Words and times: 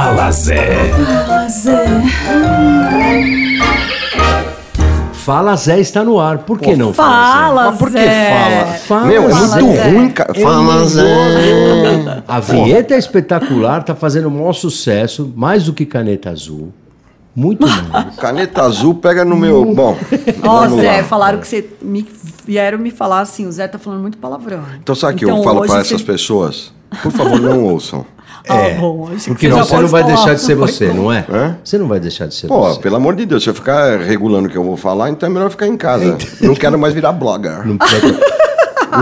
Fala 0.00 0.30
Zé. 0.32 0.90
Fala 5.12 5.54
Zé 5.56 5.78
está 5.78 6.02
no 6.02 6.18
ar. 6.18 6.38
Por 6.38 6.58
que 6.58 6.74
não 6.74 6.94
Fala, 6.94 7.66
Mas 7.70 7.78
por 7.78 7.90
que 7.90 7.98
Zé. 8.00 8.30
fala? 8.30 8.72
Fala, 8.78 9.04
Meu, 9.06 9.28
é 9.28 9.30
Fala, 9.30 9.46
muito 9.60 9.76
Zé. 9.76 9.90
ruim, 9.90 10.08
cara. 10.10 10.32
Fala, 10.34 10.84
Zé. 10.86 12.22
A 12.26 12.40
vinheta 12.40 12.94
é 12.94 12.98
espetacular, 12.98 13.82
tá 13.84 13.94
fazendo 13.94 14.28
o 14.28 14.30
maior 14.30 14.54
sucesso, 14.54 15.30
mais 15.36 15.64
do 15.66 15.74
que 15.74 15.84
caneta 15.84 16.30
azul. 16.30 16.72
Muito 17.36 17.66
mais. 17.68 18.16
Caneta 18.16 18.62
azul 18.62 18.94
pega 18.94 19.22
no 19.22 19.36
meu. 19.36 19.66
Bom. 19.74 19.98
Ó, 20.42 20.60
vamos 20.62 20.80
Zé, 20.80 20.96
lá. 20.96 21.04
falaram 21.04 21.38
que 21.40 21.46
você 21.46 21.68
me 21.82 22.08
vieram 22.46 22.78
me 22.78 22.90
falar 22.90 23.20
assim, 23.20 23.46
o 23.46 23.52
Zé 23.52 23.68
tá 23.68 23.78
falando 23.78 24.00
muito 24.00 24.16
palavrão. 24.16 24.62
Então, 24.82 24.94
sabe 24.94 25.12
o 25.12 25.16
que 25.18 25.24
Então, 25.26 25.36
eu 25.36 25.44
falo 25.44 25.60
hoje 25.60 25.68
para 25.72 25.84
você- 25.84 25.94
essas 25.94 26.02
pessoas? 26.02 26.72
Por 27.02 27.12
favor, 27.12 27.38
não 27.38 27.64
ouçam. 27.64 28.06
Ah, 28.48 28.80
bom, 28.80 29.08
acho 29.12 29.24
que 29.24 29.30
Porque 29.30 29.48
você 29.48 29.76
não 29.76 29.88
vai 29.88 30.02
falar. 30.02 30.14
deixar 30.14 30.34
de 30.34 30.40
ser 30.40 30.54
você, 30.54 30.92
não 30.92 31.12
é? 31.12 31.24
Hã? 31.30 31.58
Você 31.62 31.78
não 31.78 31.86
vai 31.88 32.00
deixar 32.00 32.26
de 32.26 32.34
ser 32.34 32.48
Pô, 32.48 32.60
você. 32.68 32.80
pelo 32.80 32.96
amor 32.96 33.14
de 33.14 33.26
Deus, 33.26 33.42
se 33.42 33.50
eu 33.50 33.54
ficar 33.54 33.98
regulando 34.00 34.48
o 34.48 34.50
que 34.50 34.56
eu 34.56 34.64
vou 34.64 34.76
falar, 34.76 35.10
então 35.10 35.28
é 35.28 35.32
melhor 35.32 35.50
ficar 35.50 35.66
em 35.66 35.76
casa. 35.76 36.16
Não 36.40 36.54
quero 36.54 36.78
mais 36.78 36.94
virar 36.94 37.12
blogger. 37.12 37.66
Não 37.66 37.76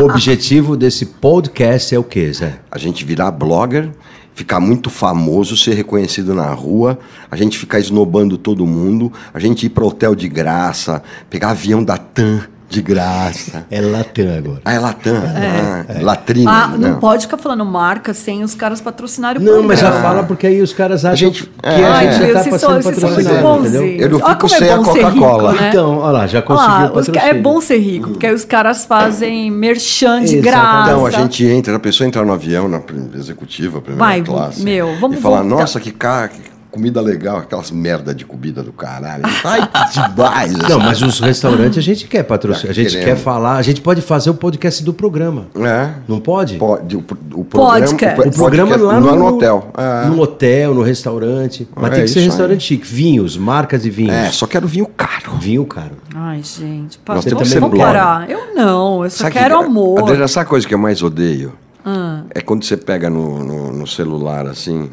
O 0.00 0.04
objetivo 0.04 0.76
desse 0.76 1.06
podcast 1.06 1.94
é 1.94 1.98
o 1.98 2.04
quê, 2.04 2.30
Zé? 2.32 2.58
A 2.70 2.78
gente 2.78 3.04
virar 3.04 3.30
blogger, 3.30 3.88
ficar 4.34 4.60
muito 4.60 4.90
famoso, 4.90 5.56
ser 5.56 5.74
reconhecido 5.74 6.34
na 6.34 6.52
rua, 6.52 6.98
a 7.30 7.36
gente 7.36 7.58
ficar 7.58 7.78
esnobando 7.80 8.36
todo 8.36 8.66
mundo, 8.66 9.10
a 9.32 9.38
gente 9.38 9.66
ir 9.66 9.70
pro 9.70 9.86
hotel 9.86 10.14
de 10.14 10.28
graça, 10.28 11.02
pegar 11.30 11.50
avião 11.50 11.82
da 11.82 11.96
TAM 11.96 12.42
de 12.68 12.82
graça. 12.82 13.64
É 13.70 13.80
Latam 13.80 14.36
agora. 14.36 14.60
Ah, 14.64 14.72
é 14.74 14.78
Latam. 14.78 15.14
Ah, 15.16 15.84
Latrina. 16.02 16.50
Ah, 16.50 16.68
não 16.68 16.78
não. 16.90 17.00
pode 17.00 17.22
ficar 17.24 17.38
falando 17.38 17.64
marca 17.64 18.12
sem 18.12 18.42
os 18.44 18.54
caras 18.54 18.78
patrocinarem 18.80 19.40
o 19.40 19.44
Não, 19.44 19.62
mas 19.62 19.80
já 19.80 19.90
fala 20.02 20.22
porque 20.22 20.46
aí 20.46 20.60
os 20.60 20.72
caras 20.74 21.02
acham 21.04 21.16
gente- 21.16 21.44
que 21.44 21.50
é. 21.62 21.84
a 21.84 21.94
Ai, 21.94 22.12
gente 22.12 22.18
meu, 22.20 22.28
já 22.28 22.34
tá 22.34 22.42
vocês 22.42 22.60
são, 22.60 22.70
passando 22.74 22.82
são 22.82 23.10
muito 23.10 23.24
patrocinado, 23.30 23.60
entendeu? 23.60 23.82
Eu 23.86 24.10
não 24.10 24.16
Olha 24.18 24.26
fico 24.28 24.40
como 24.42 24.54
é 24.54 24.58
sem 24.58 24.70
a 24.70 24.76
bom 24.76 24.84
ser 24.92 25.00
Coca-Cola. 25.00 25.50
rico, 25.52 25.62
né? 25.62 25.68
Então, 25.70 25.98
olha 25.98 26.10
lá, 26.12 26.26
já 26.26 26.38
Olha 26.38 26.46
conseguiu 26.46 26.72
lá, 26.74 26.88
patrocínio. 26.88 27.20
é 27.20 27.34
bom 27.34 27.60
ser 27.62 27.78
rico, 27.78 28.08
porque 28.10 28.26
aí 28.26 28.34
os 28.34 28.44
caras 28.44 28.84
fazem 28.84 29.50
merchan 29.50 30.20
de 30.24 30.36
Exatamente. 30.36 30.42
graça. 30.42 30.90
Então, 30.90 31.06
a 31.06 31.10
gente 31.10 31.46
entra, 31.46 31.74
a 31.76 31.80
pessoa 31.80 32.06
entra 32.06 32.22
no 32.24 32.32
avião, 32.34 32.68
na 32.68 32.80
executiva, 33.14 33.80
primeira 33.80 34.04
Vai, 34.04 34.20
classe. 34.22 34.62
meu, 34.62 34.94
vamos 35.00 35.18
E 35.18 35.20
fala, 35.22 35.40
voltar. 35.42 35.56
nossa, 35.56 35.80
que 35.80 35.90
cara, 35.90 36.28
que 36.28 36.40
comida 36.78 37.00
legal, 37.00 37.38
aquelas 37.38 37.70
merda 37.72 38.14
de 38.14 38.24
comida 38.24 38.62
do 38.62 38.72
caralho. 38.72 39.24
Ai, 39.44 39.68
que 39.68 40.00
demais. 40.08 40.52
Não, 40.56 40.78
mas 40.78 41.02
os 41.02 41.18
restaurantes 41.18 41.76
a 41.78 41.80
gente 41.82 42.06
quer 42.06 42.22
patrocinar. 42.22 42.70
A 42.70 42.74
gente 42.74 42.90
Queremos. 42.90 43.04
quer 43.04 43.16
falar, 43.16 43.56
a 43.56 43.62
gente 43.62 43.80
pode 43.80 44.00
fazer 44.00 44.30
o 44.30 44.34
podcast 44.34 44.82
do 44.84 44.94
programa. 44.94 45.46
É. 45.56 45.90
Não 46.06 46.20
pode? 46.20 46.56
Pode, 46.56 46.96
o, 46.96 47.00
o 47.34 47.44
programa, 47.44 47.80
Podcast. 47.80 48.28
O 48.28 48.32
programa 48.32 48.70
podcast 48.78 48.94
lá 48.94 49.00
não 49.00 49.08
no, 49.08 49.14
é 49.14 49.18
no 49.18 49.26
hotel. 49.26 49.72
É. 49.76 50.06
No 50.08 50.20
hotel, 50.22 50.74
no 50.74 50.82
restaurante. 50.82 51.68
Mas 51.74 51.90
É 51.90 51.94
tem 51.96 52.04
que 52.04 52.08
ser 52.10 52.20
restaurante 52.20 52.62
chique. 52.62 52.86
Vinhos, 52.86 53.36
marcas 53.36 53.82
de 53.82 53.90
vinhos. 53.90 54.14
É, 54.14 54.30
só 54.30 54.46
quero 54.46 54.68
vinho 54.68 54.86
caro. 54.86 55.32
Vinho 55.40 55.64
caro. 55.66 55.96
Ai, 56.14 56.40
gente, 56.44 56.96
pa- 56.98 57.16
Nós 57.16 57.24
temos 57.24 57.38
vamos 57.40 57.48
que 57.48 57.54
ser 57.54 57.60
vamos 57.60 57.74
blogger. 57.76 57.92
parar. 57.94 58.30
Eu 58.30 58.54
não, 58.54 59.02
eu 59.04 59.10
só 59.10 59.24
Sabe 59.24 59.32
quero 59.32 59.58
que- 59.58 59.64
amor. 59.64 59.98
Adriana, 60.00 60.28
sabe 60.28 60.46
a 60.46 60.48
coisa 60.48 60.66
que 60.68 60.74
eu 60.74 60.78
mais 60.78 61.02
odeio? 61.02 61.52
Ah. 61.84 62.22
É 62.34 62.40
quando 62.40 62.64
você 62.64 62.76
pega 62.76 63.10
no, 63.10 63.42
no, 63.42 63.72
no 63.72 63.86
celular 63.86 64.46
assim, 64.46 64.90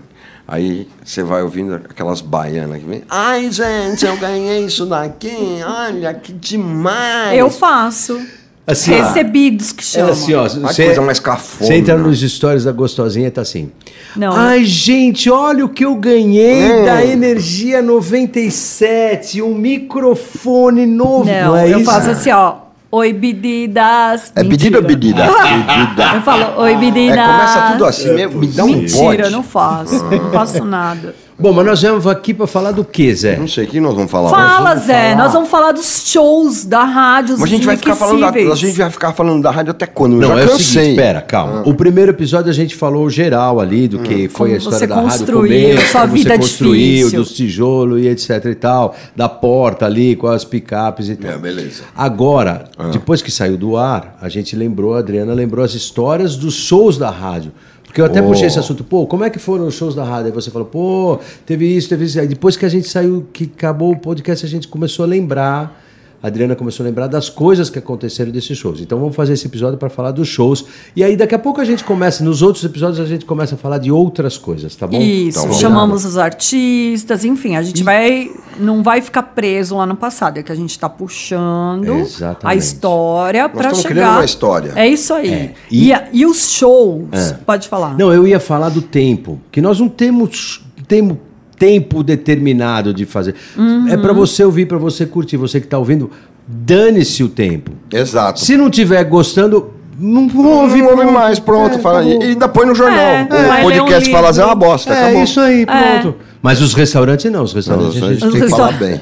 aí 0.47 0.87
você 1.03 1.23
vai 1.23 1.41
ouvindo 1.43 1.75
aquelas 1.75 2.21
baianas 2.21 2.79
que 2.79 2.85
vem. 2.85 3.03
Ai, 3.09 3.51
gente, 3.51 4.05
eu 4.05 4.15
ganhei 4.17 4.65
isso 4.65 4.85
daqui, 4.85 5.35
olha 5.65 6.13
que 6.13 6.31
demais. 6.33 7.37
Eu 7.37 7.49
faço. 7.49 8.19
Assim. 8.67 8.93
Recebidos 8.95 9.71
que 9.71 9.83
É 9.83 9.85
chamam. 9.85 10.11
assim, 10.11 10.33
ó. 10.33 10.47
Você, 10.47 10.85
coisa 10.85 11.01
mais 11.01 11.19
cafona. 11.19 11.67
você 11.67 11.75
entra 11.75 11.95
nos 11.95 12.19
stories 12.21 12.63
da 12.63 12.71
gostosinha 12.71 13.27
e 13.27 13.31
tá 13.31 13.41
assim. 13.41 13.71
Não. 14.15 14.33
Ai, 14.35 14.65
gente, 14.65 15.29
olha 15.29 15.63
o 15.63 15.69
que 15.69 15.85
eu 15.85 15.93
ganhei 15.95 16.71
Hum. 16.81 16.85
da 16.85 17.05
Energia 17.05 17.83
97, 17.83 19.39
um 19.41 19.53
microfone 19.55 20.85
novo. 20.87 21.25
Não, 21.25 21.55
é 21.55 21.71
eu 21.71 21.77
isso? 21.79 21.85
faço 21.91 22.09
assim, 22.09 22.31
ó. 22.31 22.64
Oi, 22.95 23.11
bedidas. 23.11 24.31
É 24.33 24.41
pedido 24.41 24.77
ou 24.77 24.83
Mentira. 24.83 25.25
pedida. 25.25 25.25
Eu 26.15 26.21
falo, 26.21 26.61
oi, 26.61 26.77
bedidas. 26.77 27.17
É, 27.17 27.25
começa 27.25 27.71
tudo 27.73 27.85
assim, 27.85 28.13
me, 28.13 28.25
me 28.27 28.47
dá 28.47 28.63
um 28.63 28.67
Mentira, 28.67 29.01
bote. 29.03 29.21
eu 29.21 29.31
não 29.31 29.43
faço. 29.43 30.01
Não 30.05 30.31
faço 30.31 30.63
nada. 30.63 31.13
Bom, 31.37 31.51
mas 31.51 31.65
nós 31.65 31.81
viemos 31.81 32.07
aqui 32.07 32.33
pra 32.33 32.47
falar 32.47 32.71
do 32.71 32.85
que, 32.85 33.13
Zé? 33.13 33.35
Não 33.35 33.47
sei, 33.47 33.65
o 33.65 33.67
que 33.67 33.81
nós 33.81 33.93
vamos 33.93 34.09
falar 34.09 34.29
Fala, 34.29 34.73
hoje? 34.73 34.85
Zé. 34.85 35.15
Nós 35.15 35.33
vamos 35.33 35.49
falar 35.49 35.73
dos 35.73 36.03
shows 36.05 36.63
da 36.63 36.85
rádio. 36.85 37.35
Mas 37.37 37.43
a 37.43 37.47
gente, 37.47 37.65
vai 37.65 37.75
ficar 37.75 37.93
falando 37.95 38.21
da, 38.21 38.29
a 38.29 38.55
gente 38.55 38.77
vai 38.77 38.89
ficar 38.89 39.11
falando 39.11 39.43
da 39.43 39.51
rádio 39.51 39.71
até 39.71 39.85
quando? 39.85 40.13
Eu 40.13 40.21
Não, 40.21 40.27
já 40.29 40.41
é 40.41 40.45
o 40.45 40.49
cansei. 40.49 40.63
seguinte, 40.65 40.89
espera, 40.91 41.21
calma. 41.21 41.63
O 41.65 41.73
primeiro 41.73 42.11
episódio 42.11 42.49
a 42.49 42.53
gente 42.53 42.73
falou 42.73 43.09
geral 43.09 43.59
ali 43.59 43.85
do 43.89 43.99
que 43.99 44.29
foi 44.29 44.51
Como 44.51 44.53
a 44.53 44.57
história 44.57 44.79
você 44.79 44.87
da 44.87 44.95
rádio 44.95 45.09
construiu, 45.09 45.69
começo, 45.69 45.91
sua 45.91 46.01
como 46.01 46.13
vida 46.13 46.29
você 46.29 46.37
construiu, 46.37 46.97
difícil. 46.97 47.19
dos 47.19 47.33
tijolos 47.33 48.01
e 48.01 48.07
etc 48.07 48.45
e 48.45 48.55
tal, 48.55 48.95
da 49.13 49.27
porta 49.27 49.85
ali 49.85 50.15
com 50.15 50.27
as 50.27 50.45
picapes 50.45 51.09
e 51.09 51.17
tal. 51.17 51.31
É, 51.31 51.37
beleza. 51.37 51.83
Agora, 51.93 52.63
depois 52.93 53.21
que 53.21 53.29
saiu 53.29 53.57
do 53.57 53.75
ar, 53.75 54.17
a 54.21 54.29
gente 54.29 54.55
lembrou, 54.55 54.95
a 54.95 54.99
Adriana 54.99 55.33
lembrou 55.33 55.65
as 55.65 55.73
histórias 55.73 56.37
dos 56.37 56.53
shows 56.53 56.97
da 56.97 57.09
rádio. 57.09 57.51
Porque 57.95 58.01
eu 58.01 58.05
até 58.07 58.21
Oh. 58.21 58.27
puxei 58.27 58.47
esse 58.47 58.59
assunto, 58.59 58.83
pô, 58.83 59.07
como 59.07 59.23
é 59.23 59.29
que 59.29 59.39
foram 59.39 59.67
os 59.67 59.73
shows 59.73 59.95
da 59.95 60.03
rádio? 60.03 60.25
Aí 60.25 60.31
você 60.33 60.51
falou, 60.51 60.67
pô, 60.67 61.17
teve 61.45 61.65
isso, 61.65 61.87
teve 61.87 62.03
isso. 62.03 62.19
Aí 62.19 62.27
depois 62.27 62.57
que 62.57 62.65
a 62.65 62.67
gente 62.69 62.89
saiu, 62.89 63.25
que 63.31 63.45
acabou 63.45 63.93
o 63.93 63.97
podcast, 63.97 64.45
a 64.45 64.49
gente 64.49 64.67
começou 64.67 65.05
a 65.05 65.07
lembrar, 65.07 65.81
a 66.25 66.27
Adriana 66.27 66.55
começou 66.55 66.83
a 66.83 66.87
lembrar 66.87 67.05
das 67.05 67.29
coisas 67.29 67.69
que 67.69 67.77
aconteceram 67.77 68.31
desses 68.31 68.57
shows. 68.57 68.81
Então 68.81 68.97
vamos 68.99 69.15
fazer 69.15 69.33
esse 69.33 69.45
episódio 69.45 69.77
para 69.77 69.89
falar 69.91 70.09
dos 70.09 70.27
shows. 70.27 70.65
E 70.95 71.03
aí 71.03 71.15
daqui 71.15 71.35
a 71.35 71.39
pouco 71.39 71.61
a 71.61 71.63
gente 71.65 71.83
começa, 71.83 72.23
nos 72.23 72.41
outros 72.41 72.63
episódios 72.65 72.99
a 72.99 73.05
gente 73.05 73.25
começa 73.25 73.53
a 73.53 73.57
falar 73.59 73.77
de 73.77 73.91
outras 73.91 74.35
coisas, 74.35 74.75
tá 74.75 74.87
bom? 74.87 74.99
Isso, 74.99 75.37
Então, 75.37 75.53
chamamos 75.53 76.03
os 76.03 76.17
artistas, 76.17 77.23
enfim, 77.23 77.55
a 77.55 77.61
gente 77.61 77.83
vai 77.83 78.31
não 78.59 78.81
vai 78.81 79.01
ficar 79.01 79.21
preso 79.21 79.75
lá 79.77 79.85
no 79.85 79.95
passado, 79.95 80.39
é 80.39 80.43
que 80.43 80.51
a 80.51 80.55
gente 80.55 80.71
está 80.71 80.89
puxando 80.89 81.93
Exatamente. 81.99 82.39
a 82.45 82.55
história 82.55 83.47
para 83.49 83.59
estamos 83.67 83.81
chegar. 83.81 83.93
criando 83.93 84.13
uma 84.15 84.25
história. 84.25 84.71
É 84.75 84.87
isso 84.87 85.13
aí. 85.13 85.29
É, 85.31 85.53
E, 85.69 85.87
e- 85.89 85.93
a- 85.93 86.07
e 86.11 86.25
os 86.25 86.49
shows, 86.49 87.07
pode 87.45 87.67
falar. 87.67 87.95
Não, 87.97 88.11
eu 88.11 88.25
ia 88.25 88.39
falar 88.39 88.69
do 88.69 88.81
tempo, 88.81 89.39
que 89.51 89.61
nós 89.61 89.79
não 89.79 89.89
temos, 89.89 90.65
temos 90.87 91.17
tempo 91.57 92.03
determinado 92.03 92.93
de 92.93 93.05
fazer. 93.05 93.35
Uhum. 93.57 93.87
É 93.87 93.97
para 93.97 94.13
você 94.13 94.43
ouvir, 94.43 94.65
para 94.65 94.77
você 94.77 95.05
curtir, 95.05 95.37
você 95.37 95.59
que 95.59 95.67
tá 95.67 95.77
ouvindo, 95.77 96.09
dane-se 96.47 97.23
o 97.23 97.29
tempo. 97.29 97.71
Exato. 97.91 98.39
Se 98.39 98.57
não 98.57 98.69
tiver 98.69 99.03
gostando, 99.05 99.73
não 99.97 100.23
ouve, 100.23 100.81
não 100.81 100.91
ouve 100.91 101.05
mais, 101.05 101.39
pronto. 101.39 101.75
É, 101.75 101.79
fala, 101.79 102.01
acabou. 102.01 102.21
e 102.21 102.25
ainda 102.25 102.47
põe 102.47 102.65
no 102.65 102.75
jornal. 102.75 102.99
É, 102.99 103.27
o 103.63 103.67
ler 103.67 103.81
um 103.81 103.85
podcast 103.85 104.11
fala 104.11 104.29
assim, 104.29 104.41
é 104.41 104.45
uma 104.45 104.55
bosta. 104.55 104.93
É 104.93 105.03
acabou. 105.03 105.23
isso 105.23 105.39
aí, 105.39 105.65
pronto. 105.65 106.15
Mas 106.41 106.61
os 106.61 106.73
restaurantes 106.73 107.31
não, 107.31 107.43
os 107.43 107.53
Não, 107.53 107.57
restaurantes 107.57 108.03
a 108.03 108.05
a 108.05 108.13
gente 108.13 108.31
tem 108.31 108.41
que 108.41 108.49
falar 108.49 108.73
bem. 108.73 109.01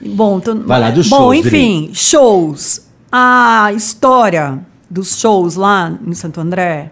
Bom, 0.00 0.38
então, 0.38 0.62
Vai 0.64 0.80
lá, 0.80 0.90
dos 0.90 1.08
Bom, 1.08 1.16
shows, 1.16 1.46
enfim, 1.46 1.90
shows. 1.92 2.86
A 3.10 3.72
história 3.74 4.60
dos 4.90 5.18
shows 5.18 5.54
lá 5.54 5.98
em 6.06 6.12
Santo 6.12 6.40
André, 6.40 6.90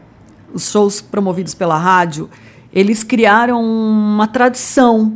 os 0.52 0.70
shows 0.70 1.00
promovidos 1.00 1.54
pela 1.54 1.78
rádio, 1.78 2.28
eles 2.72 3.02
criaram 3.02 3.62
uma 3.62 4.26
tradição 4.26 5.12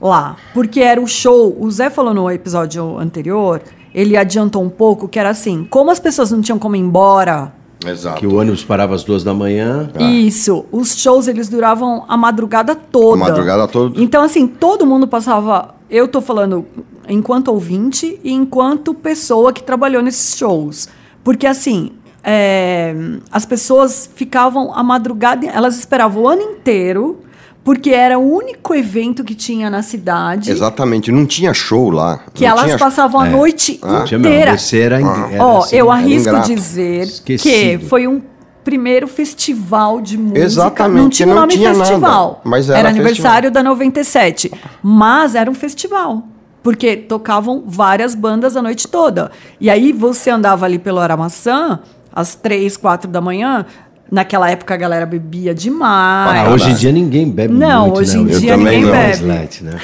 lá. 0.00 0.36
Porque 0.54 0.80
era 0.80 1.00
o 1.00 1.06
show, 1.06 1.56
o 1.58 1.70
Zé 1.70 1.90
falou 1.90 2.14
no 2.14 2.30
episódio 2.30 2.98
anterior, 2.98 3.62
ele 3.94 4.16
adiantou 4.16 4.62
um 4.62 4.70
pouco, 4.70 5.08
que 5.08 5.18
era 5.18 5.30
assim, 5.30 5.66
como 5.68 5.90
as 5.90 6.00
pessoas 6.00 6.30
não 6.30 6.40
tinham 6.40 6.58
como 6.58 6.76
ir 6.76 6.80
embora 6.80 7.52
Exato. 7.84 8.18
Que 8.18 8.26
o 8.26 8.36
ônibus 8.36 8.64
parava 8.64 8.94
às 8.94 9.04
duas 9.04 9.22
da 9.22 9.34
manhã. 9.34 9.90
Isso. 9.98 10.64
Os 10.72 10.96
shows 10.96 11.28
eles 11.28 11.48
duravam 11.48 12.04
a 12.08 12.16
madrugada 12.16 12.74
toda. 12.74 13.24
A 13.24 13.28
madrugada 13.28 13.68
toda. 13.68 14.00
Então, 14.00 14.22
assim, 14.22 14.46
todo 14.46 14.86
mundo 14.86 15.06
passava. 15.06 15.74
Eu 15.90 16.08
tô 16.08 16.20
falando 16.20 16.64
enquanto 17.08 17.48
ouvinte 17.48 18.18
e 18.24 18.32
enquanto 18.32 18.94
pessoa 18.94 19.52
que 19.52 19.62
trabalhou 19.62 20.02
nesses 20.02 20.36
shows. 20.36 20.88
Porque, 21.22 21.46
assim, 21.46 21.92
é, 22.28 22.92
as 23.30 23.46
pessoas 23.46 24.10
ficavam 24.16 24.74
a 24.74 24.82
madrugada. 24.82 25.46
Elas 25.46 25.78
esperavam 25.78 26.24
o 26.24 26.28
ano 26.28 26.42
inteiro, 26.42 27.20
porque 27.62 27.90
era 27.90 28.18
o 28.18 28.34
único 28.34 28.74
evento 28.74 29.22
que 29.22 29.34
tinha 29.34 29.70
na 29.70 29.80
cidade. 29.80 30.50
Exatamente. 30.50 31.12
Não 31.12 31.24
tinha 31.24 31.54
show 31.54 31.88
lá. 31.88 32.20
Que 32.34 32.42
não 32.44 32.50
elas 32.50 32.64
tinha... 32.64 32.78
passavam 32.78 33.20
a 33.20 33.26
noite 33.26 33.78
Ah. 33.82 34.04
Inteira. 34.04 34.56
era, 34.74 35.00
era 35.00 35.44
Ó, 35.44 35.58
assim, 35.60 35.76
eu 35.76 35.86
era 35.92 36.00
arrisco 36.02 36.40
dizer 36.40 37.02
Esquecido. 37.04 37.78
que 37.80 37.86
foi 37.86 38.08
um 38.08 38.20
primeiro 38.64 39.06
festival 39.06 40.00
de 40.00 40.18
música. 40.18 40.40
Exatamente, 40.40 41.00
Não 41.02 41.08
tinha 41.10 41.26
o 41.28 41.30
não 41.30 41.36
nome 41.42 41.52
tinha 41.52 41.72
nada, 41.72 41.84
festival. 41.84 42.40
mas 42.42 42.68
era 42.68 42.88
aniversário 42.88 43.48
da 43.52 43.62
97. 43.62 44.50
Mas 44.82 45.36
era 45.36 45.48
um 45.48 45.54
festival. 45.54 46.24
Porque 46.64 46.96
tocavam 46.96 47.62
várias 47.64 48.16
bandas 48.16 48.56
a 48.56 48.62
noite 48.62 48.88
toda. 48.88 49.30
E 49.60 49.70
aí 49.70 49.92
você 49.92 50.30
andava 50.30 50.64
ali 50.66 50.80
pelo 50.80 50.98
Aramaçã, 50.98 51.78
às 52.16 52.34
três, 52.34 52.76
quatro 52.76 53.08
da 53.10 53.20
manhã. 53.20 53.64
Naquela 54.10 54.48
época 54.50 54.72
a 54.72 54.76
galera 54.76 55.04
bebia 55.04 55.52
demais. 55.54 56.46
Ah, 56.46 56.50
hoje 56.50 56.70
em 56.70 56.74
dia 56.74 56.92
ninguém 56.92 57.28
bebe 57.28 57.52
Não, 57.52 57.86
muito, 57.86 57.98
hoje 58.00 58.16
né? 58.16 58.22
em 58.22 58.32
Eu 58.32 58.40
dia 58.40 58.52
também 58.56 58.80
ninguém 58.80 58.94
não. 58.94 59.10
Bebe. 59.10 59.24
light, 59.24 59.64
né? 59.64 59.80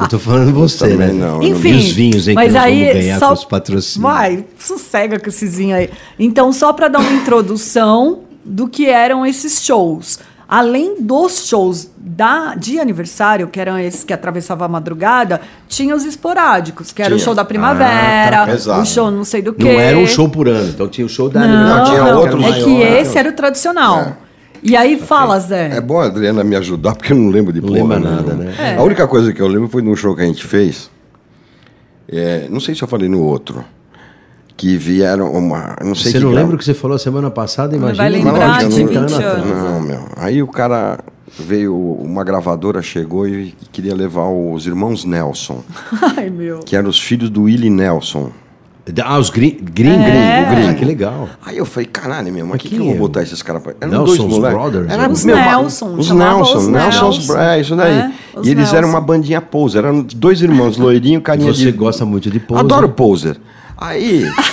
Eu 0.00 0.08
tô 0.08 0.18
falando 0.18 0.52
você, 0.52 0.88
né? 0.96 1.06
não, 1.06 1.12
eu 1.14 1.32
não- 1.36 1.42
Enfim, 1.42 1.70
E 1.70 1.76
os 1.78 1.90
vinhos, 1.92 2.28
hein, 2.28 2.34
que 2.36 2.42
mas 2.42 2.52
nós 2.52 2.62
aí 2.64 2.80
vamos 2.80 2.94
ganhar 2.94 3.18
só... 3.18 3.28
com 3.28 3.32
os 3.34 3.44
patrocínios. 3.46 4.12
Vai, 4.12 4.44
sossega 4.58 5.18
com 5.18 5.28
esses 5.28 5.56
vinhos 5.56 5.78
aí. 5.78 5.90
Então, 6.18 6.52
só 6.52 6.72
para 6.72 6.88
dar 6.88 6.98
uma 6.98 7.12
introdução 7.12 8.20
do 8.44 8.68
que 8.68 8.86
eram 8.88 9.24
esses 9.24 9.62
shows. 9.64 10.18
Além 10.52 11.00
dos 11.00 11.46
shows 11.46 11.88
da, 11.96 12.56
de 12.56 12.80
aniversário, 12.80 13.46
que 13.46 13.60
eram 13.60 13.78
esses 13.78 14.02
que 14.02 14.12
atravessavam 14.12 14.64
a 14.66 14.68
madrugada, 14.68 15.40
tinha 15.68 15.94
os 15.94 16.04
esporádicos, 16.04 16.90
que 16.90 17.00
era 17.00 17.14
o 17.14 17.16
Tinha. 17.16 17.24
show 17.24 17.34
da 17.36 17.44
primavera, 17.44 18.42
Ah, 18.42 18.46
tá, 18.46 18.52
exato. 18.52 18.80
o 18.82 18.84
show 18.84 19.10
não 19.12 19.22
sei 19.24 19.40
do 19.42 19.52
que. 19.52 19.62
Não 19.64 19.78
era 19.78 19.96
um 19.96 20.06
show 20.08 20.28
por 20.28 20.48
ano, 20.48 20.68
então 20.70 20.88
tinha 20.88 21.06
o 21.06 21.08
show 21.08 21.28
da 21.30 21.38
Não, 21.46 21.76
Não, 21.78 21.84
tinha 21.84 22.02
não, 22.02 22.18
outros 22.20 22.44
é 22.44 22.52
que 22.52 22.66
maior. 22.68 22.96
esse 22.98 23.16
era 23.16 23.28
o 23.28 23.32
tradicional. 23.32 24.16
E 24.62 24.76
aí 24.76 24.98
fala, 24.98 25.38
Zé. 25.38 25.76
É 25.76 25.80
bom 25.80 26.00
a 26.00 26.06
Adriana 26.06 26.42
me 26.42 26.56
ajudar, 26.56 26.94
porque 26.96 27.12
eu 27.12 27.16
não 27.16 27.30
lembro 27.30 27.52
de 27.52 27.60
Não 27.60 27.68
porra 27.68 27.80
lembra 27.80 27.98
nenhuma. 28.00 28.16
nada, 28.22 28.34
né? 28.34 28.54
É. 28.58 28.76
A 28.76 28.82
única 28.82 29.06
coisa 29.06 29.32
que 29.32 29.40
eu 29.40 29.46
lembro 29.46 29.68
foi 29.68 29.80
num 29.82 29.94
show 29.96 30.14
que 30.16 30.20
a 30.22 30.26
gente 30.26 30.44
fez. 30.44 30.90
é, 32.12 32.46
não 32.50 32.58
sei 32.60 32.74
se 32.74 32.82
eu 32.82 32.88
falei 32.88 33.08
no 33.08 33.22
outro. 33.22 33.64
Que 34.60 34.76
vieram 34.76 35.32
uma. 35.32 35.74
Não 35.82 35.94
sei 35.94 36.12
Você 36.12 36.18
que 36.18 36.24
não 36.24 36.32
gra- 36.32 36.40
lembra 36.40 36.54
o 36.56 36.58
que 36.58 36.64
você 36.66 36.74
falou 36.74 36.98
semana 36.98 37.30
passada? 37.30 37.72
Não 37.78 37.78
Imagina. 37.90 37.96
vai 38.02 38.10
lembrar 38.10 38.58
de 38.58 38.64
eu 38.64 38.70
não- 38.70 38.76
20 38.76 38.96
anos. 38.96 39.12
Não, 39.18 39.80
meu. 39.80 40.00
Aí 40.16 40.42
o 40.42 40.46
cara 40.46 40.98
veio, 41.38 41.74
uma 41.74 42.22
gravadora 42.22 42.82
chegou 42.82 43.26
e 43.26 43.54
queria 43.72 43.94
levar 43.94 44.28
os 44.28 44.66
irmãos 44.66 45.04
Nelson, 45.06 45.62
Ai, 46.16 46.28
meu. 46.28 46.58
que 46.58 46.76
eram 46.76 46.90
os 46.90 47.00
filhos 47.00 47.30
do 47.30 47.44
Willie 47.44 47.70
Nelson. 47.70 48.30
Ah, 49.04 49.18
os 49.18 49.30
gring, 49.30 49.56
gringo, 49.62 50.02
É. 50.02 50.42
gringo, 50.44 50.60
gringo. 50.62 50.78
Que 50.78 50.84
legal. 50.84 51.28
Aí 51.46 51.56
eu 51.56 51.64
falei, 51.64 51.86
caralho, 51.86 52.30
meu, 52.32 52.44
mas 52.44 52.54
Mas 52.54 52.62
que, 52.62 52.68
que 52.68 52.76
quem 52.76 52.80
eu 52.84 52.84
vou 52.92 52.94
é? 52.96 52.98
botar 52.98 53.22
esses 53.22 53.40
caras 53.40 53.62
pra. 53.62 53.72
Eram 53.80 53.92
Nelson's 53.92 54.18
dois 54.18 54.30
moleques. 54.30 54.58
Brothers, 54.60 54.90
Era, 54.92 55.02
né? 55.02 55.08
Os 55.08 55.24
meu, 55.24 55.36
Nelson, 55.36 55.94
Os 55.96 56.10
Nelson, 56.10 56.58
os 56.58 56.66
Nelson's 56.66 56.68
Nelson. 56.68 57.26
Brothers, 57.32 57.48
é 57.56 57.60
isso 57.62 57.76
daí. 57.76 57.92
É, 57.98 58.12
e 58.42 58.50
eles 58.50 58.68
eram 58.74 58.88
Nelson. 58.88 58.88
uma 58.88 59.00
bandinha 59.00 59.40
poser, 59.40 59.84
eram 59.84 60.02
dois 60.02 60.42
irmãos, 60.42 60.76
loirinho, 60.76 61.20
carinha 61.22 61.50
Você 61.54 61.64
de... 61.66 61.72
gosta 61.72 62.04
muito 62.04 62.28
de 62.30 62.38
poser. 62.40 62.60
Adoro 62.64 62.88
poser. 62.90 63.38
Aí, 63.82 64.24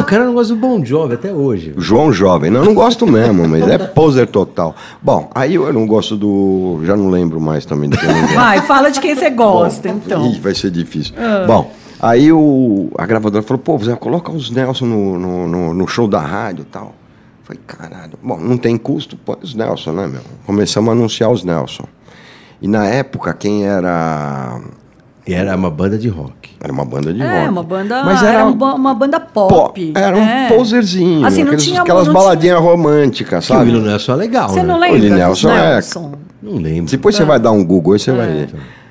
O 0.00 0.04
cara 0.04 0.24
não 0.24 0.34
gosta 0.34 0.54
do 0.54 0.60
Bon 0.60 0.84
Jovi 0.84 1.14
até 1.14 1.32
hoje. 1.32 1.74
o 1.76 1.80
João 1.80 2.12
Jovem, 2.12 2.50
não, 2.50 2.60
eu 2.60 2.66
não 2.66 2.74
gosto 2.74 3.06
mesmo, 3.06 3.46
mas 3.48 3.66
é 3.68 3.78
poser 3.88 4.26
total. 4.28 4.74
Bom, 5.02 5.30
aí 5.34 5.54
eu 5.54 5.72
não 5.72 5.86
gosto 5.86 6.16
do... 6.16 6.80
Já 6.84 6.96
não 6.96 7.08
lembro 7.10 7.40
mais 7.40 7.64
também 7.64 7.88
do 7.90 7.96
que 7.96 8.04
eu. 8.06 8.12
Vai, 8.34 8.60
fala 8.62 8.90
de 8.90 9.00
quem 9.00 9.14
você 9.14 9.30
gosta, 9.30 9.88
então. 9.88 10.26
Ih, 10.26 10.38
vai 10.40 10.54
ser 10.54 10.70
difícil. 10.70 11.14
Bom, 11.46 11.70
aí 12.00 12.32
o, 12.32 12.90
a 12.96 13.06
gravadora 13.06 13.42
falou, 13.42 13.58
pô, 13.62 13.78
Zé, 13.78 13.94
coloca 13.96 14.30
os 14.32 14.50
Nelson 14.50 14.86
no, 14.86 15.18
no, 15.18 15.48
no- 15.48 15.74
no 15.74 15.86
show 15.88 16.06
da 16.08 16.20
rádio 16.20 16.62
e 16.62 16.66
tal. 16.66 16.94
Falei, 17.44 17.60
caralho. 17.66 18.12
Bom, 18.22 18.38
não 18.38 18.56
tem 18.56 18.76
custo, 18.76 19.16
põe 19.16 19.36
os 19.42 19.54
Nelson, 19.54 19.92
né, 19.92 20.06
meu? 20.06 20.20
Começamos 20.46 20.88
a 20.88 20.92
anunciar 20.92 21.30
os 21.30 21.44
Nelson. 21.44 21.84
E 22.60 22.66
na 22.68 22.86
época, 22.86 23.32
quem 23.34 23.64
era... 23.66 24.58
Era 25.26 25.54
uma 25.56 25.70
banda 25.70 25.98
de 25.98 26.08
rock. 26.08 26.45
Era 26.60 26.72
uma 26.72 26.84
banda 26.84 27.12
de 27.12 27.20
rock. 27.22 27.32
É, 27.34 27.48
uma 27.50 27.62
banda, 27.62 28.02
Mas 28.04 28.22
era, 28.22 28.32
era 28.38 28.46
uma, 28.46 28.74
uma 28.74 28.94
banda 28.94 29.20
pop. 29.20 29.92
Era 29.94 30.16
um 30.16 30.20
é. 30.22 30.48
poserzinho. 30.48 31.24
Assim, 31.26 31.40
não 31.40 31.46
aqueles- 31.48 31.64
tinha 31.64 31.82
aquelas 31.82 32.06
não 32.06 32.14
baladinhas 32.14 32.58
românticas, 32.60 33.46
Que 33.46 33.52
o 33.52 33.56
sabe? 33.56 33.72
Nelson 33.72 34.12
é 34.12 34.16
legal, 34.16 34.48
Você 34.48 34.60
né? 34.60 34.66
não 34.66 34.76
O 34.76 34.80
lembra? 34.80 34.94
Willie 34.94 35.10
dos 35.10 35.18
Nelson 35.18 35.50
é- 35.50 35.70
Nelson? 35.74 36.12
Não 36.42 36.52
lembro. 36.56 36.90
Depois 36.90 37.14
É. 37.14 37.18
você 37.18 37.24
vai 37.24 37.38
dar 37.38 37.52
um 37.52 37.64
Google 37.64 37.96
e 37.96 37.98
você 37.98 38.12
vai 38.12 38.26
ver. 38.26 38.48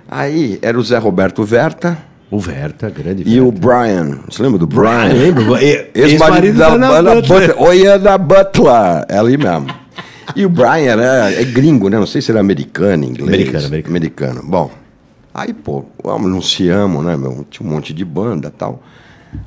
Aí 0.10 0.60
era 0.62 0.78
o 0.78 0.84
Zé 0.84 0.98
Roberto 1.00 1.44
Verta 1.44 1.98
O 2.30 2.40
Verta, 2.40 2.90
grande 2.90 3.24
e 3.26 3.40
o 3.42 3.52
Verta. 3.52 3.60
Brian. 3.68 4.20
Você 4.30 4.44
lembra 4.44 4.60
do 4.60 4.68
Brian? 4.68 5.08
Eu 5.10 5.18
lembro. 5.20 5.58
Ex-marido 5.94 6.58
da 6.60 6.68
Ana 6.68 6.88
Butler. 6.88 7.22
Butler. 7.28 7.56
Oi, 7.64 7.88
Ana 7.88 8.18
Butler. 8.18 9.06
É 9.10 9.18
ali 9.18 9.38
mesmo. 9.38 9.68
E 10.36 10.46
o 10.46 10.50
Brian 10.50 10.92
era, 10.92 11.32
é 11.32 11.44
gringo, 11.44 11.88
né? 11.90 11.98
Não 11.98 12.06
sei 12.08 12.22
se 12.22 12.32
era 12.32 12.40
americano, 12.40 13.04
inglês. 13.06 13.28
Americano, 13.30 13.66
americano. 13.68 13.96
Americano. 13.98 14.42
Bom, 14.44 14.72
aí, 15.36 15.54
pô, 15.54 15.86
anunciamos, 16.04 17.04
né, 17.06 17.16
meu? 17.18 17.46
Tinha 17.50 17.68
um 17.68 17.72
monte 17.72 17.94
de 17.94 18.04
banda 18.06 18.48
e 18.48 18.52
tal. 18.52 18.82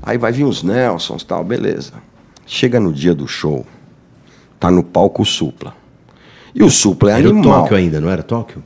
Aí 0.02 0.18
vai 0.18 0.30
vir 0.32 0.44
os 0.44 0.62
Nelsons 0.62 1.22
e 1.22 1.26
tal, 1.26 1.42
beleza. 1.42 1.94
Chega 2.46 2.78
no 2.78 2.92
dia 2.92 3.14
do 3.14 3.26
show, 3.26 3.64
tá 4.60 4.70
no 4.70 4.82
palco 4.82 5.22
o 5.22 5.26
Supla. 5.26 5.74
E 6.54 6.62
o 6.62 6.70
Supla 6.70 7.12
é 7.12 7.18
Era 7.18 7.28
o 7.28 7.30
animal. 7.30 7.62
Tóquio 7.62 7.76
ainda, 7.76 8.00
não 8.00 8.10
era 8.10 8.22
Tóquio? 8.22 8.62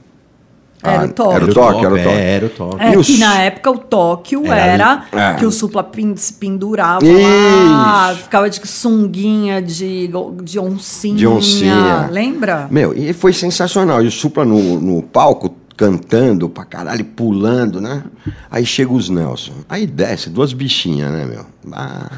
Era 0.85 1.03
Ah, 1.03 1.05
o 1.05 1.09
Tóquio. 1.13 1.37
Era 1.37 1.45
o 1.45 1.55
Tóquio, 1.55 1.87
era 1.87 1.95
o 1.95 1.97
É, 1.99 2.03
Tóquio. 2.03 2.19
era 2.19 2.47
o 2.47 2.49
Tóquio. 2.51 2.81
É 2.81 2.95
E 2.97 3.05
que 3.05 3.19
na 3.19 3.39
época 3.43 3.71
o 3.71 3.79
Tóquio 3.79 4.47
Era 4.47 4.57
era, 4.57 5.05
É. 5.13 5.35
que 5.35 5.47
o 5.47 5.51
Supla 5.53 5.85
pin- 5.85 6.17
se 6.17 6.33
pendurava 6.33 7.05
lá, 7.07 8.13
Isso. 8.13 8.23
ficava 8.25 8.51
de 8.51 8.67
sunguinha 8.67 9.63
de, 9.63 10.11
de 10.43 10.59
oncinha. 10.59 11.17
De 11.17 11.27
oncinha. 11.27 12.09
Lembra? 12.11 12.67
Meu, 12.69 12.93
e 12.97 13.13
foi 13.13 13.33
sensacional. 13.33 14.03
E 14.03 14.09
o 14.09 14.11
Supla 14.11 14.45
no, 14.45 14.81
no 14.81 15.03
palco, 15.03 15.51
cantando 15.77 16.49
pra 16.49 16.65
caralho, 16.65 17.05
pulando, 17.05 17.81
né? 17.81 18.05
Aí 18.51 18.65
chega 18.65 18.93
os 18.93 19.09
Nelson. 19.09 19.53
Aí 19.69 19.87
desce, 19.87 20.31
duas 20.31 20.53
bichinhas, 20.53 21.11
né, 21.11 21.25
meu? 21.25 21.47
Ah, 21.73 22.11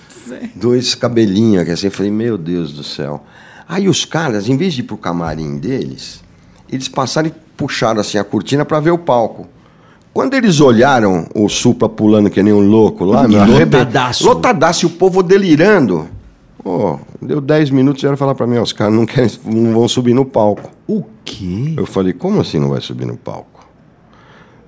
dois 0.54 0.94
cabelinhos, 0.94 1.64
que 1.64 1.70
assim, 1.70 1.86
eu 1.86 1.92
falei, 1.92 2.10
meu 2.10 2.38
Deus 2.38 2.72
do 2.72 2.84
céu. 2.84 3.24
Aí 3.68 3.88
os 3.88 4.04
caras, 4.04 4.48
em 4.48 4.56
vez 4.56 4.74
de 4.74 4.80
ir 4.80 4.84
pro 4.84 4.96
camarim 4.96 5.58
deles, 5.58 6.22
eles 6.70 6.88
passaram 6.88 7.28
e 7.28 7.34
puxaram 7.56 8.00
assim 8.00 8.18
a 8.18 8.24
cortina 8.24 8.64
pra 8.64 8.80
ver 8.80 8.90
o 8.90 8.98
palco. 8.98 9.48
Quando 10.12 10.34
eles 10.34 10.60
olharam 10.60 11.28
o 11.34 11.48
Supla 11.48 11.88
pulando 11.88 12.30
que 12.30 12.42
nem 12.42 12.52
um 12.52 12.60
louco 12.60 13.04
lá, 13.04 13.28
meu, 13.28 13.44
lotadaço. 13.44 14.24
lotadaço, 14.24 14.84
e 14.84 14.86
o 14.86 14.90
povo 14.90 15.22
delirando. 15.22 16.08
Pô, 16.62 16.98
deu 17.22 17.40
10 17.40 17.70
minutos 17.70 18.02
e 18.02 18.04
vieram 18.06 18.16
falar 18.16 18.34
pra 18.34 18.46
mim, 18.46 18.58
ó, 18.58 18.62
os 18.62 18.72
caras 18.72 18.92
não, 18.94 19.06
querem, 19.06 19.30
não 19.46 19.72
vão 19.72 19.88
subir 19.88 20.14
no 20.14 20.24
palco. 20.24 20.70
O 20.86 21.02
quê? 21.24 21.74
Eu 21.76 21.86
falei, 21.86 22.12
como 22.12 22.40
assim 22.40 22.58
não 22.58 22.68
vai 22.70 22.80
subir 22.80 23.06
no 23.06 23.16
palco? 23.16 23.66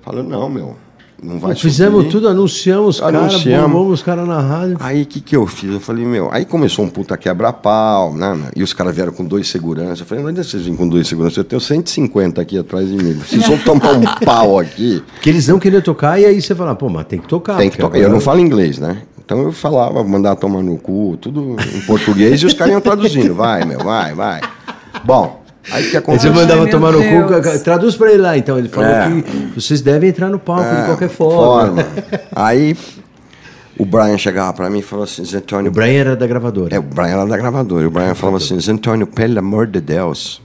Falou, 0.01 0.23
não, 0.23 0.49
meu, 0.49 0.75
não 1.21 1.39
vai 1.39 1.55
Fizemos 1.55 1.99
subir. 1.99 2.11
tudo, 2.11 2.27
anunciamos 2.27 2.95
os 2.95 2.99
caras, 2.99 3.21
Anunciamos. 3.21 3.71
bombamos 3.71 3.93
os 3.99 4.03
caras 4.03 4.27
na 4.27 4.41
rádio. 4.41 4.77
Aí 4.79 5.03
o 5.03 5.05
que, 5.05 5.21
que 5.21 5.35
eu 5.35 5.45
fiz? 5.47 5.71
Eu 5.71 5.79
falei, 5.79 6.03
meu, 6.03 6.29
aí 6.31 6.45
começou 6.45 6.83
um 6.83 6.89
puta 6.89 7.15
quebra-pau, 7.15 8.13
né? 8.13 8.49
E 8.55 8.63
os 8.63 8.73
caras 8.73 8.93
vieram 8.95 9.13
com 9.13 9.23
dois 9.23 9.47
seguranças. 9.47 9.99
Eu 10.01 10.05
falei, 10.07 10.25
onde 10.25 10.43
vocês 10.43 10.65
vêm 10.65 10.75
com 10.75 10.87
dois 10.87 11.07
seguranças? 11.07 11.37
Eu 11.37 11.43
tenho 11.45 11.61
150 11.61 12.41
aqui 12.41 12.57
atrás 12.57 12.89
de 12.89 12.95
mim. 12.97 13.13
Vocês 13.13 13.47
vão 13.47 13.57
tomar 13.59 13.93
um 13.93 14.03
pau 14.25 14.57
aqui. 14.59 15.01
Porque 15.13 15.29
eles 15.29 15.47
não 15.47 15.59
queriam 15.59 15.81
tocar, 15.81 16.19
e 16.19 16.25
aí 16.25 16.41
você 16.41 16.53
fala, 16.55 16.73
pô, 16.75 16.89
mas 16.89 17.05
tem 17.05 17.19
que 17.19 17.27
tocar. 17.27 17.55
Tem 17.57 17.69
que 17.69 17.77
tocar. 17.77 17.97
Eu 17.99 18.09
não 18.09 18.19
falo 18.19 18.39
inglês, 18.39 18.79
né? 18.79 19.03
Então 19.33 19.45
eu 19.45 19.51
falava, 19.51 20.03
mandar 20.03 20.35
tomar 20.35 20.61
no 20.61 20.77
cu, 20.77 21.17
tudo 21.19 21.55
em 21.75 21.81
português, 21.87 22.39
e 22.41 22.45
os 22.45 22.53
caras 22.53 22.73
iam 22.73 22.79
traduzindo. 22.81 23.33
Vai, 23.33 23.65
meu, 23.65 23.79
vai, 23.79 24.13
vai. 24.13 24.41
Bom, 25.03 25.41
aí 25.71 25.87
o 25.87 25.89
que 25.89 25.97
aconteceu? 25.97 26.31
você 26.31 26.39
mandava 26.39 26.63
Ai, 26.65 26.69
tomar 26.69 26.91
no 26.91 26.99
cu, 26.99 27.59
traduz 27.63 27.95
pra 27.95 28.11
ele 28.11 28.21
lá. 28.21 28.37
Então 28.37 28.59
ele 28.59 28.69
falou 28.69 28.91
É. 28.91 29.09
que 29.23 29.59
vocês 29.59 29.81
devem 29.81 30.09
entrar 30.09 30.29
no 30.29 30.37
palco 30.37 30.69
de 30.69 30.81
É, 30.81 30.85
qualquer 30.85 31.09
forma. 31.09 31.83
Aí 32.35 32.77
o 33.75 33.83
Brian 33.85 34.19
chegava 34.19 34.53
pra 34.53 34.69
mim 34.69 34.79
e 34.79 34.83
falou 34.83 35.03
assim, 35.03 35.25
Zé 35.25 35.37
O 35.37 35.39
Antônio, 35.39 35.71
Brian 35.71 35.99
era 36.01 36.15
da 36.15 36.27
gravadora. 36.27 36.75
É, 36.75 36.77
o 36.77 36.83
Brian 36.83 37.07
era 37.07 37.25
da 37.25 37.35
gravadora. 37.35 37.83
E 37.85 37.87
o 37.87 37.91
Brian 37.91 38.13
falava 38.13 38.37
assim: 38.37 38.59
Zé 38.59 38.71
Antônio, 38.71 39.07
pelo 39.07 39.39
amor 39.39 39.65
de 39.65 39.81
Deus, 39.81 40.43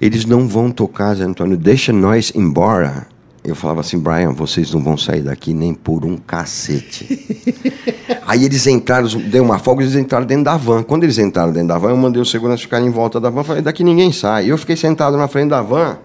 eles 0.00 0.24
não 0.24 0.48
vão 0.48 0.72
tocar, 0.72 1.14
Zé 1.14 1.22
Antônio, 1.22 1.56
deixa 1.56 1.92
nós 1.92 2.32
embora. 2.34 3.06
Eu 3.46 3.54
falava 3.54 3.80
assim, 3.80 3.98
Brian, 3.98 4.32
vocês 4.32 4.72
não 4.72 4.82
vão 4.82 4.96
sair 4.96 5.22
daqui 5.22 5.54
nem 5.54 5.72
por 5.72 6.04
um 6.04 6.16
cacete. 6.16 7.52
Aí 8.26 8.44
eles 8.44 8.66
entraram, 8.66 9.06
deu 9.30 9.44
uma 9.44 9.58
folga, 9.58 9.84
eles 9.84 9.94
entraram 9.94 10.26
dentro 10.26 10.44
da 10.44 10.56
van. 10.56 10.82
Quando 10.82 11.04
eles 11.04 11.16
entraram 11.18 11.52
dentro 11.52 11.68
da 11.68 11.78
van, 11.78 11.90
eu 11.90 11.96
mandei 11.96 12.20
os 12.20 12.30
seguranças 12.30 12.62
ficarem 12.62 12.88
em 12.88 12.90
volta 12.90 13.20
da 13.20 13.30
van. 13.30 13.44
Falei, 13.44 13.62
daqui 13.62 13.84
ninguém 13.84 14.10
sai. 14.10 14.46
E 14.46 14.48
eu 14.48 14.58
fiquei 14.58 14.74
sentado 14.76 15.16
na 15.16 15.28
frente 15.28 15.50
da 15.50 15.62
van. 15.62 15.96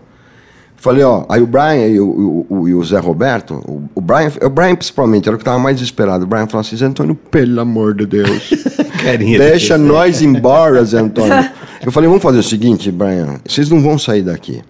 Falei, 0.75 1.03
ó, 1.03 1.25
aí 1.29 1.41
o 1.41 1.45
Brian 1.47 1.87
e 1.87 1.99
o, 1.99 2.05
o- 2.07 2.45
o- 2.61 2.69
e 2.69 2.73
o 2.73 2.83
Zé 2.83 2.97
Roberto, 2.99 3.55
o, 3.67 3.83
o 3.93 4.01
Brian, 4.01 4.31
o 4.43 4.49
Brian 4.49 4.75
principalmente, 4.75 5.27
era 5.29 5.35
o 5.35 5.37
que 5.37 5.43
estava 5.43 5.59
mais 5.59 5.75
desesperado. 5.77 6.23
O 6.23 6.27
Brian 6.27 6.47
falou 6.47 6.61
assim, 6.61 6.75
Zé 6.75 6.85
Antônio, 6.85 7.13
pelo 7.15 7.59
amor 7.61 7.93
de 7.93 8.05
Deus. 8.07 8.49
Deixa 9.37 9.77
nós 9.77 10.21
embora, 10.21 10.83
Zé 10.85 10.99
Antônio. 10.99 11.49
Eu 11.85 11.91
falei, 11.91 12.07
vamos 12.07 12.21
fazer 12.23 12.39
o 12.39 12.43
seguinte, 12.43 12.91
Brian, 12.91 13.35
vocês 13.47 13.69
não 13.69 13.81
vão 13.81 13.97
sair 13.97 14.21
daqui. 14.23 14.61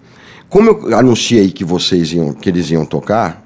Como 0.52 0.68
eu 0.68 0.98
anunciei 0.98 1.50
que 1.50 1.64
vocês 1.64 2.12
iam, 2.12 2.34
que 2.34 2.46
eles 2.46 2.70
iam 2.70 2.84
tocar, 2.84 3.42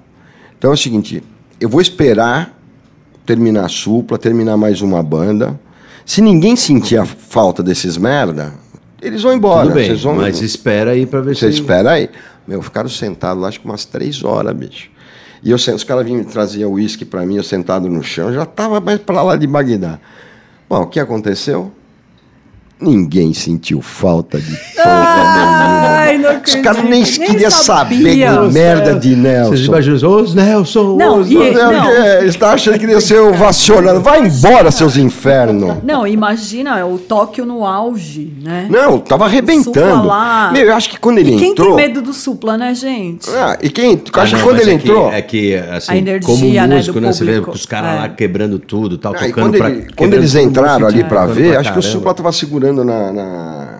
então 0.58 0.72
é 0.72 0.74
o 0.74 0.76
seguinte, 0.76 1.22
eu 1.60 1.68
vou 1.68 1.80
esperar 1.80 2.58
terminar 3.24 3.66
a 3.66 3.68
supla, 3.68 4.18
terminar 4.18 4.56
mais 4.56 4.80
uma 4.82 5.00
banda. 5.04 5.56
Se 6.04 6.20
ninguém 6.20 6.56
sentir 6.56 6.98
a 6.98 7.06
falta 7.06 7.62
desses 7.62 7.96
merda, 7.96 8.54
eles 9.00 9.22
vão 9.22 9.32
embora. 9.32 9.68
Tudo 9.68 9.74
bem, 9.74 9.86
Vocês 9.86 10.02
vão, 10.02 10.16
mas 10.16 10.42
espera 10.42 10.90
aí 10.90 11.06
pra 11.06 11.20
ver 11.20 11.36
você 11.36 11.52
se... 11.52 11.60
espera 11.60 11.92
aí. 11.92 12.10
Meu, 12.44 12.60
ficaram 12.60 12.88
sentados 12.88 13.40
lá, 13.40 13.50
acho 13.50 13.60
que 13.60 13.66
umas 13.66 13.84
três 13.84 14.24
horas, 14.24 14.52
bicho. 14.52 14.90
E 15.44 15.52
eu, 15.52 15.54
os 15.54 15.84
caras 15.84 16.04
vinham 16.04 16.24
trazer 16.24 16.66
uísque 16.66 17.04
pra 17.04 17.24
mim, 17.24 17.36
eu 17.36 17.44
sentado 17.44 17.88
no 17.88 18.02
chão, 18.02 18.34
já 18.34 18.44
tava 18.44 18.80
mais 18.80 18.98
pra 18.98 19.22
lá 19.22 19.36
de 19.36 19.46
Bagdá. 19.46 20.00
Bom, 20.68 20.82
o 20.82 20.86
que 20.88 20.98
aconteceu? 20.98 21.70
Ninguém 22.78 23.32
sentiu 23.32 23.80
falta 23.80 24.38
de 24.38 24.50
porra 24.76 25.34
nenhuma. 25.34 25.86
Ai, 25.96 26.18
não 26.18 26.40
Os 26.42 26.54
caras 26.56 26.84
nem. 26.84 27.02
Nem 27.02 27.30
queriam 27.30 27.50
saber 27.50 27.96
que 27.96 28.52
merda 28.52 28.94
de 28.94 29.14
Vocês 29.14 29.18
Nelson. 29.18 29.64
imaginam, 29.64 30.16
os 30.22 30.34
Nelson, 30.34 30.96
Não, 30.96 31.20
os 31.20 31.30
e- 31.30 31.38
Nelson. 31.38 31.58
Não, 31.72 31.90
é, 31.90 32.18
Eles 32.20 32.34
estavam 32.34 32.54
achando 32.54 32.78
que 32.78 32.86
ia 32.86 33.00
ser 33.00 33.18
ovacionado. 33.18 34.00
Vai 34.02 34.20
embora, 34.26 34.70
seus 34.70 34.98
infernos. 34.98 35.76
Não, 35.82 36.06
imagina 36.06 36.84
o 36.86 36.98
Tóquio 36.98 37.46
no 37.46 37.64
auge, 37.64 38.34
né? 38.42 38.66
Não, 38.70 38.98
tava 38.98 39.24
arrebentando. 39.24 40.06
lá. 40.06 40.50
Meu, 40.52 40.66
eu 40.66 40.74
acho 40.76 40.90
que 40.90 40.98
quando 41.00 41.16
ele 41.18 41.34
e 41.34 41.38
quem 41.38 41.50
entrou. 41.52 41.76
tem 41.76 41.86
medo 41.88 42.02
do 42.02 42.12
Supla, 42.12 42.58
né, 42.58 42.74
gente? 42.74 43.28
Ah, 43.30 43.56
e 43.62 43.70
quem. 43.70 44.00
Ah, 44.12 44.20
acho 44.20 44.36
que 44.36 44.42
quando 44.42 44.56
mas 44.58 44.66
ele 44.66 44.74
é 44.76 44.78
que- 44.78 44.88
entrou. 44.88 45.12
é 45.12 45.22
que, 45.22 45.54
assim, 45.54 45.92
A 45.92 45.96
energia, 45.96 46.20
como 46.26 46.44
né, 46.52 46.66
músico, 46.76 47.00
do 47.00 47.06
né, 47.06 47.12
você 47.12 47.24
vê 47.24 47.38
os 47.40 47.64
caras 47.64 47.90
É. 47.92 48.00
lá 48.00 48.08
quebrando 48.10 48.58
tudo, 48.58 48.98
tal, 48.98 49.14
Ah, 49.14 49.26
e 49.26 49.30
tocando 49.30 49.44
quando, 49.44 49.56
pra, 49.58 49.70
ele- 49.70 49.86
quando 49.96 50.12
eles 50.14 50.34
entraram 50.34 50.86
ali 50.86 51.02
pra 51.04 51.24
ver, 51.24 51.56
acho 51.56 51.72
que 51.72 51.78
o. 51.78 51.82
Supla 51.82 52.12
tava 52.12 52.30
segurando 52.32 52.65
na, 52.72 53.12
na, 53.12 53.78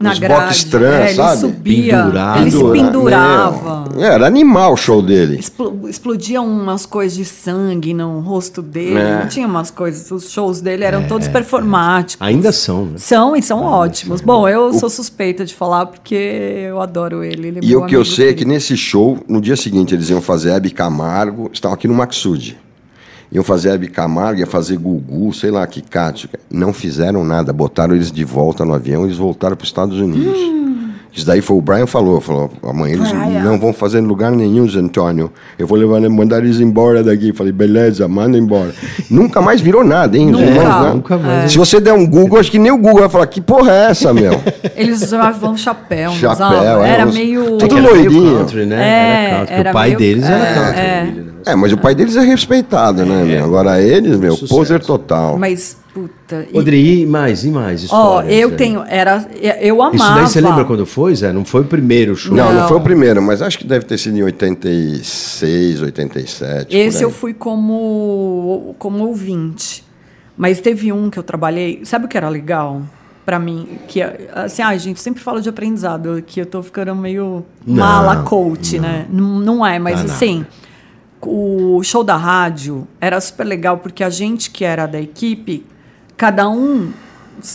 na 0.00 0.12
Os 0.12 0.18
grade. 0.18 0.42
box 0.42 0.64
trans, 0.64 0.84
é, 0.94 1.04
ele 1.06 1.14
sabe? 1.14 1.40
subia, 1.40 1.96
Pendurado. 1.98 2.40
ele 2.40 2.50
se 2.50 2.56
Pendura- 2.58 2.82
pendurava. 2.84 3.84
Meu, 3.94 4.04
Era 4.04 4.26
animal 4.26 4.72
o 4.74 4.76
show 4.76 5.02
dele. 5.02 5.38
Explo- 5.40 5.88
Explodiam 5.88 6.46
umas 6.46 6.86
coisas 6.86 7.16
de 7.18 7.24
sangue 7.24 7.92
no 7.92 8.20
rosto 8.20 8.62
dele. 8.62 8.96
É. 8.98 9.20
Não 9.20 9.26
tinha 9.28 9.46
umas 9.46 9.70
coisas. 9.72 10.08
Os 10.12 10.30
shows 10.30 10.60
dele 10.60 10.84
eram 10.84 11.06
todos 11.08 11.26
performáticos. 11.26 12.24
Ainda 12.24 12.52
são, 12.52 12.84
né? 12.84 12.92
São 12.96 13.34
e 13.34 13.42
são 13.42 13.62
ótimos. 13.64 14.20
Bom, 14.20 14.48
eu 14.48 14.72
sou 14.74 14.88
suspeita 14.88 15.44
de 15.44 15.52
falar 15.54 15.86
porque 15.86 16.14
eu 16.14 16.80
adoro 16.80 17.24
ele. 17.24 17.48
ele 17.48 17.58
é 17.58 17.64
E 17.64 17.74
o 17.74 17.84
que 17.86 17.96
eu 17.96 18.04
sei 18.04 18.28
é 18.30 18.34
que 18.34 18.44
nesse 18.44 18.76
show, 18.76 19.18
no 19.28 19.40
dia 19.40 19.56
seguinte, 19.56 19.94
eles 19.94 20.08
iam 20.10 20.20
fazer 20.20 20.50
Hebe 20.50 20.70
Camargo, 20.70 21.50
estavam 21.52 21.74
aqui 21.74 21.88
no 21.88 21.94
Maxud. 21.94 22.56
Iam 23.30 23.44
fazer 23.44 23.70
Hebe 23.70 23.88
Camargo, 23.88 24.40
ia 24.40 24.46
fazer 24.46 24.76
Gugu, 24.78 25.32
sei 25.34 25.50
lá, 25.50 25.66
que 25.66 25.82
Cátia. 25.82 26.30
Não 26.50 26.72
fizeram 26.72 27.24
nada, 27.24 27.52
botaram 27.52 27.94
eles 27.94 28.10
de 28.10 28.24
volta 28.24 28.64
no 28.64 28.72
avião, 28.74 29.04
eles 29.04 29.16
voltaram 29.18 29.54
para 29.56 29.64
os 29.64 29.68
Estados 29.68 29.98
Unidos. 30.00 30.38
Isso 31.12 31.26
daí 31.26 31.40
foi 31.40 31.56
o 31.56 31.60
Brian 31.60 31.86
falou, 31.86 32.20
falou, 32.20 32.50
amanhã 32.62 32.94
eles 32.94 33.10
Brian. 33.10 33.40
não 33.42 33.58
vão 33.58 33.72
fazer 33.72 33.98
em 33.98 34.02
lugar 34.06 34.30
nenhum, 34.30 34.68
Zé 34.68 34.78
Antônio. 34.78 35.32
Eu 35.58 35.66
vou 35.66 35.76
levar, 35.76 36.00
mandar 36.08 36.38
eles 36.44 36.60
embora 36.60 37.02
daqui. 37.02 37.32
Falei, 37.32 37.50
beleza, 37.52 38.06
manda 38.06 38.38
embora. 38.38 38.72
nunca 39.10 39.40
mais 39.40 39.60
virou 39.60 39.82
nada, 39.82 40.16
hein? 40.16 40.26
os 40.30 40.32
Nunca. 40.40 40.44
irmãos, 40.46 40.84
né? 40.84 40.90
Nunca 40.94 41.18
mais. 41.18 41.50
Se 41.52 41.58
você 41.58 41.80
der 41.80 41.92
um 41.94 42.06
Google, 42.06 42.38
acho 42.38 42.50
que 42.50 42.58
nem 42.58 42.70
o 42.70 42.76
Google 42.78 43.00
vai 43.00 43.08
falar, 43.08 43.26
que 43.26 43.40
porra 43.40 43.72
é 43.72 43.90
essa, 43.90 44.14
meu? 44.14 44.32
Eles 44.76 45.02
usavam 45.02 45.56
chapéu, 45.56 46.10
não 46.10 46.16
Chapéu, 46.18 46.46
usavam? 46.46 46.84
é, 46.84 46.90
Era 46.90 47.06
meio. 47.06 47.56
Tudo 47.58 47.64
Era 47.64 47.82
meio 47.82 47.94
loirinho. 47.94 48.38
country, 48.38 48.66
né? 48.66 48.76
É, 48.76 49.24
era 49.30 49.36
country. 49.38 49.54
era 49.54 49.70
o 49.70 49.72
pai 49.72 49.86
meio- 49.88 49.98
deles 49.98 50.24
era 50.24 50.36
é, 50.46 50.54
country. 50.54 50.80
é. 50.80 51.27
É, 51.48 51.56
mas 51.56 51.72
o 51.72 51.78
pai 51.78 51.94
deles 51.94 52.14
é 52.16 52.20
respeitado, 52.20 53.04
né, 53.06 53.24
meu? 53.24 53.44
Agora 53.44 53.80
eles, 53.80 54.18
meu, 54.18 54.32
Sucesso. 54.32 54.54
poser 54.54 54.80
total. 54.84 55.38
Mas, 55.38 55.78
puta. 55.94 56.46
e- 56.52 56.54
Rodrigo, 56.56 56.88
e 57.02 57.06
mais, 57.06 57.44
e 57.44 57.50
mais 57.50 57.80
Ó, 57.82 57.84
histórias? 58.20 58.34
eu 58.34 58.50
né? 58.50 58.56
tenho. 58.56 58.84
Era, 58.86 59.26
eu 59.60 59.80
amava. 59.82 59.96
Isso 59.96 60.14
daí 60.14 60.26
você 60.28 60.40
lembra 60.40 60.64
quando 60.64 60.84
foi, 60.84 61.14
Zé? 61.14 61.32
Não 61.32 61.44
foi 61.44 61.62
o 61.62 61.64
primeiro 61.64 62.14
show? 62.14 62.36
Não, 62.36 62.52
não, 62.52 62.60
Não. 62.62 62.68
foi 62.68 62.76
o 62.76 62.80
primeiro, 62.80 63.22
mas 63.22 63.40
acho 63.40 63.58
que 63.58 63.66
deve 63.66 63.84
ter 63.86 63.96
sido 63.98 64.16
em 64.18 64.22
86, 64.22 65.80
87. 65.82 66.76
Esse 66.76 67.02
eu 67.02 67.10
fui 67.10 67.32
como, 67.34 68.74
como 68.78 69.06
ouvinte. 69.06 69.84
Mas 70.36 70.60
teve 70.60 70.92
um 70.92 71.10
que 71.10 71.18
eu 71.18 71.22
trabalhei. 71.22 71.80
Sabe 71.84 72.04
o 72.04 72.08
que 72.08 72.16
era 72.16 72.28
legal? 72.28 72.82
Pra 73.24 73.38
mim, 73.38 73.78
que 73.88 74.00
assim, 74.34 74.62
ai, 74.62 74.78
gente, 74.78 75.00
sempre 75.00 75.22
falo 75.22 75.40
de 75.42 75.48
aprendizado, 75.50 76.22
que 76.26 76.40
eu 76.40 76.46
tô 76.46 76.62
ficando 76.62 76.94
meio 76.94 77.44
Não, 77.66 77.76
mala 77.76 78.22
coach, 78.22 78.78
né? 78.78 79.04
Não, 79.10 79.38
não 79.38 79.66
é, 79.66 79.78
mas 79.78 79.98
Tá 80.00 80.06
assim, 80.06 80.46
o 81.22 81.82
show 81.82 82.04
da 82.04 82.16
rádio 82.16 82.86
era 83.00 83.20
super 83.20 83.44
legal 83.44 83.78
porque 83.78 84.04
a 84.04 84.10
gente 84.10 84.50
que 84.50 84.64
era 84.64 84.86
da 84.86 85.00
equipe, 85.00 85.66
cada 86.16 86.48
um, 86.48 86.92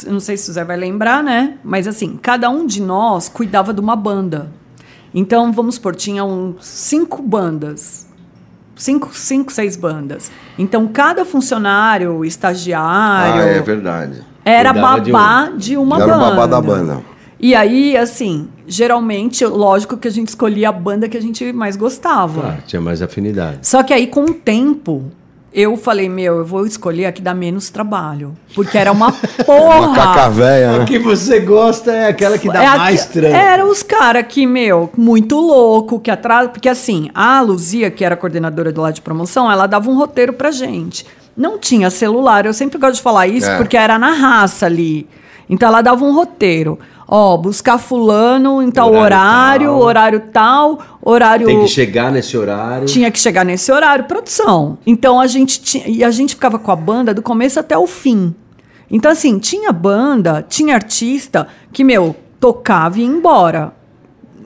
não 0.08 0.20
sei 0.20 0.36
se 0.38 0.50
o 0.50 0.54
Zé 0.54 0.64
vai 0.64 0.78
lembrar, 0.78 1.24
né? 1.24 1.58
Mas 1.64 1.88
assim, 1.88 2.18
cada 2.22 2.50
um 2.50 2.66
de 2.66 2.82
nós 2.82 3.30
cuidava 3.30 3.74
de 3.74 3.80
uma 3.80 3.96
banda. 3.96 4.52
Então, 5.14 5.52
vamos 5.52 5.76
supor, 5.76 5.96
tinham 5.96 6.56
cinco 6.60 7.22
bandas. 7.22 8.08
Cinco, 8.76 9.12
cinco, 9.16 9.54
seis 9.54 9.76
bandas. 9.78 10.32
Então, 10.58 10.88
cada 10.88 11.24
funcionário, 11.24 12.26
estagiário, 12.26 13.42
Ah, 13.44 13.46
é 13.46 13.62
verdade. 13.62 14.24
era 14.44 14.74
Cuidava 14.74 15.00
de 15.02 15.12
babá 15.12 15.50
de, 15.56 15.78
uma 15.78 15.96
Era 15.98 16.06
o 16.06 16.10
banda. 16.20 16.30
babá 16.32 16.48
da 16.48 16.62
banda. 16.62 17.02
E 17.46 17.54
aí, 17.54 17.98
assim, 17.98 18.48
geralmente, 18.66 19.46
lógico 19.46 19.98
que 19.98 20.08
a 20.08 20.12
gente 20.12 20.30
escolhia 20.30 20.70
a 20.70 20.72
banda 20.72 21.10
que 21.10 21.18
a 21.18 21.22
gente 21.22 21.52
mais 21.52 21.76
gostava. 21.76 22.40
Claro, 22.42 22.58
tinha 22.66 22.82
mais 22.82 23.02
afinidade. 23.02 23.60
Só 23.64 23.84
que 23.84 23.94
aí, 23.94 24.08
com 24.08 24.22
o 24.24 24.34
tempo, 24.34 25.12
eu 25.54 25.76
falei, 25.76 26.08
meu, 26.08 26.38
eu 26.38 26.46
vou 26.46 26.66
escolher 26.66 27.06
a 27.08 27.12
que 27.12 27.22
dá 27.22 27.34
menos 27.34 27.70
trabalho. 27.70 28.34
Porque 28.56 28.78
era 28.78 28.94
uma 28.94 29.12
porra. 29.46 29.88
Uma 29.88 29.94
caca 29.94 30.30
véia, 30.30 30.70
A 30.72 30.78
né? 30.80 30.86
que 30.86 30.98
você 30.98 31.42
gosta 31.42 31.92
é 31.92 32.08
aquela 32.08 32.38
que 32.38 32.48
dá 32.48 32.64
É 32.64 32.78
mais 32.78 33.06
que- 33.06 33.14
trampo. 33.20 33.36
Eram 33.36 33.70
os 33.70 33.84
caras 33.84 34.26
que, 34.30 34.48
meu, 34.48 34.90
muito 34.98 35.38
louco, 35.38 36.00
que 36.00 36.10
atrás. 36.10 36.50
Porque 36.50 36.70
assim, 36.70 37.10
a 37.14 37.42
Luzia, 37.42 37.92
que 37.92 38.06
era 38.06 38.16
coordenadora 38.16 38.72
do 38.72 38.80
lado 38.82 38.94
de 38.94 39.02
promoção, 39.02 39.52
ela 39.52 39.68
dava 39.68 39.90
um 39.92 39.98
roteiro 39.98 40.32
pra 40.32 40.50
gente. 40.50 41.06
Não 41.36 41.58
tinha 41.60 41.90
celular, 41.90 42.46
eu 42.46 42.54
sempre 42.54 42.78
gosto 42.80 42.96
de 42.96 43.02
falar 43.02 43.28
isso, 43.28 43.50
É. 43.50 43.58
porque 43.58 43.76
era 43.76 44.00
na 44.00 44.12
raça 44.14 44.66
ali. 44.66 45.08
Então 45.50 45.68
ela 45.68 45.82
dava 45.82 46.06
um 46.06 46.14
roteiro. 46.16 46.80
Ó, 47.08 47.38
buscar 47.38 47.78
fulano 47.78 48.62
em 48.62 48.72
tal 48.72 48.94
Horário 48.94 49.72
horário, 49.72 49.72
tal. 49.72 49.82
horário 49.82 50.20
tal, 50.32 50.80
horário. 51.02 51.48
Tem 51.48 51.62
que 51.62 51.68
chegar 51.68 52.12
nesse 52.12 52.38
horário. 52.38 52.86
Tinha 52.86 53.12
que 53.12 53.20
chegar 53.20 53.44
nesse 53.44 53.72
horário, 53.72 54.06
produção. 54.06 54.78
Então 54.86 55.20
a 55.20 55.28
gente 55.28 55.62
tinha, 55.62 55.88
e 55.88 56.04
a 56.04 56.12
gente 56.12 56.36
ficava 56.36 56.58
com 56.58 56.72
a 56.72 56.76
banda 56.76 57.14
do 57.14 57.22
começo 57.22 57.60
até 57.60 57.78
o 57.78 57.86
fim. 57.86 58.34
Então 58.90 59.12
assim, 59.12 59.38
tinha 59.40 59.72
banda, 59.72 60.46
tinha 60.48 60.76
artista 60.76 61.48
que 61.72 61.84
meu 61.84 62.16
tocava 62.40 62.98
e 63.00 63.02
ia 63.02 63.08
embora. 63.08 63.74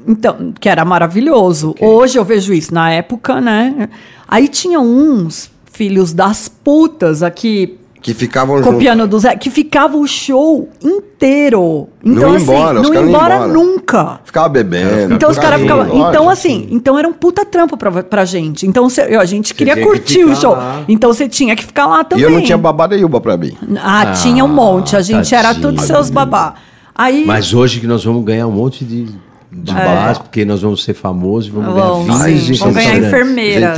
Então, 0.08 0.54
que 0.58 0.70
era 0.70 0.86
maravilhoso. 0.86 1.76
Hoje 1.82 2.18
eu 2.18 2.24
vejo 2.24 2.54
isso, 2.54 2.74
na 2.74 2.90
época, 2.92 3.42
né? 3.42 3.90
Aí 4.26 4.48
tinha 4.48 4.80
uns 4.80 5.52
filhos 5.66 6.14
das 6.14 6.48
putas 6.48 7.22
aqui 7.22 7.78
Que 8.01 8.13
ficavam 8.13 8.62
copiando 8.62 9.06
do 9.08 9.20
Zé, 9.20 9.36
que 9.36 9.50
ficava 9.50 9.98
o 9.98 10.08
show 10.08 10.70
inteiro. 10.82 11.89
Então, 12.04 12.22
Não 12.22 12.30
ia 12.32 12.36
assim, 12.38 12.44
embora, 12.54 12.80
os 12.82 12.88
não 12.88 12.94
ia 12.94 13.01
embora, 13.01 13.36
embora. 13.36 13.51
nunca. 13.54 14.20
Ficava 14.24 14.48
bebendo. 14.50 15.13
Então 15.16 15.30
os 15.30 15.38
caras 15.38 15.60
ficava- 15.60 15.84
ficavam. 15.86 16.10
Então, 16.10 16.30
assim, 16.30 16.68
então 16.72 16.98
era 16.98 17.08
um 17.08 17.12
puta 17.13 17.44
trampo 17.44 17.75
pra, 17.75 18.04
pra 18.04 18.24
gente. 18.24 18.66
Então 18.68 18.88
cê- 18.89 19.01
a 19.16 19.25
gente 19.25 19.54
queria 19.54 19.74
tinha 19.74 19.86
que 19.86 19.92
curtir 19.92 20.24
o 20.25 20.36
show. 20.36 20.51
lá. 20.54 20.84
Então 20.88 21.12
você 21.12 21.27
tinha 21.27 21.56
que 21.56 21.66
ficar 21.66 21.88
lá 21.88 22.01
E 22.01 22.06
também. 22.06 22.24
eu 22.25 22.32
não 22.32 22.42
tinha 22.42 22.58
babada 22.58 22.96
Ilba 22.96 23.20
pra 23.20 23.36
mim. 23.36 23.58
Ah, 23.77 24.01
Ah, 24.01 24.12
tinha 24.13 24.46
um 24.46 24.48
monte. 24.48 24.96
A 24.96 25.01
gente 25.01 25.34
era 25.34 25.50
tadinho. 25.50 25.63
todos 25.63 25.84
seus 25.84 26.10
babá. 26.10 26.54
Aí. 26.96 27.25
Mas 27.25 27.54
hoje 27.54 27.80
que 27.80 27.88
nós 27.88 28.04
vamos 28.06 28.24
ganhar 28.24 28.48
um 28.48 28.51
monte 28.51 28.86
de, 28.86 29.06
de 29.51 29.74
babás, 29.74 30.18
porque 30.20 30.46
nós 30.46 30.62
vamos 30.62 30.84
ser 30.84 30.94
famosos 30.94 31.50
e 31.50 31.51
vamos 31.51 31.74
Vamos, 31.74 32.06
ganhar 32.08 32.20
sim, 32.20 32.25
vinhos 32.36 32.46
de 32.46 32.54
vamos 32.60 32.75
ganhar 32.75 32.98
enfermeiras. 32.98 33.77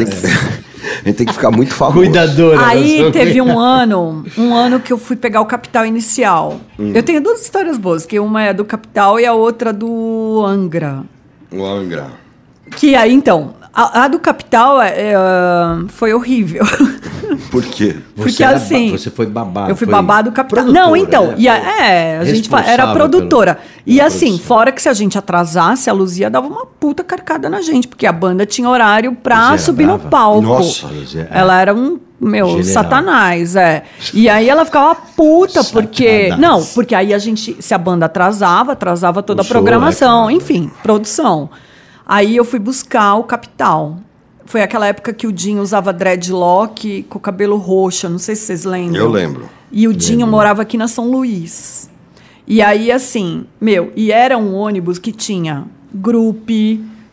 Tem 0.80 0.90
que, 0.90 1.00
a 1.02 1.04
gente 1.06 1.18
tem 1.18 1.28
que 1.28 1.34
ficar 1.34 1.52
muito 1.52 1.74
famoso. 1.74 2.00
Cuidadora. 2.00 2.66
Aí 2.66 3.12
teve 3.12 3.42
um 3.42 3.58
ano, 3.60 4.24
um 4.38 4.54
ano 4.54 4.80
que 4.80 4.94
eu 4.94 4.98
fui 4.98 5.16
pegar 5.16 5.42
o 5.42 5.46
capital 5.46 5.86
inicial. 5.86 6.60
Hum. 6.78 6.92
Eu 6.94 7.04
tenho 7.04 7.22
duas 7.22 7.42
histórias 7.42 7.78
boas, 7.78 8.06
que 8.06 8.20
uma 8.20 8.44
é 8.44 8.54
do 8.54 8.66
capital 8.66 9.20
e 9.20 9.26
a 9.26 9.34
outra 9.34 9.74
do 9.74 10.44
Angra. 10.46 11.04
O 11.52 11.66
Angra. 11.66 12.08
Que 12.76 12.96
aí, 12.96 13.14
então, 13.14 13.56
a, 13.74 14.04
a 14.04 14.08
do 14.08 14.20
capital 14.20 14.82
é, 14.82 14.94
é, 14.98 15.16
foi 15.90 16.14
horrível. 16.14 16.64
Por 17.52 17.64
quê? 17.64 17.96
Você 18.16 18.24
Porque 18.30 18.44
assim. 18.44 18.92
ba- 18.92 18.98
você 18.98 19.10
foi 19.10 19.26
babado. 19.26 19.72
Eu 19.72 19.76
fui 19.76 19.86
foi 19.86 19.92
babado 19.94 20.30
do 20.30 20.34
capital. 20.34 20.66
Não, 20.66 20.96
então. 20.96 21.28
né? 21.28 21.36
E 21.38 21.48
a, 21.48 21.56
é, 21.58 22.18
a 22.20 22.26
gente 22.26 22.50
era 22.66 22.94
produtora. 22.94 23.56
pelo- 23.56 23.68
e 23.86 24.00
assim, 24.02 24.28
produção. 24.28 24.46
fora 24.48 24.72
que 24.72 24.82
se 24.82 24.90
a 24.90 24.94
gente 24.94 25.18
atrasasse, 25.18 25.90
a 25.90 25.94
Luzia 25.94 26.30
dava 26.30 26.48
uma 26.48 26.66
puta 26.66 27.04
carcada 27.04 27.50
na 27.50 27.62
gente, 27.62 27.88
porque 27.88 28.06
a 28.06 28.12
banda 28.12 28.46
tinha 28.46 28.70
horário 28.70 29.14
pra 29.16 29.58
subir 29.58 29.86
brava? 29.86 30.04
no 30.04 30.10
palco. 30.10 30.42
Nossa, 30.42 30.88
Luzia, 30.88 31.28
é. 31.32 31.40
Ela 31.40 31.60
era 31.62 31.74
um. 31.74 32.00
Meu, 32.22 32.48
General. 32.50 32.66
satanás, 32.74 33.56
é. 33.56 33.84
E 34.14 34.28
aí 34.28 34.50
ela 34.50 34.66
ficava 34.66 34.94
puta, 35.16 35.64
porque. 35.64 36.30
Satanás. 36.30 36.40
Não, 36.42 36.66
porque 36.76 36.94
aí 36.94 37.14
a 37.14 37.18
gente. 37.18 37.56
Se 37.62 37.74
a 37.74 37.78
banda 37.78 38.08
atrasava, 38.08 38.74
atrasava 38.74 39.24
toda 39.24 39.42
O 39.42 39.42
a 39.42 39.46
show, 39.46 39.54
programação, 39.54 40.26
né, 40.26 40.34
cara? 40.34 40.34
enfim, 40.34 40.70
produção. 40.84 41.50
Aí 42.06 42.36
eu 42.36 42.44
fui 42.44 42.60
buscar 42.60 43.16
o 43.16 43.24
Capital. 43.24 43.98
Foi 44.50 44.64
aquela 44.64 44.88
época 44.88 45.14
que 45.14 45.28
o 45.28 45.32
Dinho 45.32 45.62
usava 45.62 45.94
dreadlock 45.94 47.04
com 47.04 47.20
o 47.20 47.22
cabelo 47.22 47.56
roxo, 47.56 48.10
não 48.10 48.18
sei 48.18 48.36
se 48.36 48.48
vocês 48.48 48.64
lembram. 48.66 49.00
Eu 49.00 49.08
lembro. 49.08 49.48
E 49.72 49.88
o 49.88 49.94
Dinho 49.94 50.26
morava 50.26 50.64
aqui 50.64 50.76
na 50.76 50.88
São 50.88 51.12
Luís. 51.12 51.88
E 52.48 52.60
aí, 52.60 52.92
assim, 52.92 53.46
meu, 53.62 53.92
e 53.96 54.12
era 54.12 54.36
um 54.40 54.56
ônibus 54.56 54.98
que 54.98 55.12
tinha 55.12 55.66
grupo, 55.94 56.52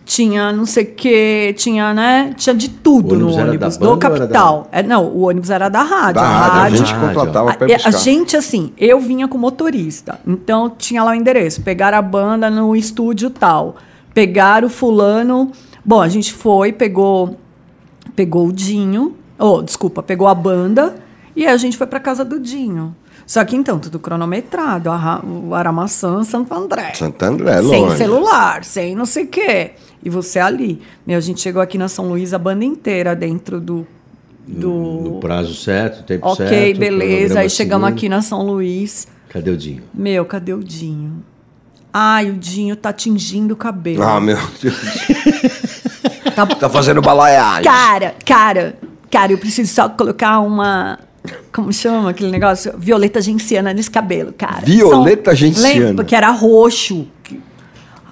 tinha 0.07 0.51
não 0.51 0.65
sei 0.65 0.85
o 0.85 0.95
quê, 0.95 1.55
tinha, 1.59 1.93
né? 1.93 2.33
Tinha 2.39 2.55
de 2.55 2.71
tudo 2.71 3.15
O 3.15 3.19
no 3.19 3.25
ônibus 3.27 3.37
era 3.39 3.49
ônibus, 3.51 3.77
da 3.77 3.85
banda 3.85 4.01
do 4.01 4.07
ou 4.07 4.11
era 4.13 4.19
capital. 4.27 4.69
É, 4.73 4.83
não, 4.83 5.05
o 5.05 5.29
ônibus 5.29 5.51
era 5.51 5.69
da 5.69 5.83
rádio. 5.83 6.15
Da 6.15 6.23
a 6.23 6.27
rádio, 6.31 6.53
a 6.53 6.63
rádio- 6.63 6.79
gente 6.79 6.93
rádio. 6.95 7.07
contratava 7.09 7.53
pra 7.53 7.67
a, 7.67 7.69
ir 7.69 7.73
a 7.75 7.77
buscar. 7.77 7.91
gente, 7.99 8.35
assim, 8.35 8.73
eu 8.79 8.99
vinha 8.99 9.29
com 9.29 9.37
motorista. 9.37 10.19
Então, 10.27 10.71
tinha 10.71 11.03
lá 11.05 11.11
o 11.11 11.15
endereço. 11.15 11.61
Pegaram 11.61 11.99
a 11.99 12.03
banda 12.03 12.49
no 12.49 12.75
estúdio 12.75 13.29
tal. 13.29 13.77
Pegaram 14.15 14.69
o 14.69 14.71
fulano. 14.71 15.53
Bom, 15.87 16.01
a 16.01 16.09
gente 16.09 16.33
foi, 16.35 16.73
pegou, 16.73 17.39
pegou 18.17 18.49
o 18.49 18.53
Dinho. 18.53 19.15
Oh, 19.39 19.63
desculpa, 19.63 20.03
pegou 20.03 20.27
a 20.27 20.35
banda. 20.35 20.97
E 21.37 21.47
aí 21.47 21.53
a 21.53 21.57
gente 21.57 21.77
foi 21.77 21.87
pra 21.87 22.01
casa 22.01 22.25
do 22.25 22.41
Dinho. 22.41 22.93
Só 23.25 23.45
que 23.45 23.55
então, 23.55 23.79
tudo 23.79 23.99
cronometrado. 24.01 24.91
O 25.25 25.55
Aramaçã, 25.55 26.25
Santo 26.25 26.53
André. 26.53 26.93
Santo 26.95 27.23
André, 27.25 27.63
sem 27.63 27.83
longe. 27.83 27.97
celular, 27.97 28.65
sem 28.65 28.97
não 28.97 29.07
sei 29.07 29.25
o 29.25 29.29
quê. 29.29 29.73
E 30.03 30.11
você 30.11 30.41
ali. 30.41 30.83
Meu, 31.07 31.19
a 31.19 31.21
gente 31.21 31.41
chegou 31.41 31.63
aqui 31.63 31.79
na 31.79 31.87
São 31.89 32.09
Luís, 32.09 32.35
a 32.35 32.39
banda 32.39 32.65
inteira 32.65 33.15
dentro 33.15 33.61
do. 33.61 33.87
do... 34.47 34.71
No 34.71 35.21
prazo 35.21 35.55
certo, 35.55 36.03
tempo 36.05 36.27
Ok, 36.27 36.47
certo. 36.49 36.79
beleza. 36.79 37.09
cronograma 37.11 37.41
Aí 37.43 37.51
chegamos 37.51 37.87
seguindo. 37.87 37.97
aqui 37.99 38.09
na 38.09 38.23
São 38.23 38.43
Luís. 38.43 39.07
Cadê 39.29 39.51
o 39.53 39.57
Dinho? 39.57 39.83
Meu, 39.95 40.25
cadê 40.25 40.53
o 40.53 40.63
Dinho? 40.65 41.23
Ai, 41.93 42.31
o 42.31 42.35
Dinho 42.37 42.77
tá 42.77 42.93
tingindo 42.93 43.53
o 43.53 43.57
cabelo. 43.57 44.03
Ah, 44.03 44.21
meu 44.21 44.39
Deus. 44.63 44.77
Tá- 46.37 46.47
Tá 46.47 46.69
fazendo 46.69 47.01
balaiagem. 47.01 47.65
Cara, 47.65 48.15
cara, 48.25 48.77
cara, 49.11 49.33
eu 49.33 49.39
preciso 49.39 49.73
só 49.75 49.89
colocar 49.89 50.39
uma, 50.41 50.99
Como 51.53 51.73
chama 51.73 52.11
aquele 52.11 52.31
negócio? 52.31 52.73
Violeta 52.79 53.21
genciana 53.21 53.73
nesse 53.75 53.91
cabelo, 53.91 54.33
cara. 54.33 54.61
Violeta 54.65 55.31
São- 55.33 55.37
genciana. 55.37 55.87
Lembra 55.87 56.05
que 56.05 56.15
era 56.15 56.31
roxo. 56.31 57.07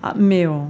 Ah, 0.02 0.14
meu, 0.16 0.66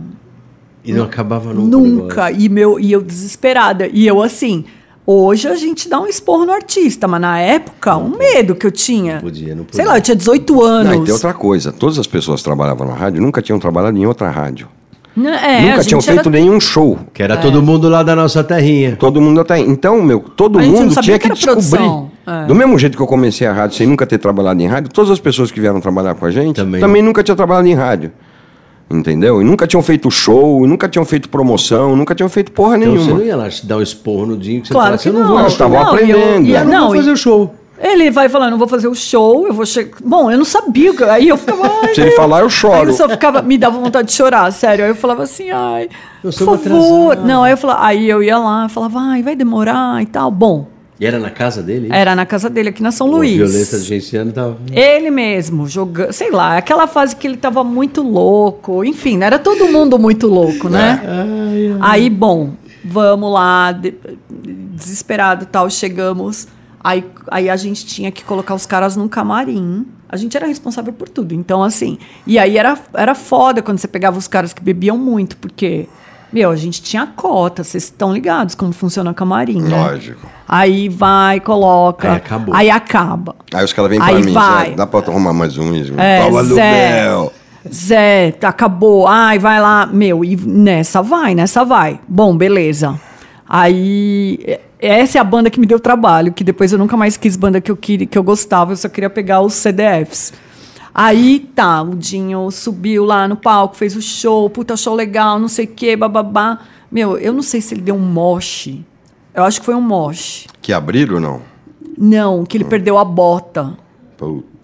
E 0.84 0.92
não 0.92 1.04
acabava 1.04 1.54
nunca. 1.54 1.78
nunca. 1.78 2.30
E, 2.32 2.48
meu, 2.50 2.78
e 2.78 2.92
eu 2.92 3.00
desesperada. 3.00 3.88
E 3.90 4.06
eu 4.06 4.20
assim, 4.22 4.64
hoje 5.06 5.48
a 5.48 5.54
gente 5.56 5.88
dá 5.88 5.98
um 6.00 6.06
esporro 6.06 6.44
no 6.44 6.52
artista, 6.52 7.08
mas 7.08 7.20
na 7.20 7.38
época, 7.38 7.96
um 7.96 8.16
medo 8.18 8.54
que 8.54 8.66
eu 8.66 8.70
tinha. 8.70 9.20
podia, 9.20 9.54
não 9.54 9.64
Sei 9.70 9.78
podia. 9.80 9.84
lá, 9.86 9.96
eu 9.98 10.02
tinha 10.02 10.14
18 10.16 10.62
anos. 10.62 10.92
Não, 10.96 11.02
e 11.02 11.04
tem 11.06 11.14
outra 11.14 11.32
coisa. 11.32 11.72
Todas 11.72 11.98
as 11.98 12.06
pessoas 12.06 12.40
que 12.40 12.44
trabalhavam 12.44 12.86
na 12.86 12.94
rádio 12.94 13.22
nunca 13.22 13.40
tinham 13.40 13.58
trabalhado 13.58 13.96
em 13.96 14.04
outra 14.06 14.28
rádio. 14.30 14.68
Não, 15.16 15.30
é, 15.32 15.60
nunca 15.60 15.84
tinham 15.84 16.00
gente 16.00 16.10
era- 16.10 16.22
feito 16.22 16.30
nenhum 16.30 16.58
show. 16.60 16.98
Que 17.12 17.22
era 17.22 17.36
todo 17.36 17.62
mundo 17.62 17.88
lá 17.88 18.02
da 18.02 18.16
nossa 18.16 18.42
terrinha. 18.42 18.96
Todo 18.98 19.20
mundo 19.20 19.40
até. 19.40 19.58
Então, 19.60 20.02
meu, 20.02 20.18
todo 20.20 20.58
A 20.58 20.62
não 20.62 20.68
mundo 20.70 21.00
tinha 21.00 21.18
que 21.18 21.28
que, 21.28 21.34
descobrir. 21.34 22.08
É. 22.26 22.46
Do 22.46 22.54
mesmo 22.54 22.76
jeito 22.78 22.96
que 22.96 23.02
eu 23.02 23.06
comecei 23.06 23.46
a 23.46 23.52
rádio 23.52 23.76
sem 23.76 23.86
nunca 23.86 24.06
ter 24.06 24.18
trabalhado 24.18 24.60
em 24.60 24.66
rádio, 24.66 24.90
todas 24.92 25.10
as 25.10 25.20
pessoas 25.20 25.52
que 25.52 25.60
vieram 25.60 25.80
trabalhar 25.80 26.14
com 26.14 26.24
a 26.26 26.30
gente 26.30 26.56
Também. 26.56 26.80
também, 26.80 27.02
nunca 27.02 27.22
tinham 27.22 27.36
trabalhado 27.36 27.68
em 27.68 27.74
rádio. 27.74 28.10
Entendeu? 28.90 29.40
E 29.40 29.44
nunca 29.44 29.66
tinham 29.66 29.82
feito 29.82 30.10
show, 30.10 30.66
nunca 30.66 30.86
tinham 30.88 31.04
feito 31.06 31.28
promoção, 31.28 31.96
nunca 31.96 32.14
tinham 32.14 32.28
feito 32.28 32.52
porra 32.52 32.76
Então 32.76 32.92
você 32.92 32.98
nenhuma. 32.98 33.18
não 33.18 33.24
ia 33.26 33.36
lá 33.36 33.48
dar 33.64 33.78
um 33.78 33.82
esporro 33.82 34.26
no 34.26 34.36
Dinho 34.36 34.60
que 34.60 34.68
você 34.68 34.74
Claro 34.74 34.86
falasse, 34.88 35.02
que 35.04 35.08
eu 35.08 35.12
não 35.14 35.20
não. 35.20 35.28
vou. 35.28 35.38
Nós 35.38 35.52
estavam 35.52 35.78
Não, 35.78 35.86
eu- 35.86 35.92
aprendendo. 35.94 36.46
e 36.46 36.52
eu 36.52 36.58
Eu 36.58 36.64
não, 36.66 36.72
não, 36.72 36.86
vou 36.88 36.96
fazer 36.96 37.10
o 37.12 37.16
show. 37.16 37.54
Ele 37.76 38.10
vai 38.10 38.28
falando, 38.28 38.52
eu 38.52 38.58
vou 38.58 38.68
fazer 38.68 38.86
o 38.86 38.94
show, 38.94 39.46
eu 39.48 39.52
vou 39.52 39.66
chegar. 39.66 39.96
Bom, 40.04 40.30
eu 40.30 40.38
não 40.38 40.44
sabia. 40.44 40.92
Aí 41.10 41.28
eu 41.28 41.36
ficava. 41.36 41.66
ai, 41.82 41.94
Se 41.94 42.00
ele 42.02 42.12
falar, 42.12 42.38
eu 42.40 42.44
Aí 42.44 42.50
choro. 42.50 42.90
eu 42.90 42.94
só 42.94 43.08
ficava, 43.08 43.42
me 43.42 43.58
dava 43.58 43.78
vontade 43.78 44.08
de 44.08 44.14
chorar, 44.14 44.50
sério. 44.52 44.84
Aí 44.84 44.90
eu 44.92 44.94
falava 44.94 45.24
assim, 45.24 45.50
ai, 45.50 45.84
Eu 46.22 46.30
por 46.30 46.32
sou 46.32 46.56
favor. 46.58 47.10
atrasado. 47.12 47.26
Não, 47.28 47.42
aí 47.42 47.52
eu, 47.52 47.56
falava, 47.56 47.84
aí 47.84 48.08
eu 48.08 48.22
ia 48.22 48.38
lá, 48.38 48.68
falava, 48.68 49.00
ai, 49.00 49.22
vai 49.22 49.34
demorar 49.34 50.00
e 50.02 50.06
tal. 50.06 50.30
Bom, 50.30 50.68
E 51.00 51.04
era 51.04 51.18
na 51.18 51.30
casa 51.30 51.60
dele? 51.64 51.88
era 51.90 52.14
na 52.14 52.24
casa 52.24 52.48
dele, 52.48 52.68
aqui 52.68 52.80
na 52.80 52.92
São 52.92 53.08
O 53.08 53.10
Luís. 53.10 53.36
Violeta 53.36 53.78
Genciano 53.80 54.30
tava... 54.32 54.56
Ele 54.72 55.10
mesmo, 55.10 55.66
jogando, 55.66 56.12
sei 56.12 56.30
lá, 56.30 56.56
aquela 56.56 56.86
fase 56.86 57.16
que 57.16 57.26
ele 57.26 57.36
tava 57.36 57.64
muito 57.64 58.02
louco, 58.02 58.84
enfim, 58.84 59.20
era 59.20 59.36
todo 59.38 59.66
mundo 59.66 59.98
muito 59.98 60.28
louco, 60.28 60.68
né? 60.68 61.02
Aí, 61.80 62.08
bom, 62.08 62.50
vamos 62.84 63.32
lá, 63.32 63.72
de- 63.72 63.94
desesperado 64.30 65.42
e 65.42 65.46
tal, 65.46 65.68
chegamos. 65.68 66.46
Aí, 66.84 67.02
aí 67.30 67.48
a 67.48 67.56
gente 67.56 67.86
tinha 67.86 68.12
que 68.12 68.22
colocar 68.22 68.54
os 68.54 68.66
caras 68.66 68.94
num 68.94 69.08
camarim. 69.08 69.86
A 70.06 70.18
gente 70.18 70.36
era 70.36 70.46
responsável 70.46 70.92
por 70.92 71.08
tudo. 71.08 71.34
Então, 71.34 71.62
assim. 71.62 71.96
E 72.26 72.38
aí 72.38 72.58
era, 72.58 72.78
era 72.92 73.14
foda 73.14 73.62
quando 73.62 73.78
você 73.78 73.88
pegava 73.88 74.18
os 74.18 74.28
caras 74.28 74.52
que 74.52 74.62
bebiam 74.62 74.98
muito, 74.98 75.38
porque, 75.38 75.88
meu, 76.30 76.50
a 76.50 76.56
gente 76.56 76.82
tinha 76.82 77.06
cota, 77.06 77.64
vocês 77.64 77.84
estão 77.84 78.12
ligados 78.12 78.54
como 78.54 78.70
funciona 78.70 79.10
o 79.10 79.14
camarim, 79.14 79.62
né? 79.62 79.74
Lógico. 79.74 80.28
Aí 80.46 80.90
vai, 80.90 81.40
coloca. 81.40 82.10
Aí 82.10 82.16
acabou. 82.18 82.54
Aí 82.54 82.70
acaba. 82.70 83.34
Aí 83.54 83.64
os 83.64 83.72
caras 83.72 83.90
vêm 83.90 83.98
pra 83.98 84.08
Aí 84.08 84.22
mim, 84.22 84.32
vai. 84.32 84.68
Zé, 84.70 84.76
dá 84.76 84.86
pra 84.86 85.00
arrumar 85.00 85.32
mais 85.32 85.56
um? 85.56 85.72
É, 85.98 86.22
Toma 86.26 86.44
Zé. 86.44 86.98
aluguel. 87.08 87.32
Zé, 87.72 88.34
acabou. 88.42 89.08
Ai, 89.08 89.38
vai 89.38 89.58
lá. 89.58 89.86
Meu, 89.86 90.22
e 90.22 90.36
nessa 90.36 91.00
vai, 91.00 91.34
nessa 91.34 91.64
vai. 91.64 91.98
Bom, 92.06 92.36
beleza. 92.36 93.00
Aí, 93.48 94.38
é- 94.44 94.60
essa 94.78 95.18
é 95.18 95.20
a 95.20 95.24
banda 95.24 95.50
que 95.50 95.60
me 95.60 95.66
deu 95.66 95.78
trabalho, 95.78 96.32
que 96.32 96.42
depois 96.44 96.72
eu 96.72 96.78
nunca 96.78 96.96
mais 96.96 97.16
quis 97.16 97.36
banda 97.36 97.60
que 97.60 97.70
eu, 97.70 97.76
queria, 97.76 98.06
que 98.06 98.16
eu 98.16 98.22
gostava, 98.22 98.72
eu 98.72 98.76
só 98.76 98.88
queria 98.88 99.10
pegar 99.10 99.40
os 99.40 99.54
CDFs. 99.54 100.32
Aí, 100.94 101.40
tá, 101.54 101.82
o 101.82 101.94
Dinho 101.96 102.50
subiu 102.50 103.04
lá 103.04 103.26
no 103.26 103.36
palco, 103.36 103.74
fez 103.74 103.96
o 103.96 104.02
show, 104.02 104.48
puta 104.48 104.76
show 104.76 104.94
legal, 104.94 105.38
não 105.38 105.48
sei 105.48 105.64
o 105.64 105.68
quê, 105.68 105.96
bababá. 105.96 106.60
Meu, 106.90 107.18
eu 107.18 107.32
não 107.32 107.42
sei 107.42 107.60
se 107.60 107.74
ele 107.74 107.80
deu 107.82 107.96
um 107.96 107.98
moche. 107.98 108.84
Eu 109.34 109.42
acho 109.42 109.58
que 109.58 109.66
foi 109.66 109.74
um 109.74 109.80
moche. 109.80 110.46
Que 110.62 110.72
abriram 110.72 111.16
ou 111.16 111.20
não? 111.20 111.42
Não, 111.98 112.44
que 112.44 112.56
ele 112.56 112.64
perdeu 112.64 112.96
a 112.96 113.04
bota. 113.04 113.76
Puta. 114.16 114.54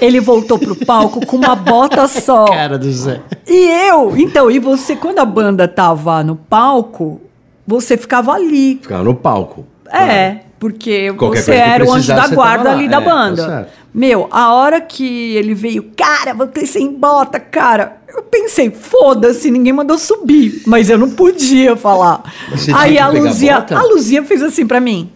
Ele 0.00 0.20
voltou 0.20 0.58
pro 0.58 0.74
palco 0.86 1.26
com 1.26 1.36
uma 1.36 1.54
bota 1.54 2.08
só. 2.08 2.46
Cara 2.46 2.78
do 2.78 2.90
Zé. 2.90 3.20
E 3.46 3.88
eu, 3.88 4.16
então, 4.16 4.50
e 4.50 4.58
você, 4.58 4.96
quando 4.96 5.18
a 5.18 5.24
banda 5.26 5.68
tava 5.68 6.24
no 6.24 6.36
palco, 6.36 7.20
você 7.66 7.96
ficava 7.96 8.32
ali. 8.32 8.78
Ficava 8.82 9.04
no 9.04 9.14
palco. 9.14 9.66
É, 9.92 10.40
porque 10.58 11.12
Qualquer 11.14 11.42
você 11.42 11.52
era 11.54 11.84
o 11.84 11.92
anjo 11.92 12.08
da 12.14 12.28
você 12.28 12.34
guarda 12.34 12.70
ali 12.70 12.88
da 12.88 12.98
É, 12.98 13.00
tá 13.04 13.10
banda. 13.10 13.46
certo. 13.46 13.80
Meu, 13.92 14.28
a 14.30 14.52
hora 14.54 14.80
que 14.80 15.34
ele 15.34 15.52
veio, 15.52 15.90
cara, 15.96 16.32
voltei 16.32 16.64
sem 16.64 16.92
bota, 16.92 17.40
cara. 17.40 17.96
Eu 18.06 18.22
pensei, 18.22 18.70
foda-se, 18.70 19.50
ninguém 19.50 19.72
mandou 19.72 19.98
subir. 19.98 20.62
Mas 20.66 20.88
eu 20.90 20.96
não 20.98 21.10
podia 21.10 21.76
falar. 21.76 22.22
Você 22.52 22.72
Aí 22.72 22.98
a 22.98 23.06
a 23.06 23.08
Luzia, 23.08 23.54
bota? 23.56 23.76
a 23.78 23.82
Luzia 23.82 24.22
fez 24.22 24.42
assim 24.44 24.64
pra 24.66 24.78
mim. 24.80 25.10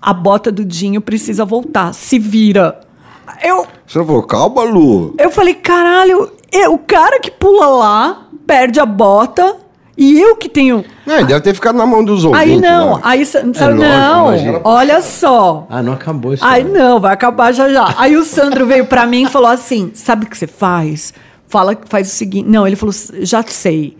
A 0.00 0.12
bota 0.12 0.50
do 0.52 0.64
Dinho 0.64 1.00
precisa 1.00 1.44
voltar, 1.44 1.92
se 1.94 2.18
vira. 2.18 2.80
Eu, 3.42 3.66
Você 3.86 4.04
falou, 4.04 4.22
calma, 4.24 4.62
Lu. 4.62 5.14
eu 5.18 5.30
falei, 5.30 5.54
caralho, 5.54 6.30
eu- 6.52 6.74
o 6.74 6.78
cara 6.78 7.18
que 7.20 7.30
pula 7.30 7.66
lá, 7.66 8.26
perde 8.46 8.78
a 8.80 8.84
bota, 8.86 9.56
e 10.02 10.18
eu 10.20 10.34
que 10.36 10.48
tenho. 10.48 10.84
Não, 11.06 11.16
ele 11.16 11.26
deve 11.26 11.40
ter 11.42 11.54
ficado 11.54 11.76
na 11.76 11.84
mão 11.84 12.02
dos 12.04 12.24
ouvintes. 12.24 12.48
Aí 12.48 12.60
não, 12.60 12.96
né? 12.96 13.00
aí 13.04 13.26
sa- 13.26 13.40
lógico, 13.42 13.74
não, 13.74 14.28
imagina. 14.28 14.60
olha 14.64 15.02
só. 15.02 15.66
Ah, 15.68 15.82
não 15.82 15.92
acabou 15.92 16.32
isso. 16.32 16.44
Aí 16.44 16.64
não, 16.64 16.98
vai 16.98 17.12
acabar 17.12 17.52
já 17.52 17.68
já. 17.68 17.94
Aí 17.98 18.16
o 18.16 18.24
Sandro 18.24 18.66
veio 18.66 18.86
pra 18.86 19.06
mim 19.06 19.24
e 19.24 19.28
falou 19.28 19.48
assim: 19.50 19.90
sabe 19.94 20.24
o 20.24 20.28
que 20.28 20.36
você 20.38 20.46
faz? 20.46 21.12
Fala 21.46 21.74
que 21.74 21.88
faz 21.88 22.08
o 22.08 22.10
seguinte. 22.10 22.48
Não, 22.48 22.66
ele 22.66 22.76
falou, 22.76 22.94
já 23.20 23.42
sei. 23.46 23.96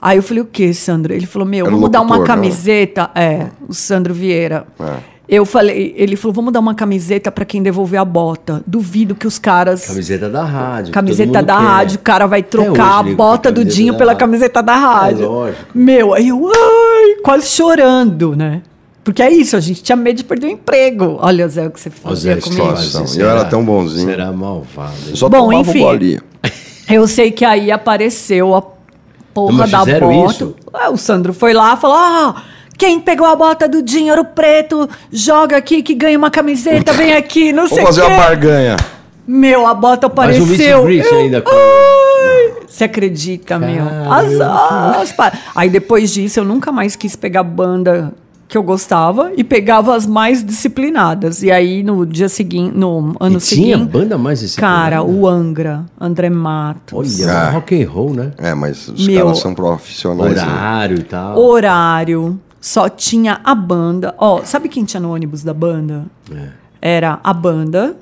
Aí 0.00 0.18
eu 0.18 0.22
falei, 0.22 0.42
o 0.42 0.46
que, 0.46 0.72
Sandro? 0.72 1.12
Ele 1.12 1.26
falou, 1.26 1.46
meu, 1.46 1.66
Era 1.66 1.74
vamos 1.74 1.90
dar 1.90 2.00
uma 2.00 2.18
né? 2.18 2.26
camiseta. 2.26 3.10
É, 3.14 3.46
o 3.68 3.72
Sandro 3.74 4.14
Vieira. 4.14 4.66
É. 4.80 5.15
Eu 5.28 5.44
falei, 5.44 5.92
ele 5.96 6.14
falou, 6.14 6.32
vamos 6.34 6.52
dar 6.52 6.60
uma 6.60 6.74
camiseta 6.74 7.32
pra 7.32 7.44
quem 7.44 7.60
devolver 7.60 7.98
a 7.98 8.04
bota. 8.04 8.62
Duvido 8.64 9.14
que 9.14 9.26
os 9.26 9.40
caras. 9.40 9.84
Camiseta 9.86 10.28
da 10.30 10.44
rádio. 10.44 10.92
Camiseta 10.92 11.42
da 11.42 11.56
quer. 11.56 11.62
rádio, 11.62 11.96
o 11.96 12.00
cara 12.00 12.26
vai 12.26 12.42
trocar 12.44 13.02
hoje, 13.04 13.12
a 13.12 13.16
bota 13.16 13.50
do 13.50 13.64
Dinho 13.64 13.96
pela 13.96 14.12
rádio. 14.12 14.20
camiseta 14.26 14.62
da 14.62 14.76
rádio. 14.76 15.24
É 15.24 15.28
lógico. 15.28 15.64
Meu, 15.74 16.14
aí 16.14 16.28
eu, 16.28 16.46
ai, 16.46 17.16
quase 17.24 17.48
chorando, 17.48 18.36
né? 18.36 18.62
Porque 19.02 19.20
é 19.22 19.30
isso, 19.32 19.56
a 19.56 19.60
gente 19.60 19.82
tinha 19.82 19.96
medo 19.96 20.16
de 20.16 20.24
perder 20.24 20.46
o 20.46 20.50
emprego. 20.50 21.18
Olha, 21.20 21.46
Zé, 21.48 21.66
o 21.66 21.70
que 21.72 21.80
você 21.80 21.90
fazia 21.90 22.36
que 22.36 22.42
comigo. 22.42 22.76
situação. 22.76 23.20
Eu 23.20 23.28
era 23.28 23.44
tão 23.44 23.64
bonzinho. 23.64 24.08
Será 24.08 24.32
malvado. 24.32 24.92
Eu 25.08 25.16
só 25.16 25.28
Bom, 25.28 25.48
tomava 25.50 25.60
enfim. 25.70 25.80
bolinha. 25.80 26.22
Eu 26.88 27.06
sei 27.08 27.32
que 27.32 27.44
aí 27.44 27.70
apareceu 27.72 28.54
a 28.54 28.62
porra 29.34 29.58
Mas 29.58 29.70
da 29.72 29.78
bota. 29.84 30.32
isso? 30.32 30.54
Ah, 30.72 30.90
o 30.90 30.96
Sandro 30.96 31.32
foi 31.34 31.52
lá 31.52 31.74
e 31.74 31.76
falou: 31.76 31.96
ah, 31.96 32.42
quem 32.78 33.00
pegou 33.00 33.26
a 33.26 33.34
bota 33.36 33.68
do 33.68 33.82
dinheiro 33.82 34.24
preto, 34.24 34.88
joga 35.10 35.56
aqui 35.56 35.82
que 35.82 35.94
ganha 35.94 36.16
uma 36.18 36.30
camiseta, 36.30 36.92
vem 36.92 37.14
aqui, 37.14 37.52
não 37.52 37.66
sei 37.68 37.78
o 37.78 37.80
Vamos 37.82 37.96
fazer 37.96 38.06
quê. 38.08 38.12
uma 38.14 38.22
barganha. 38.24 38.76
Meu, 39.26 39.66
a 39.66 39.74
bota 39.74 40.06
Mas 40.14 40.38
o 40.38 40.42
apareceu. 40.42 40.84
greet 40.84 41.04
Eu- 41.06 41.18
ainda 41.18 41.42
com- 41.42 41.50
Ai, 41.50 42.52
Você 42.66 42.84
acredita, 42.84 43.58
meu? 43.58 43.84
As, 44.10 44.40
as 45.00 45.12
pa- 45.12 45.32
Aí 45.54 45.68
depois 45.70 46.12
disso 46.12 46.40
eu 46.40 46.44
nunca 46.44 46.70
mais 46.70 46.94
quis 46.96 47.16
pegar 47.16 47.42
banda 47.42 48.12
que 48.48 48.56
eu 48.56 48.62
gostava 48.62 49.32
e 49.36 49.42
pegava 49.42 49.96
as 49.96 50.06
mais 50.06 50.44
disciplinadas. 50.44 51.42
E 51.42 51.50
aí 51.50 51.82
no 51.82 52.04
dia 52.06 52.28
seguinte, 52.28 52.72
no 52.76 53.16
ano 53.18 53.38
E 53.38 53.40
tinha 53.40 53.76
seguinte, 53.78 53.90
banda 53.90 54.16
mais 54.18 54.42
esse 54.42 54.56
cara, 54.56 55.02
o 55.02 55.26
Angra, 55.26 55.84
André 56.00 56.30
Matos. 56.30 57.20
Olha, 57.22 57.32
Ah. 57.32 57.50
rock 57.50 57.82
and 57.82 57.88
roll, 57.90 58.14
né? 58.14 58.30
É, 58.38 58.54
mas 58.54 58.86
os 58.88 59.06
Meu, 59.06 59.24
caras 59.24 59.38
são 59.40 59.52
profissionais. 59.54 60.34
né? 60.36 60.42
Horário 60.42 60.98
e 60.98 61.02
tal. 61.02 61.38
Horário, 61.38 62.38
só 62.66 62.88
tinha 62.88 63.40
a 63.44 63.54
banda. 63.54 64.12
Ó, 64.18 64.42
sabe 64.42 64.68
quem 64.68 64.84
tinha 64.84 65.00
no 65.00 65.14
ônibus 65.14 65.44
da 65.44 65.54
banda? 65.54 66.04
É. 66.28 66.48
Era 66.82 67.20
a 67.22 67.32
banda, 67.32 67.96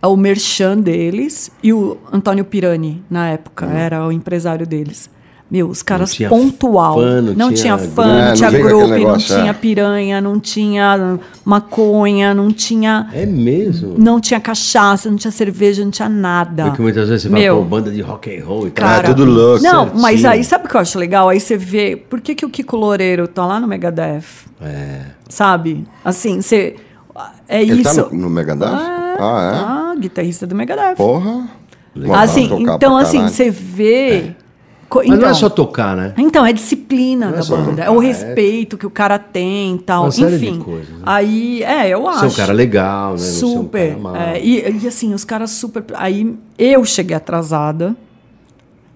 o 0.00 0.16
merchan 0.16 0.78
deles 0.78 1.50
e 1.64 1.72
o 1.72 1.98
Antônio 2.12 2.44
Pirani, 2.44 3.02
na 3.10 3.28
época, 3.28 3.66
era 3.66 4.06
o 4.06 4.12
empresário 4.12 4.64
deles. 4.64 5.10
Meu, 5.48 5.68
os 5.68 5.80
caras 5.80 6.12
tinha 6.12 6.28
pontual. 6.28 6.96
fã, 6.96 7.20
não 7.22 7.32
não 7.34 7.52
tinha 7.54 7.78
fã, 7.78 8.02
É, 8.04 8.06
não 8.20 8.26
não 8.28 8.34
tinha 8.34 8.50
grupo, 8.50 8.88
não 8.98 9.16
tinha 9.16 9.50
é. 9.50 9.52
piranha, 9.52 10.20
não 10.20 10.40
tinha 10.40 11.18
maconha, 11.44 12.34
não 12.34 12.52
tinha. 12.52 13.08
É 13.12 13.24
mesmo? 13.24 13.94
Não 13.96 14.20
tinha 14.20 14.40
cachaça, 14.40 15.08
não 15.08 15.16
tinha 15.16 15.30
cerveja, 15.30 15.84
não 15.84 15.90
tinha 15.92 16.08
nada. 16.08 16.64
Porque 16.64 16.82
muitas 16.82 17.08
vezes 17.08 17.22
você 17.22 17.28
Meu. 17.28 17.54
fala, 17.54 17.64
pô, 17.64 17.70
banda 17.70 17.90
de 17.92 18.00
rock 18.00 18.36
and 18.36 18.44
roll 18.44 18.66
e 18.66 18.70
tal. 18.70 18.84
Cara, 18.88 19.04
É, 19.04 19.14
tudo 19.14 19.24
louco. 19.24 19.62
Não, 19.62 19.84
certinho. 19.84 20.02
mas 20.02 20.24
aí 20.24 20.42
sabe 20.42 20.66
o 20.66 20.68
que 20.68 20.76
eu 20.76 20.80
acho 20.80 20.98
legal? 20.98 21.28
Aí 21.28 21.38
você 21.38 21.56
vê, 21.56 21.96
por 21.96 22.20
que, 22.20 22.34
que 22.34 22.44
o 22.44 22.50
Kiko 22.50 22.76
Loureiro 22.76 23.28
tá 23.28 23.46
lá 23.46 23.60
no 23.60 23.68
Megadeth? 23.68 24.24
É. 24.60 25.02
Sabe? 25.28 25.86
Assim, 26.04 26.40
você. 26.40 26.74
É 27.48 27.62
Ele 27.62 27.82
isso. 27.82 28.02
tá 28.04 28.10
no, 28.10 28.22
no 28.22 28.30
Megadeth? 28.30 28.66
Ah, 28.66 29.16
Ah, 29.18 29.92
tá, 29.94 30.00
guitarrista 30.00 30.44
do 30.46 30.54
Megadeth. 30.56 30.90
é? 30.90 30.94
Porra. 30.96 31.48
Legal. 31.94 32.16
assim, 32.18 32.48
Tocar 32.48 32.74
então 32.74 32.96
assim, 32.96 33.18
caralho. 33.18 33.32
você 33.34 33.50
vê. 33.50 34.34
co- 34.38 34.45
Mas 34.94 35.06
então, 35.06 35.16
não 35.18 35.28
é 35.28 35.34
só 35.34 35.48
tocar, 35.48 35.96
né? 35.96 36.14
então, 36.16 36.46
é 36.46 36.52
disciplina 36.52 37.26
Não 37.30 37.34
é 37.34 37.38
da 37.40 37.44
banda, 37.44 37.70
tocar, 37.70 37.84
é 37.86 37.90
o 37.90 38.02
é- 38.02 38.06
respeito 38.06 38.78
que 38.78 38.86
o 38.86 38.90
cara 38.90 39.18
tem 39.18 39.74
e 39.74 39.78
tal. 39.78 40.04
Uma 40.04 40.08
Enfim. 40.08 40.58
coisas, 40.60 40.88
né? 40.90 41.00
Aí, 41.04 41.62
é, 41.64 41.88
eu 41.88 42.08
acho. 42.08 42.20
Ser 42.20 42.26
um 42.26 42.30
cara 42.46 42.52
legal, 42.52 43.10
né? 43.14 43.14
Um 43.14 43.18
Super. 43.18 43.96
mal. 43.98 44.14
é, 44.16 44.40
e, 44.40 44.80
e, 44.82 44.86
assim, 44.86 45.12
os 45.12 45.24
caras 45.24 45.50
super. 45.50 45.84
Aí 45.94 46.36
eu 46.58 46.84
cheguei 46.84 47.16
atrasada 47.16 47.96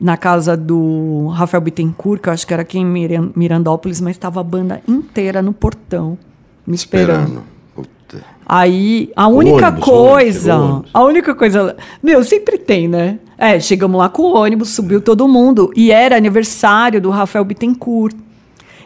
na 0.01 0.17
casa 0.17 0.57
do 0.57 1.27
Rafael 1.29 1.61
Bittencourt, 1.61 2.23
que 2.23 2.29
eu 2.29 2.33
acho 2.33 2.47
que 2.47 2.53
era 2.55 2.63
aqui 2.63 2.79
em 2.79 2.87
Miran- 2.87 3.31
Mirandópolis, 3.37 4.01
mas 4.01 4.13
estava 4.17 4.41
a 4.41 4.45
banda 4.45 4.81
inteira 4.89 5.43
no 5.43 5.53
portão, 5.53 6.17
me 6.67 6.75
esperando. 6.75 7.21
Esperando. 7.25 7.43
Aí, 8.53 9.13
a 9.15 9.29
única 9.29 9.69
ônibus, 9.69 9.85
coisa. 9.85 10.57
ônibus. 10.57 10.91
A 10.93 11.05
única 11.05 11.35
coisa. 11.37 11.77
Meu, 12.03 12.25
sempre 12.25 12.59
tem, 12.59 12.89
né? 12.89 13.21
É, 13.39 13.61
chegamos 13.61 13.97
lá 13.97 14.09
com 14.09 14.23
o 14.23 14.35
ônibus, 14.35 14.71
subiu 14.71 15.01
todo 15.01 15.29
mundo. 15.29 15.71
E 15.77 15.93
era 15.93 16.17
aniversário 16.17 17.01
do 17.01 17.11
Rafael 17.11 17.45
Bittencourt. 17.45 18.13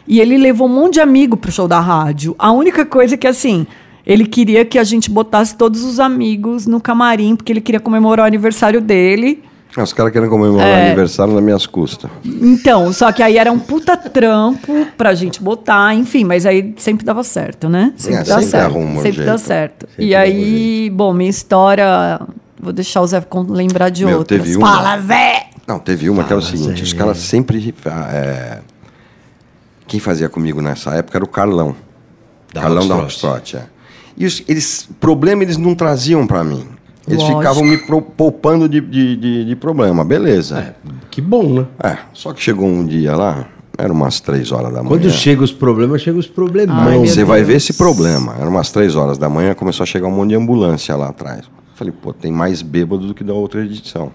E 0.07 0.19
ele 0.19 0.37
levou 0.37 0.67
um 0.67 0.71
monte 0.71 0.93
de 0.93 0.99
amigo 0.99 1.35
pro 1.35 1.51
show 1.51 1.67
da 1.67 1.79
rádio. 1.79 2.35
A 2.37 2.51
única 2.51 2.85
coisa 2.85 3.15
é 3.15 3.17
que, 3.17 3.25
assim, 3.25 3.65
ele 4.05 4.27
queria 4.27 4.63
que 4.63 4.77
a 4.77 4.83
gente 4.83 5.09
botasse 5.09 5.57
todos 5.57 5.83
os 5.83 5.99
amigos 5.99 6.67
no 6.67 6.79
camarim, 6.79 7.35
porque 7.35 7.51
ele 7.51 7.59
queria 7.61 7.79
comemorar 7.79 8.25
o 8.25 8.27
aniversário 8.27 8.79
dele. 8.79 9.41
Ah, 9.77 9.83
Os 9.83 9.91
caras 9.91 10.13
querem 10.13 10.29
comemorar 10.29 10.65
É. 10.67 10.85
aniversário 10.87 11.33
nas 11.33 11.43
minhas 11.43 11.65
custas. 11.65 12.09
Então, 12.23 12.93
só 12.93 13.11
que 13.11 13.21
aí 13.21 13.37
era 13.37 13.51
um 13.51 13.59
puta 13.59 13.97
trampo 13.97 14.87
pra 14.97 15.13
gente 15.13 15.41
botar, 15.41 15.93
enfim, 15.93 16.23
mas 16.23 16.45
aí 16.45 16.73
sempre 16.77 17.05
dava 17.05 17.23
certo, 17.23 17.67
né? 17.67 17.93
Sempre 17.97 18.19
É, 18.19 18.23
dá 18.23 18.25
sempre 18.35 18.45
certo. 18.45 18.65
arruma 18.65 18.99
um 18.99 19.03
sempre 19.03 19.25
dá 19.25 19.37
certo. 19.37 19.87
Sempre 19.89 20.05
e 20.05 20.11
dá 20.11 20.17
um 20.17 20.21
aí, 20.21 20.89
bom, 20.93 21.13
minha 21.13 21.29
história. 21.29 22.19
Vou 22.57 22.71
deixar 22.71 23.01
o 23.01 23.07
Zé 23.07 23.21
lembrar 23.49 23.89
de 23.89 24.05
Meu, 24.05 24.19
outras. 24.19 24.41
teve 24.41 24.55
uma- 24.57 24.67
Fala, 24.77 24.99
Zé! 25.01 25.47
Não, 25.67 25.77
teve 25.79 26.09
uma 26.09 26.23
que 26.23 26.31
era 26.31 26.39
o 26.39 26.41
Fala, 26.41 26.57
seguinte, 26.57 26.77
Zé. 26.77 26.83
os 26.83 26.93
caras 26.93 27.17
sempre. 27.17 27.75
ah, 27.85 28.09
é, 28.13 28.59
quem 29.87 29.99
fazia 29.99 30.29
comigo 30.29 30.61
nessa 30.61 30.91
época 30.95 31.17
era 31.17 31.25
o 31.25 31.27
Carlão. 31.27 31.75
Da 32.53 32.61
Carlão 32.61 32.87
da. 32.87 32.95
Rockstrot, 32.95 33.57
é. 33.57 33.63
E 34.17 34.25
os, 34.25 34.41
eles, 34.47 34.87
problema 35.01 35.43
eles 35.43 35.57
não 35.57 35.75
traziam 35.75 36.25
pra 36.25 36.43
mim. 36.43 36.65
Eles 37.07 37.19
Lógico. 37.19 37.39
ficavam 37.39 37.63
me 37.63 37.77
poupando 38.17 38.67
de, 38.67 38.81
de, 38.81 39.15
de- 39.15 39.45
de 39.45 39.55
problema, 39.55 40.03
beleza. 40.03 40.57
É, 40.59 40.73
que 41.11 41.21
bom, 41.21 41.43
né? 41.59 41.65
É, 41.83 41.97
só 42.13 42.33
que 42.33 42.41
chegou 42.41 42.67
um 42.67 42.83
dia 42.85 43.15
lá, 43.15 43.45
era 43.77 43.93
umas 43.93 44.19
três 44.19 44.51
horas 44.51 44.73
da 44.73 44.81
manhã. 44.81 44.87
Quando 44.89 45.11
chega 45.11 45.43
os 45.43 45.51
problemas, 45.51 46.01
chega 46.01 46.17
os. 46.17 46.31
Ai, 46.69 46.97
meu 46.97 47.05
Você 47.05 47.23
vai 47.23 47.39
Deus. 47.39 47.47
ver 47.49 47.55
esse 47.57 47.73
problema. 47.73 48.35
Era 48.39 48.49
umas 48.49 48.71
três 48.71 48.95
horas 48.95 49.17
da 49.19 49.29
manhã, 49.29 49.53
começou 49.53 49.83
a 49.83 49.87
chegar 49.87 50.07
um 50.07 50.11
monte 50.11 50.29
de 50.29 50.35
ambulância 50.35 50.95
lá 50.95 51.09
atrás. 51.09 51.41
Falei, 51.75 51.93
pô, 51.93 52.11
tem 52.13 52.31
mais 52.31 52.61
bêbado 52.61 53.05
do 53.05 53.13
que 53.13 53.23
da 53.23 53.33
outra 53.33 53.63
edição. 53.63 54.11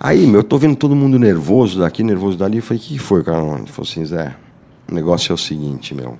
Aí, 0.00 0.26
meu, 0.26 0.40
eu 0.40 0.44
tô 0.44 0.56
vendo 0.58 0.76
todo 0.76 0.94
mundo 0.94 1.18
nervoso 1.18 1.80
daqui, 1.80 2.02
nervoso 2.02 2.36
dali. 2.38 2.56
Eu 2.58 2.62
falei, 2.62 2.80
o 2.82 2.84
que 2.86 2.94
que 2.94 2.98
foi, 2.98 3.22
cara? 3.22 3.38
Ele 3.38 3.66
falou 3.66 3.88
assim, 3.88 4.04
Zé, 4.04 4.34
o 4.90 4.94
negócio 4.94 5.32
é 5.32 5.34
o 5.34 5.38
seguinte, 5.38 5.94
meu. 5.94 6.16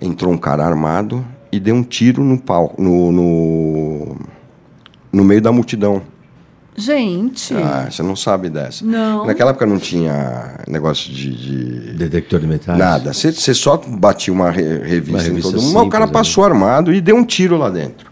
Entrou 0.00 0.32
um 0.32 0.36
cara 0.38 0.64
armado 0.64 1.24
e 1.56 1.60
deu 1.60 1.74
um 1.74 1.82
tiro 1.82 2.22
no 2.22 2.38
pau, 2.38 2.74
no, 2.78 3.10
no, 3.12 4.16
no 5.12 5.24
meio 5.24 5.40
da 5.42 5.50
multidão. 5.52 6.02
Gente. 6.78 7.54
Ah, 7.54 7.88
você 7.90 8.02
não 8.02 8.14
sabe 8.14 8.50
dessa. 8.50 8.84
Não. 8.84 9.24
Naquela 9.26 9.50
época 9.50 9.64
não 9.64 9.78
tinha 9.78 10.60
negócio 10.68 11.10
de- 11.10 11.34
de 11.34 11.92
Detector 11.94 12.38
de 12.38 12.46
metais. 12.46 12.78
Nada. 12.78 13.14
Você 13.14 13.32
você 13.32 13.54
só 13.54 13.78
batia 13.78 14.32
uma 14.32 14.50
re- 14.50 14.78
revista, 14.80 15.10
Uma 15.12 15.20
em 15.22 15.26
revista 15.28 15.50
todo 15.52 15.62
mundo, 15.62 15.72
mas 15.74 15.86
o 15.86 15.88
cara 15.88 16.06
né? 16.06 16.12
passou 16.12 16.44
armado 16.44 16.92
e 16.92 17.00
deu 17.00 17.16
um 17.16 17.24
tiro 17.24 17.56
lá 17.56 17.70
dentro. 17.70 18.10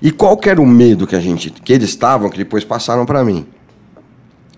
E 0.00 0.12
qual 0.12 0.36
que 0.36 0.48
era 0.48 0.60
o 0.62 0.66
medo 0.66 1.08
que 1.08 1.16
a 1.16 1.20
gente, 1.20 1.50
que 1.50 1.72
eles 1.72 1.88
estavam, 1.88 2.30
que 2.30 2.38
depois 2.38 2.62
passaram 2.62 3.04
para 3.04 3.24
mim? 3.24 3.44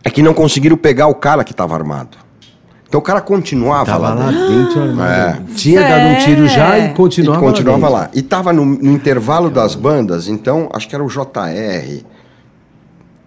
É 0.04 0.10
que 0.10 0.22
não 0.22 0.34
conseguiram 0.34 0.76
pegar 0.76 1.06
o 1.06 1.14
cara 1.14 1.42
que 1.42 1.52
estava 1.52 1.74
armado. 1.74 2.18
Então 2.90 2.98
o 2.98 3.02
cara 3.04 3.20
continuava 3.20 3.84
Tava 3.86 4.08
lá 4.08 4.14
lá 4.14 4.30
dentro. 4.32 4.48
dentro, 4.48 4.82
armado. 4.82 5.12
É. 5.12 5.54
Tinha 5.54 5.80
dado 5.80 6.06
um 6.08 6.18
tiro 6.18 6.48
já 6.48 6.76
e 6.76 6.92
continuava, 6.92 7.38
e 7.38 7.40
continuava 7.40 7.88
lá. 7.88 8.00
lá. 8.00 8.10
E 8.12 8.20
tava 8.20 8.52
no, 8.52 8.64
no 8.64 8.90
intervalo 8.90 9.48
das 9.48 9.76
bandas, 9.76 10.26
então 10.26 10.68
acho 10.72 10.88
que 10.88 10.94
era 10.96 11.04
o 11.04 11.06
JR 11.06 12.04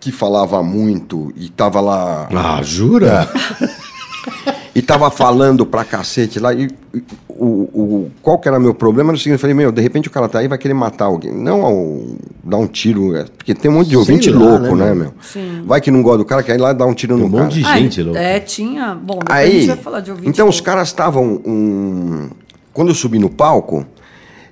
que 0.01 0.11
falava 0.11 0.61
muito 0.61 1.31
e 1.37 1.47
tava 1.47 1.79
lá. 1.79 2.27
Ah, 2.35 2.59
jura? 2.61 3.25
E 4.75 4.81
tava 4.81 5.11
falando 5.11 5.65
pra 5.67 5.85
cacete 5.85 6.39
lá. 6.39 6.51
E, 6.51 6.67
e 6.95 7.03
o, 7.29 7.45
o, 7.45 8.11
qual 8.23 8.39
que 8.39 8.47
era 8.47 8.59
meu 8.59 8.73
problema? 8.73 9.11
Era 9.11 9.15
o 9.17 9.19
seguinte: 9.19 9.33
eu 9.33 9.39
falei, 9.39 9.53
meu, 9.55 9.71
de 9.71 9.81
repente 9.81 10.07
o 10.07 10.11
cara 10.11 10.27
tá 10.27 10.39
aí 10.39 10.45
e 10.45 10.47
vai 10.47 10.57
querer 10.57 10.73
matar 10.73 11.05
alguém. 11.05 11.31
Não 11.31 11.61
ao, 11.63 12.01
dar 12.43 12.57
um 12.57 12.65
tiro. 12.65 13.15
é, 13.15 13.25
Porque 13.25 13.53
tem 13.53 13.69
um 13.69 13.75
monte 13.75 13.85
de 13.85 13.91
Sei 13.91 13.97
ouvinte 13.99 14.29
lá, 14.31 14.39
louco, 14.39 14.75
né, 14.75 14.87
né, 14.87 14.93
meu? 14.95 15.13
Sim. 15.21 15.61
Vai 15.65 15.79
que 15.79 15.91
não 15.91 16.01
gosta 16.01 16.17
do 16.19 16.25
cara, 16.25 16.41
quer 16.41 16.55
ir 16.55 16.59
lá 16.61 16.71
e 16.71 16.73
dar 16.73 16.87
um 16.87 16.93
tiro 16.95 17.13
Tem 17.15 17.21
no 17.23 17.27
um 17.29 17.31
cara. 17.31 17.43
monte 17.43 17.59
de 17.59 17.65
Ah, 17.65 17.77
gente 17.77 18.01
louca. 18.01 18.19
É, 18.19 18.39
tinha. 18.39 18.95
Bom, 18.95 19.19
depois 19.19 19.29
a 19.29 19.33
Aí, 19.41 19.51
gente 19.61 19.67
vai 19.67 19.77
falar 19.77 19.99
de 19.99 20.09
ouvinte. 20.09 20.29
então 20.29 20.47
os 20.49 20.55
louco. 20.55 20.65
caras 20.65 20.87
estavam. 20.87 21.39
Um... 21.45 22.29
Quando 22.73 22.87
eu 22.89 22.95
subi 22.95 23.19
no 23.19 23.29
palco, 23.29 23.85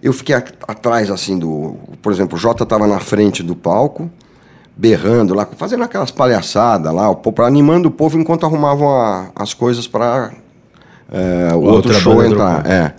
eu 0.04 0.14
fiquei 0.14 0.36
a- 0.36 0.44
atrás 0.68 1.10
assim 1.10 1.40
do. 1.40 1.78
Por 2.00 2.12
exemplo, 2.12 2.36
o 2.38 2.40
Jota 2.40 2.62
estava 2.64 2.86
na 2.86 3.00
frente 3.00 3.42
do 3.42 3.56
palco, 3.56 4.08
berrando 4.82 5.36
lá, 5.36 5.48
fazendo 5.58 5.84
aquelas 5.84 6.10
palhaçadas 6.10 6.92
lá, 6.92 7.08
o 7.08 7.16
povo- 7.16 7.44
animando 7.44 7.90
o 7.90 7.92
povo 7.92 8.18
enquanto 8.20 8.48
arrumavam 8.48 8.90
a- 8.90 9.30
as 9.36 9.54
coisas 9.54 9.86
para 9.88 10.32
o 11.54 11.58
Outra 11.60 11.72
outro 11.72 11.94
show 11.94 12.26
entrar. 12.26 12.66
É. 12.66 12.94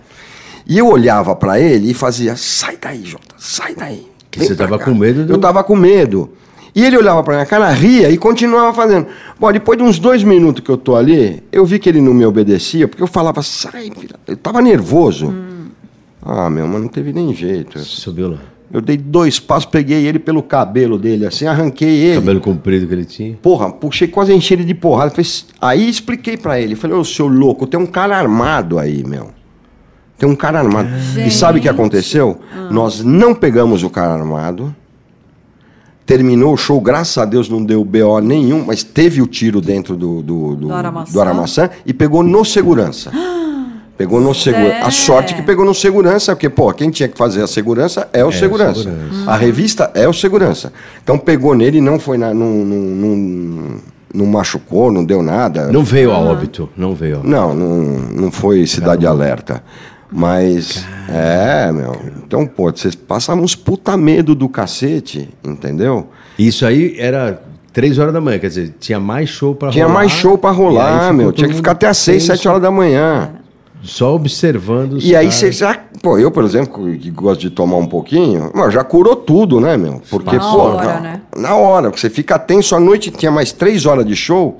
E 0.65 0.77
eu 0.77 0.87
olhava 0.87 1.35
para 1.35 1.59
ele 1.59 1.91
e 1.91 1.93
fazia: 1.93 2.37
sai 2.37 2.77
daí, 2.81 3.03
Jota, 3.03 3.35
sai 3.37 3.75
daí. 3.75 4.07
Que 4.31 4.39
você 4.45 4.55
tava 4.55 4.79
cá." 4.79 4.85
com 4.85 4.93
medo 4.95 5.25
do- 5.25 5.33
Eu 5.33 5.37
tava 5.37 5.61
com 5.61 5.75
medo. 5.75 6.29
E 6.73 6.83
ele 6.85 6.97
olhava 6.97 7.21
pra 7.21 7.33
minha 7.35 7.45
cara, 7.45 7.69
ria 7.69 8.09
e 8.09 8.17
continuava 8.17 8.73
fazendo. 8.73 9.05
Bom, 9.39 9.51
depois 9.51 9.77
de 9.77 9.83
uns 9.83 9.99
dois 9.99 10.23
minutos 10.23 10.63
que 10.63 10.71
eu 10.71 10.77
tô 10.77 10.95
ali, 10.95 11.43
eu 11.51 11.65
vi 11.65 11.77
que 11.77 11.87
ele 11.89 11.99
não 12.01 12.13
me 12.15 12.25
obedecia, 12.25 12.87
porque 12.87 13.03
eu 13.03 13.07
falava, 13.07 13.43
sai, 13.43 13.91
filha. 13.95 14.15
Eu 14.25 14.37
tava 14.37 14.59
nervoso. 14.61 15.31
Ah, 16.25 16.49
meu, 16.49 16.65
mas 16.65 16.81
não 16.81 16.87
teve 16.87 17.11
nem 17.13 17.31
jeito. 17.35 17.77
Subiu 17.79 18.29
lá. 18.31 18.37
Eu 18.73 18.81
dei 18.81 18.97
dois 18.97 19.39
passos, 19.39 19.67
peguei 19.69 20.07
ele 20.07 20.17
pelo 20.17 20.41
cabelo 20.41 20.97
dele, 20.97 21.27
assim, 21.27 21.45
arranquei 21.45 21.87
ele. 22.05 22.15
Cabelo 22.15 22.41
comprido 22.41 22.87
que 22.87 22.93
ele 22.93 23.05
tinha. 23.05 23.37
Porra, 23.39 23.71
puxei 23.71 24.07
quase 24.07 24.33
encher 24.33 24.55
ele 24.55 24.65
de 24.65 24.73
porrada. 24.73 25.11
Falei, 25.11 25.29
Aí 25.61 25.87
expliquei 25.87 26.35
pra 26.35 26.59
ele. 26.59 26.75
Falei, 26.75 26.97
ô 26.97 27.03
seu 27.03 27.27
louco, 27.27 27.67
tem 27.67 27.79
um 27.79 27.85
cara 27.85 28.17
armado 28.17 28.79
aí, 28.79 29.03
meu. 29.03 29.29
Tem 30.17 30.27
um 30.27 30.35
cara 30.35 30.57
armado. 30.57 30.89
E 31.23 31.29
sabe 31.29 31.59
o 31.59 31.61
que 31.61 31.67
Gente. 31.67 31.75
aconteceu? 31.79 32.39
Nós 32.71 33.03
não 33.03 33.35
pegamos 33.35 33.83
o 33.83 33.91
cara 33.91 34.13
armado. 34.15 34.75
Terminou 36.05 36.53
o 36.53 36.57
show, 36.57 36.81
graças 36.81 37.17
a 37.17 37.25
Deus 37.25 37.47
não 37.47 37.63
deu 37.63 37.83
BO 37.85 38.19
nenhum, 38.21 38.65
mas 38.65 38.83
teve 38.83 39.21
o 39.21 39.27
tiro 39.27 39.61
dentro 39.61 39.95
do, 39.95 40.21
do, 40.21 40.55
do, 40.55 40.67
Do 40.67 40.73
Aramaçã? 40.73 41.13
do 41.13 41.21
Aramaçã 41.21 41.69
e 41.85 41.93
pegou 41.93 42.23
no 42.23 42.43
segurança. 42.43 43.11
Pegou 43.97 44.19
no 44.19 44.33
segurança. 44.33 44.85
A 44.87 44.91
sorte 44.91 45.35
que 45.35 45.41
pegou 45.43 45.63
no 45.63 45.73
segurança, 45.73 46.35
porque, 46.35 46.49
pô, 46.49 46.73
quem 46.73 46.89
tinha 46.89 47.07
que 47.07 47.17
fazer 47.17 47.43
a 47.43 47.47
segurança 47.47 48.09
é 48.11 48.23
o 48.25 48.29
o 48.29 48.31
segurança. 48.31 48.83
segurança. 48.83 49.29
A 49.31 49.35
revista 49.37 49.91
é 49.93 50.07
o 50.07 50.13
segurança. 50.13 50.73
Então 51.03 51.17
pegou 51.17 51.53
nele 51.53 51.77
e 51.77 51.81
não 51.81 51.99
foi 51.99 52.17
na, 52.17 52.33
não, 52.33 52.49
não, 52.49 52.77
não, 52.77 53.75
não 54.13 54.25
machucou, 54.25 54.91
não 54.91 55.05
deu 55.05 55.21
nada. 55.21 55.71
Não 55.71 55.83
veio 55.83 56.11
a 56.11 56.17
óbito. 56.17 56.67
Não 56.75 56.95
veio 56.95 57.17
a 57.17 57.19
óbito. 57.19 57.29
Não, 57.31 57.53
não, 57.53 57.77
não 58.09 58.31
foi 58.31 58.65
cidade 58.65 59.05
alerta. 59.05 59.63
Mas, 60.11 60.85
é, 61.09 61.71
meu. 61.71 61.95
Então, 62.25 62.45
pô, 62.45 62.71
vocês 62.71 62.95
passaram 62.95 63.41
uns 63.41 63.55
puta 63.55 63.95
medo 63.97 64.33
do 64.35 64.47
cacete, 64.49 65.29
entendeu? 65.43 66.07
Isso 66.37 66.65
aí 66.65 66.95
era 66.99 67.41
três 67.71 67.97
horas 67.97 68.13
da 68.13 68.21
manhã, 68.21 68.37
quer 68.39 68.47
dizer, 68.47 68.75
tinha 68.79 68.99
mais 68.99 69.29
show 69.29 69.55
pra 69.55 69.69
Tinha 69.69 69.85
rolar. 69.85 69.99
mais 69.99 70.11
show 70.11 70.37
pra 70.37 70.51
rolar, 70.51 71.11
meu. 71.13 71.31
Tinha 71.31 71.47
que 71.47 71.55
ficar 71.55 71.71
até 71.71 71.87
às 71.87 71.97
seis, 71.97 72.23
sete 72.23 72.47
horas 72.47 72.61
da 72.61 72.69
manhã. 72.71 73.31
Só 73.83 74.15
observando 74.15 74.93
os 74.93 75.03
E 75.03 75.15
aí 75.15 75.25
caras. 75.25 75.35
você 75.35 75.51
já. 75.51 75.77
Pô, 76.01 76.17
eu, 76.17 76.31
por 76.31 76.43
exemplo, 76.43 76.83
que 76.97 77.09
gosto 77.11 77.41
de 77.41 77.49
tomar 77.49 77.77
um 77.77 77.85
pouquinho, 77.85 78.51
mas 78.55 78.73
já 78.73 78.83
curou 78.83 79.15
tudo, 79.15 79.59
né, 79.59 79.75
meu? 79.77 80.01
Porque, 80.09 80.35
Na 80.37 80.51
pô. 80.51 80.57
hora, 80.59 80.93
na, 80.93 80.99
né? 80.99 81.21
na 81.35 81.55
hora, 81.55 81.89
porque 81.89 81.99
você 82.01 82.09
fica 82.09 82.39
tenso 82.39 82.75
à 82.75 82.79
noite, 82.79 83.11
tinha 83.11 83.31
mais 83.31 83.51
três 83.51 83.85
horas 83.85 84.05
de 84.05 84.15
show. 84.15 84.57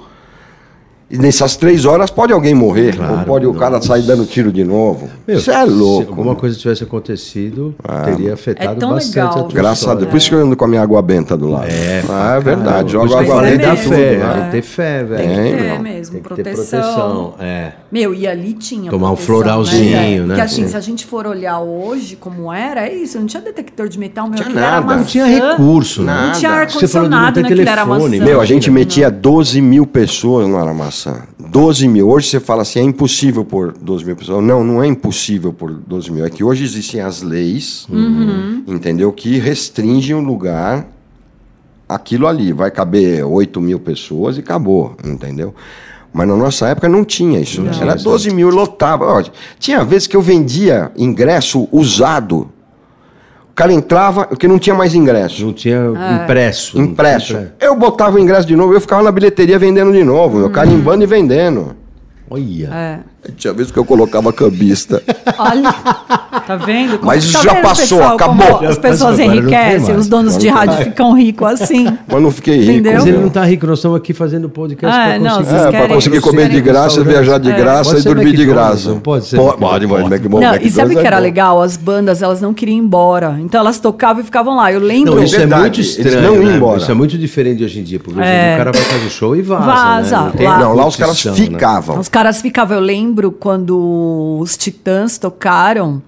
E 1.13 1.17
nessas 1.17 1.55
três 1.55 1.85
horas 1.85 2.09
pode 2.09 2.33
alguém 2.33 2.55
morrer, 2.55 2.95
Claro, 2.95 3.19
ou 3.19 3.25
pode 3.25 3.45
o 3.45 3.53
cara 3.53 3.75
nossa. 3.75 3.87
sair 3.89 4.01
dando 4.01 4.25
tiro 4.25 4.51
de 4.51 4.63
novo. 4.63 5.07
Meu, 5.27 5.37
Isso 5.37 5.51
é 5.51 5.63
Se 5.63 5.69
louco. 5.69 6.09
alguma 6.09 6.35
coisa 6.35 6.57
tivesse 6.57 6.83
acontecido, 6.83 7.75
teria 8.05 8.33
afetado 8.33 8.71
É 8.71 8.75
tão 8.75 8.89
bastante 8.89 9.15
legal. 9.15 9.29
a 9.29 9.43
tua 9.43 9.53
Graças 9.53 9.87
a. 9.87 9.93
Deus. 9.95 10.09
Por 10.09 10.17
isso 10.17 10.29
que 10.29 10.35
eu 10.35 10.39
ando 10.39 10.55
com 10.57 10.65
a 10.65 10.67
minha 10.67 10.81
água 10.81 11.01
benta 11.01 11.37
do 11.37 11.47
lado. 11.49 11.67
É, 11.69 12.03
ah, 12.09 12.35
é 12.35 12.39
verdade. 12.39 12.97
Mas 12.97 13.11
água 13.13 13.47
é 13.47 13.51
benta 13.51 13.63
dá 13.67 13.73
em 13.73 13.75
mesmo, 13.77 13.83
tudo. 13.83 13.95
fé, 13.95 14.17
né? 14.17 14.33
tem 14.33 14.43
que 14.45 14.51
ter 14.51 14.61
fé, 14.63 15.03
velho. 15.03 15.23
Tem, 15.23 15.67
É 15.69 15.79
mesmo, 15.79 16.13
Tem 16.13 16.23
que 16.23 16.29
ter 16.29 16.43
proteção. 16.43 16.79
proteção. 16.81 17.33
É. 17.39 17.71
Meu, 17.91 18.13
e 18.15 18.27
ali 18.27 18.53
tinha. 18.53 18.89
Tomar 18.89 19.11
um 19.11 19.15
proteção, 19.15 19.35
floralzinho, 19.35 20.21
né? 20.23 20.27
Porque 20.27 20.41
assim, 20.41 20.63
Sim. 20.63 20.67
se 20.69 20.75
a 20.77 20.79
gente 20.79 21.05
for 21.05 21.27
olhar 21.27 21.59
hoje 21.59 22.15
como 22.15 22.51
era, 22.51 22.87
é 22.87 22.93
isso. 22.95 23.19
Não 23.19 23.27
tinha 23.27 23.41
detector 23.41 23.87
de 23.87 23.99
metal, 23.99 24.25
meu. 24.25 24.35
Tinha 24.35 24.45
aquilo 24.47 24.59
era 24.59 24.81
nada. 24.81 24.95
Não 24.95 25.03
tinha 25.03 25.25
maçã, 25.27 25.49
recurso, 25.51 26.01
né? 26.01 26.13
Não 26.27 26.31
tinha 26.39 26.51
Nada. 26.51 26.69
Você 26.71 26.87
falou 26.87 27.07
de 27.07 27.11
não 27.11 27.17
ar-condicionado, 27.19 27.33
ter 27.35 27.41
né? 27.41 27.47
Aquilo 27.49 27.61
era 27.61 27.85
telefone, 27.85 28.17
maçã. 28.19 28.25
Meu, 28.31 28.41
a 28.41 28.45
gente 28.45 28.71
metia 28.71 29.11
12 29.11 29.61
mil 29.61 29.85
pessoas 29.85 30.47
no 30.47 30.57
Aramaçã. 30.57 31.02
12 31.39 31.87
mil. 31.87 32.09
Hoje 32.09 32.27
você 32.29 32.39
fala 32.39 32.61
assim, 32.61 32.79
é 32.79 32.83
impossível 32.83 33.43
por 33.43 33.71
12 33.73 34.05
mil 34.05 34.15
pessoas. 34.15 34.43
Não, 34.43 34.63
não 34.63 34.83
é 34.83 34.87
impossível 34.87 35.51
por 35.53 35.71
12 35.71 36.11
mil. 36.11 36.25
É 36.25 36.29
que 36.29 36.43
hoje 36.43 36.63
existem 36.63 37.01
as 37.01 37.21
leis, 37.21 37.87
Uhum. 37.89 38.63
entendeu? 38.67 39.11
Que 39.11 39.37
restringem 39.39 40.15
o 40.15 40.19
lugar 40.21 40.87
aquilo 41.87 42.27
ali. 42.27 42.51
Vai 42.53 42.71
caber 42.71 43.25
8 43.25 43.59
mil 43.61 43.79
pessoas 43.79 44.37
e 44.37 44.39
acabou, 44.39 44.95
entendeu? 45.03 45.53
Mas 46.11 46.27
na 46.27 46.35
nossa 46.35 46.67
época 46.67 46.87
não 46.87 47.03
tinha 47.03 47.39
isso. 47.39 47.59
Não 47.59 47.71
Era 47.71 47.95
tinha, 47.95 48.03
12 48.03 48.29
mil, 48.31 48.49
lotava. 48.49 49.23
Tinha 49.59 49.83
vezes 49.83 50.05
que 50.07 50.15
eu 50.15 50.21
vendia 50.21 50.91
ingresso 50.95 51.67
usado. 51.71 52.49
O 53.53 53.55
cara 53.55 53.71
entrava, 53.71 54.25
porque 54.25 54.47
não 54.47 54.57
tinha 54.57 54.75
mais 54.75 54.95
ingresso. 54.95 55.45
Não 55.45 55.53
tinha 55.53 55.77
É. 55.77 56.23
impresso. 56.23 56.81
Impresso. 56.81 57.37
tinha 57.37 57.53
Eu 57.61 57.75
botava 57.75 58.17
o 58.17 58.19
ingresso 58.19 58.47
de 58.47 58.55
novo, 58.55 58.73
eu 58.73 58.81
ficava 58.81 59.03
na 59.03 59.11
bilheteria 59.11 59.59
vendendo 59.59 59.91
de 59.93 60.03
novo, 60.03 60.39
Uhum. 60.39 60.43
eu 60.45 60.49
carimbando 60.49 61.03
e 61.03 61.05
vendendo. 61.07 61.75
Olha. 62.27 62.69
É. 62.73 62.99
Tinha 63.37 63.53
vezes 63.53 63.71
que 63.71 63.79
eu 63.79 63.85
colocava 63.85 64.33
cambista. 64.33 65.01
Olha, 65.37 65.71
tá 66.45 66.55
vendo? 66.57 66.97
Como- 66.97 67.05
Mas 67.05 67.31
tá 67.31 67.41
já 67.41 67.53
vendo, 67.53 67.61
passou, 67.61 67.97
pessoal, 67.99 68.15
acabou. 68.15 68.45
como 68.57 68.67
As 68.69 68.77
pessoas 68.77 69.17
não 69.17 69.25
enriquecem, 69.25 69.79
mais. 69.87 69.97
os 69.99 70.07
donos 70.07 70.37
de 70.37 70.47
não 70.47 70.53
rádio 70.57 70.77
ficam 70.85 71.13
ricos 71.13 71.61
assim. 71.61 71.85
Mas 72.07 72.21
não 72.21 72.31
fiquei 72.31 72.57
rico. 72.59 72.71
Entendeu? 72.71 72.93
Mas 72.93 73.05
ele 73.05 73.17
não 73.19 73.29
tá 73.29 73.43
rico, 73.45 73.65
nós 73.65 73.79
estamos 73.79 73.97
aqui 73.97 74.13
fazendo 74.13 74.49
podcast 74.49 74.97
Ah, 74.99 75.05
pra 75.05 75.19
não, 75.19 75.37
conseguir. 75.37 75.49
vocês 75.49 75.61
É, 75.61 75.71
querem- 75.71 75.85
pra 75.87 75.95
conseguir 75.95 76.21
comer 76.21 76.49
de 76.49 76.61
graça, 76.61 77.03
viajar 77.03 77.37
de 77.37 77.51
É. 77.51 77.55
graça 77.55 77.89
Pode 77.91 78.01
e 78.01 78.03
dormir 78.03 78.35
de 78.35 78.45
graça. 78.45 78.89
não 78.89 78.99
pode 78.99 79.25
ser 79.25 79.37
Pode, 79.37 79.57
pode, 79.57 79.87
pode. 79.87 80.03
McDonald's, 80.13 80.59
Não, 80.61 80.67
e 80.67 80.71
sabe 80.71 80.95
o 80.95 80.99
que 80.99 81.07
era 81.07 81.15
é 81.15 81.19
bom. 81.19 81.23
legal? 81.23 81.61
As 81.61 81.77
bandas, 81.77 82.21
elas 82.21 82.41
não 82.41 82.53
queriam 82.53 82.75
ir 82.77 82.81
embora. 82.81 83.37
Então 83.39 83.59
elas 83.61 83.79
tocavam 83.79 84.21
e 84.21 84.25
ficavam 84.25 84.55
lá. 84.55 84.71
Eu 84.71 84.79
lembro. 84.79 85.15
Não, 85.15 85.23
isso 85.23 85.35
é 85.37 85.45
muito 85.45 85.79
estranho. 85.79 86.21
não 86.21 86.43
né? 86.43 86.55
embora. 86.55 86.77
Isso 86.79 86.91
é 86.91 86.93
muito 86.93 87.17
diferente 87.17 87.57
de 87.59 87.63
hoje 87.65 87.79
em 87.79 87.83
dia. 87.83 87.99
Porque 87.99 88.19
hoje 88.19 88.27
em 88.29 88.31
É. 88.31 88.43
dia 88.45 88.53
o 88.55 88.57
cara 88.57 88.71
vai 88.71 88.81
fazer 88.81 89.09
show 89.09 89.35
e 89.35 89.41
vaza. 89.41 89.63
Vaza, 89.65 90.21
né? 90.37 90.45
lá- 90.47 90.59
Não, 90.59 90.73
lá 90.75 90.85
os 90.87 90.95
caras 90.95 91.23
né? 91.25 91.31
ficavam. 91.33 91.99
Os 91.99 92.09
caras 92.09 92.41
ficavam, 92.41 92.75
eu 92.77 92.83
lembro 92.83 93.12
quando 93.31 94.37
os 94.39 94.55
Titãs 94.57 95.17
tocaram 95.17 96.01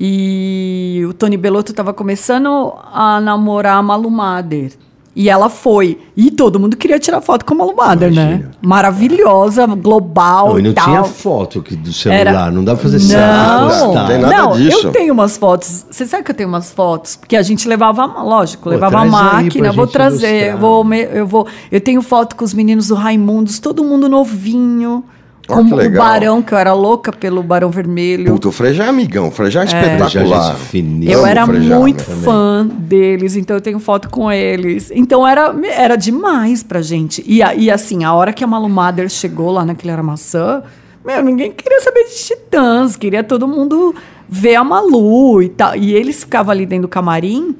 e 0.00 1.04
o 1.08 1.12
Tony 1.12 1.36
Bellotto 1.36 1.72
estava 1.72 1.92
começando 1.92 2.72
a 2.92 3.20
namorar 3.20 3.78
a 3.78 3.82
Malu 3.82 4.10
Mader. 4.10 4.72
E 5.16 5.28
ela 5.28 5.48
foi. 5.50 5.98
E 6.16 6.30
todo 6.30 6.60
mundo 6.60 6.76
queria 6.76 6.96
tirar 7.00 7.20
foto 7.20 7.44
com 7.44 7.52
a 7.54 7.56
Malu 7.56 7.74
Mader, 7.74 8.12
né? 8.14 8.48
Maravilhosa, 8.62 9.66
global 9.66 10.50
Não, 10.50 10.58
e 10.60 10.62
não 10.62 10.72
tal. 10.72 10.84
tinha 10.84 11.02
foto 11.02 11.60
que 11.60 11.74
do 11.74 11.92
celular, 11.92 12.20
Era- 12.20 12.50
não 12.52 12.62
dá 12.62 12.74
pra 12.76 12.82
fazer 12.84 12.98
não, 12.98 13.68
selfie. 13.70 13.94
Não 13.96 14.06
tem 14.06 14.18
nada 14.20 14.36
não, 14.36 14.52
disso. 14.52 14.86
eu 14.86 14.92
tenho 14.92 15.12
umas 15.12 15.36
fotos. 15.36 15.84
Você 15.90 16.06
sabe 16.06 16.22
que 16.22 16.30
eu 16.30 16.34
tenho 16.36 16.48
umas 16.48 16.70
fotos? 16.70 17.16
Porque 17.16 17.34
a 17.34 17.42
gente 17.42 17.66
levava, 17.66 18.06
lógico, 18.22 18.64
Pô, 18.64 18.70
levava 18.70 19.00
a 19.00 19.04
máquina, 19.04 19.72
vou 19.72 19.88
trazer, 19.88 20.50
ilustrar. 20.50 20.58
vou, 20.60 20.84
me- 20.84 21.08
eu 21.12 21.26
vou. 21.26 21.48
Eu 21.72 21.80
tenho 21.80 22.00
foto 22.00 22.36
com 22.36 22.44
os 22.44 22.54
meninos 22.54 22.86
do 22.86 22.94
Raimundos, 22.94 23.58
todo 23.58 23.82
mundo 23.82 24.08
novinho. 24.08 25.02
Ó, 25.48 25.54
como 25.56 25.74
o. 25.76 25.90
Barão, 25.90 26.42
que 26.42 26.52
eu 26.52 26.58
era 26.58 26.72
louca 26.74 27.10
pelo 27.12 27.42
Barão 27.42 27.70
Vermelho. 27.70 28.32
Puta, 28.32 28.48
o 28.48 28.52
Frejá 28.52 28.84
é 28.84 28.88
amigão, 28.88 29.28
o 29.28 29.30
Frejá 29.30 29.62
é 29.62 29.66
Já, 29.66 29.80
espetacular. 29.80 30.52
gente 30.56 30.66
finíssima. 30.68 31.12
eu 31.12 31.26
era 31.26 31.46
Frejá, 31.46 31.78
muito 31.78 32.10
né? 32.10 32.16
fã 32.24 32.66
deles, 32.66 33.34
então 33.36 33.56
eu 33.56 33.60
tenho 33.60 33.78
foto 33.78 34.10
com 34.10 34.30
eles. 34.30 34.90
Então 34.94 35.26
era, 35.26 35.54
era 35.74 35.96
demais 35.96 36.62
pra 36.62 36.82
gente. 36.82 37.24
E, 37.26 37.42
a- 37.42 37.54
e 37.54 37.70
assim, 37.70 38.04
a 38.04 38.12
hora 38.12 38.32
que 38.32 38.44
a 38.44 38.46
Malu 38.46 38.68
Mader 38.68 39.08
chegou 39.08 39.50
lá 39.50 39.64
naquele 39.64 39.90
Aramaçã, 39.92 40.62
meu, 41.04 41.22
ninguém 41.22 41.50
queria 41.52 41.80
saber 41.80 42.04
de 42.04 42.14
Titãs, 42.14 42.96
queria 42.96 43.24
todo 43.24 43.48
mundo 43.48 43.94
ver 44.28 44.56
a 44.56 44.64
Malu 44.64 45.40
e 45.42 45.48
tal. 45.48 45.74
E 45.74 45.94
eles 45.94 46.20
ficavam 46.20 46.52
ali 46.52 46.66
dentro 46.66 46.82
do 46.82 46.88
camarim. 46.88 47.56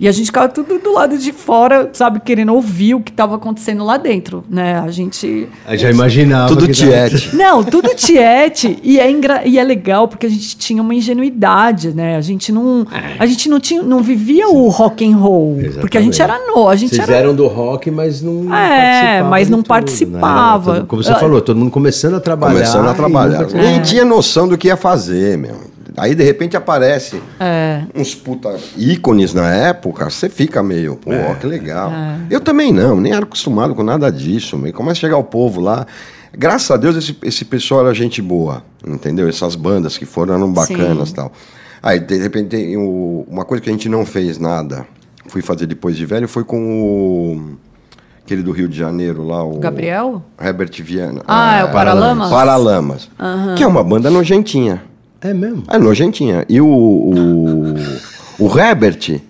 E 0.00 0.08
a 0.08 0.12
gente 0.12 0.26
ficava 0.26 0.48
tudo 0.48 0.78
do 0.78 0.94
lado 0.94 1.18
de 1.18 1.30
fora, 1.30 1.90
sabe, 1.92 2.20
querendo 2.20 2.54
ouvir 2.54 2.94
o 2.94 3.00
que 3.00 3.10
estava 3.10 3.36
acontecendo 3.36 3.84
lá 3.84 3.98
dentro, 3.98 4.42
né? 4.48 4.80
A 4.80 4.90
gente 4.90 5.46
Eu 5.68 5.76
já 5.76 5.90
imaginava. 5.90 6.48
Tudo 6.48 6.66
tiete. 6.68 7.30
não, 7.36 7.62
tudo 7.62 7.90
tiete. 7.94 8.78
E 8.82 8.98
é, 8.98 9.10
engra... 9.10 9.42
e 9.46 9.58
é 9.58 9.62
legal 9.62 10.08
porque 10.08 10.24
a 10.24 10.30
gente 10.30 10.56
tinha 10.56 10.80
uma 10.80 10.94
ingenuidade, 10.94 11.92
né? 11.94 12.16
A 12.16 12.22
gente 12.22 12.50
não, 12.50 12.86
a 13.18 13.26
gente 13.26 13.46
não, 13.50 13.60
tinha, 13.60 13.82
não 13.82 14.02
vivia 14.02 14.48
o 14.48 14.68
rock 14.68 15.06
and 15.06 15.18
roll. 15.18 15.58
Porque 15.82 15.98
a 15.98 16.00
gente 16.00 16.22
era 16.22 16.38
no, 16.46 16.66
a 16.66 16.76
gente 16.76 16.96
Vocês 16.96 17.06
era. 17.06 17.18
eram 17.18 17.34
do 17.34 17.46
rock, 17.46 17.90
mas 17.90 18.22
não 18.22 18.44
É, 18.54 19.20
participava 19.20 19.28
mas 19.28 19.48
não 19.50 19.58
tudo, 19.58 19.68
participava. 19.68 20.74
Né? 20.78 20.84
Como 20.88 21.04
você 21.04 21.12
Eu- 21.12 21.16
falou, 21.18 21.42
todo 21.42 21.58
mundo 21.58 21.70
começando 21.70 22.14
a 22.14 22.20
trabalhar. 22.20 22.54
Começando 22.54 22.88
a 22.88 22.92
e 22.92 22.94
trabalhar. 22.94 23.46
Nem 23.52 23.82
tinha 23.82 24.04
noção 24.06 24.48
do 24.48 24.56
que 24.56 24.68
ia 24.68 24.78
fazer, 24.78 25.36
meu. 25.36 25.69
Aí, 25.96 26.14
de 26.14 26.22
repente, 26.24 26.56
aparece 26.56 27.20
É. 27.38 27.82
uns 27.94 28.14
puta 28.14 28.56
ícones 28.76 29.32
na 29.34 29.50
época, 29.52 30.08
você 30.10 30.28
fica 30.28 30.62
meio, 30.62 30.96
pô, 30.96 31.12
É. 31.12 31.34
que 31.34 31.46
legal. 31.46 31.90
Eu 32.30 32.40
também 32.40 32.72
não, 32.72 33.00
nem 33.00 33.12
era 33.12 33.24
acostumado 33.24 33.74
com 33.74 33.82
nada 33.82 34.10
disso. 34.10 34.56
meu. 34.58 34.72
Começa 34.72 34.98
a 34.98 35.00
chegar 35.00 35.16
o 35.18 35.24
povo 35.24 35.60
lá. 35.60 35.86
Graças 36.32 36.70
a 36.70 36.76
Deus, 36.76 36.96
esse, 36.96 37.16
esse 37.22 37.44
pessoal 37.44 37.80
era 37.86 37.94
gente 37.94 38.22
boa, 38.22 38.62
entendeu? 38.86 39.28
Essas 39.28 39.56
bandas 39.56 39.98
que 39.98 40.04
foram 40.06 40.34
eram 40.34 40.52
bacanas 40.52 41.08
e 41.08 41.10
Sim. 41.10 41.16
tal. 41.16 41.32
Aí, 41.82 41.98
de 41.98 42.16
repente, 42.18 42.48
tem 42.50 42.76
o- 42.76 43.24
uma 43.28 43.44
coisa 43.44 43.62
que 43.62 43.68
a 43.68 43.72
gente 43.72 43.88
não 43.88 44.04
fez 44.06 44.38
nada, 44.38 44.86
fui 45.26 45.42
fazer 45.42 45.66
depois 45.66 45.96
de 45.96 46.06
velho, 46.06 46.28
foi 46.28 46.44
com 46.44 46.60
o. 46.82 47.56
Aquele 48.24 48.42
do 48.44 48.52
Rio 48.52 48.68
de 48.68 48.78
Janeiro 48.78 49.24
lá, 49.26 49.42
o. 49.42 49.58
Gabriel? 49.58 50.22
Herbert 50.40 50.70
Viana. 50.84 51.22
Ah, 51.26 51.58
é 51.60 51.64
o 51.64 51.72
Paralamas? 51.72 52.30
Paralamas. 52.30 53.10
Que 53.56 53.64
é 53.64 53.66
uma 53.66 53.82
banda 53.82 54.08
nojentinha. 54.08 54.82
É 55.20 55.34
mesmo? 55.34 55.62
É 55.68 55.78
nojentinha. 55.78 56.44
E 56.48 56.60
o, 56.60 56.66
o, 56.66 57.74
o 58.46 58.58
Herbert, 58.58 59.20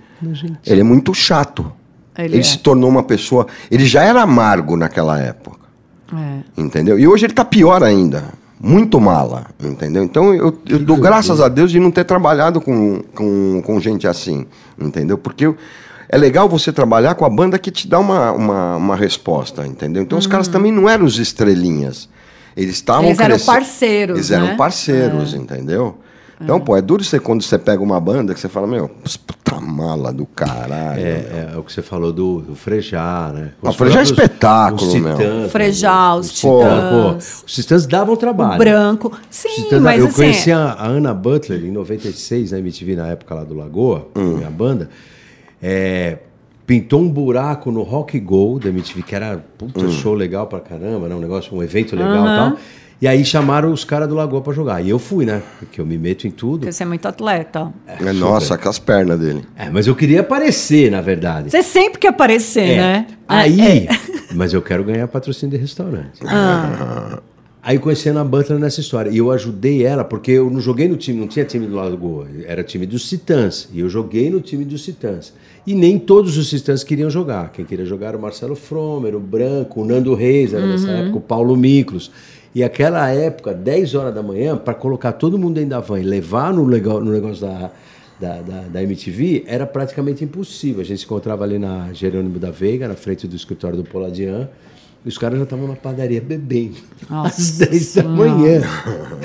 ele 0.67 0.81
é 0.81 0.85
muito 0.85 1.13
chato. 1.15 1.71
Ele 2.17 2.35
Ele, 2.35 2.41
é. 2.41 2.43
se 2.43 2.59
tornou 2.59 2.89
uma 2.91 3.03
pessoa. 3.03 3.47
Ele 3.71 3.87
já 3.87 4.03
era 4.03 4.23
amargo 4.23 4.77
naquela 4.77 5.19
época. 5.19 5.59
É. 6.15 6.61
Entendeu? 6.61 6.99
E 6.99 7.07
hoje 7.09 7.27
ele 7.27 7.33
tá 7.35 7.45
pior 7.45 7.83
ainda. 7.83 8.25
Muito 8.63 9.01
mala, 9.01 9.47
entendeu? 9.63 10.03
Então 10.05 10.35
eu, 10.35 10.59
eu 10.69 10.79
dou 10.79 10.99
graças 10.99 11.41
a 11.41 11.49
Deus 11.49 11.71
de 11.71 11.81
não 11.81 11.91
ter 11.91 12.05
trabalhado 12.05 12.61
com, 12.61 13.01
com, 13.15 13.63
com 13.65 13.81
gente 13.81 14.07
assim, 14.07 14.45
entendeu? 14.79 15.17
Porque 15.17 15.47
eu- 15.47 15.57
é 16.11 16.19
legal 16.19 16.47
você 16.47 16.71
trabalhar 16.71 17.15
com 17.15 17.25
a 17.25 17.31
banda 17.31 17.59
que 17.59 17.71
te 17.71 17.89
dá 17.89 17.99
uma, 17.99 18.33
uma, 18.33 18.77
uma 18.77 18.97
resposta, 18.97 19.67
entendeu? 19.67 20.03
Então 20.03 20.19
os 20.19 20.27
caras 20.27 20.47
também 20.47 20.71
não 20.71 20.87
eram 20.89 21.07
os 21.07 21.19
estrelinhas. 21.19 22.07
Eles 22.57 22.77
estavam. 22.77 23.05
Eles 23.05 23.19
eram 23.19 23.29
crescendo- 23.37 23.47
parceiros, 23.55 24.17
Eles 24.19 24.31
eram 24.31 24.47
né? 24.49 24.57
parceiros, 24.57 25.35
entendeu? 25.35 25.99
Então, 26.43 26.59
pô, 26.59 26.75
é 26.75 26.81
duro 26.81 27.05
você 27.05 27.21
quando 27.21 27.43
você 27.43 27.59
pega 27.59 27.83
uma 27.83 28.01
banda 28.01 28.33
que 28.33 28.41
você 28.41 28.49
fala, 28.49 28.67
meu, 28.67 28.89
puta 29.27 29.61
mala 29.61 30.11
do 30.11 30.25
caralho. 30.25 30.95
meu. 31.03 31.05
É, 31.07 31.51
é 31.53 31.57
o 31.59 31.63
que 31.63 31.71
você 31.71 31.83
falou 31.83 32.15
do, 32.15 32.41
do 32.41 32.55
Frejá, 32.57 33.31
né? 33.35 33.53
Ah, 33.63 33.69
o 33.69 33.73
Frejá 33.75 34.01
é 34.01 34.03
espetáculo, 34.05 34.89
os 34.89 34.95
meu. 34.95 35.17
Titãs, 35.19 35.53
Frejá, 35.53 36.15
os 36.15 36.33
Titãs, 36.33 36.91
pô, 36.91 37.45
os 37.47 37.53
Titãs 37.53 37.87
davam 37.87 38.17
trabalho. 38.17 38.55
O 38.55 38.59
branco. 38.59 39.13
Sim, 39.29 39.51
Titãs, 39.65 39.83
mas 39.83 40.01
eu 40.01 40.07
assim. 40.07 40.17
conheci 40.17 40.51
a, 40.51 40.73
a 40.73 40.87
Ana 40.87 41.13
Butler 41.13 41.63
em 41.63 41.71
96 41.71 42.53
na 42.53 42.59
MTV, 42.59 42.97
na 42.97 43.09
época 43.09 43.35
lá 43.35 43.45
do 43.45 43.53
Lagoa, 43.55 44.09
Hum. 44.17 44.37
minha 44.39 44.51
banda. 44.51 44.89
É, 45.63 46.17
pintou 46.71 47.01
um 47.01 47.09
buraco 47.09 47.73
no 47.73 47.83
Rock 47.83 48.17
Go 48.21 48.61
da 48.61 48.69
MTV, 48.69 49.03
que 49.03 49.13
era 49.13 49.45
puta 49.59 49.85
Hum. 49.87 49.91
show 49.91 50.15
legal 50.15 50.47
pra 50.47 50.61
caramba, 50.61 51.09
né? 51.09 51.17
um 51.17 51.19
negócio, 51.19 51.53
um 51.53 51.61
evento 51.61 51.97
legal 51.97 52.23
e 52.23 52.37
tal. 52.37 52.57
E 53.03 53.09
aí 53.09 53.25
chamaram 53.25 53.73
os 53.73 53.83
caras 53.83 54.09
do 54.09 54.15
Lagoa 54.15 54.41
pra 54.41 54.53
jogar. 54.53 54.81
E 54.81 54.89
eu 54.91 54.99
fui, 55.01 55.25
né? 55.27 55.43
Porque 55.59 55.81
eu 55.81 55.87
me 55.87 55.99
meto 55.99 56.29
em 56.29 56.31
tudo. 56.31 56.61
Porque 56.61 56.73
você 56.73 56.85
é 56.85 56.87
muito 56.87 57.09
atleta. 57.09 57.73
É, 57.89 58.13
nossa, 58.13 58.57
com 58.57 58.69
as 58.69 58.79
pernas 58.79 59.19
dele. 59.19 59.43
É, 59.57 59.69
mas 59.69 59.89
eu 59.89 59.97
queria 59.97 60.21
aparecer, 60.21 60.93
na 60.93 61.01
verdade. 61.01 61.51
Você 61.51 61.61
sempre 61.65 61.99
quer 61.99 62.09
aparecer, 62.09 62.69
É. 62.71 62.77
né? 62.77 63.07
Aí, 63.27 63.61
É. 63.61 63.89
mas 64.33 64.53
eu 64.53 64.63
quero 64.63 64.85
ganhar 64.85 65.09
patrocínio 65.09 65.57
de 65.57 65.61
restaurante. 65.61 66.21
Ah. 66.25 67.19
Aí 67.63 67.77
eu 67.77 67.81
conheci 67.81 68.09
a 68.09 68.13
Ana 68.13 68.25
Butler 68.25 68.59
nessa 68.59 68.81
história. 68.81 69.11
E 69.11 69.19
eu 69.19 69.31
ajudei 69.31 69.85
ela, 69.85 70.03
porque 70.03 70.33
eu 70.33 70.49
não 70.49 70.61
joguei 70.61 70.89
no 70.89 70.97
time, 70.97 71.21
não 71.21 71.29
tinha 71.29 71.45
time 71.45 71.67
do 71.67 71.75
Lagoa, 71.77 72.27
era 72.47 72.63
time 72.63 72.87
dos 72.87 73.07
Titãs. 73.07 73.69
E 73.73 73.81
eu 73.81 73.89
joguei 73.89 74.31
no 74.31 74.41
time 74.41 74.65
dos 74.65 74.83
Titãs. 74.83 75.35
E 75.67 75.75
nem 75.75 75.99
todos 75.99 76.39
os 76.39 76.49
Titãs 76.49 76.83
queriam 76.83 77.11
jogar. 77.11 77.53
Quem 77.53 77.65
queria 77.65 77.85
jogar 77.85 78.09
era 78.09 78.17
o 78.17 78.21
Marcelo 78.21 78.57
Fromer, 78.57 79.15
o 79.15 79.21
Branco, 79.21 79.83
o 79.83 79.85
Nando 79.85 80.15
Reis, 80.15 80.55
era 80.55 80.67
nessa 80.67 80.91
época, 80.91 81.19
o 81.19 81.21
Paulo 81.21 81.55
Miklos. 81.55 82.11
E 82.55 82.65
aquela 82.65 83.09
época, 83.11 83.53
10 83.53 83.95
horas 83.95 84.15
da 84.15 84.23
manhã, 84.23 84.57
para 84.57 84.75
colocar 84.75 85.13
todo 85.13 85.39
mundo 85.39 85.55
dentro 85.55 85.71
da 85.71 85.81
van 85.81 86.01
e 86.01 86.03
levar 86.03 86.53
no, 86.53 86.65
legal, 86.65 87.01
no 87.01 87.13
negócio 87.13 87.47
da, 87.47 87.71
da, 88.19 88.41
da, 88.41 88.61
da 88.63 88.83
MTV, 88.83 89.45
era 89.47 89.67
praticamente 89.67 90.25
impossível. 90.25 90.81
A 90.81 90.85
gente 90.85 90.99
se 90.99 91.05
encontrava 91.05 91.45
ali 91.45 91.59
na 91.59 91.93
Jerônimo 91.93 92.39
da 92.39 92.51
Veiga, 92.51 92.89
na 92.89 92.97
frente 92.97 93.29
do 93.29 93.37
escritório 93.37 93.77
do 93.77 93.85
Poladian. 93.85 94.49
Os 95.05 95.17
caras 95.17 95.39
já 95.39 95.45
estavam 95.45 95.67
na 95.67 95.77
padaria 95.77 96.21
bebendo. 96.21 96.77
Nossa 97.09 97.41
às 97.41 97.59
10 97.59 97.95
da 97.95 98.03
manhã. 98.03 98.63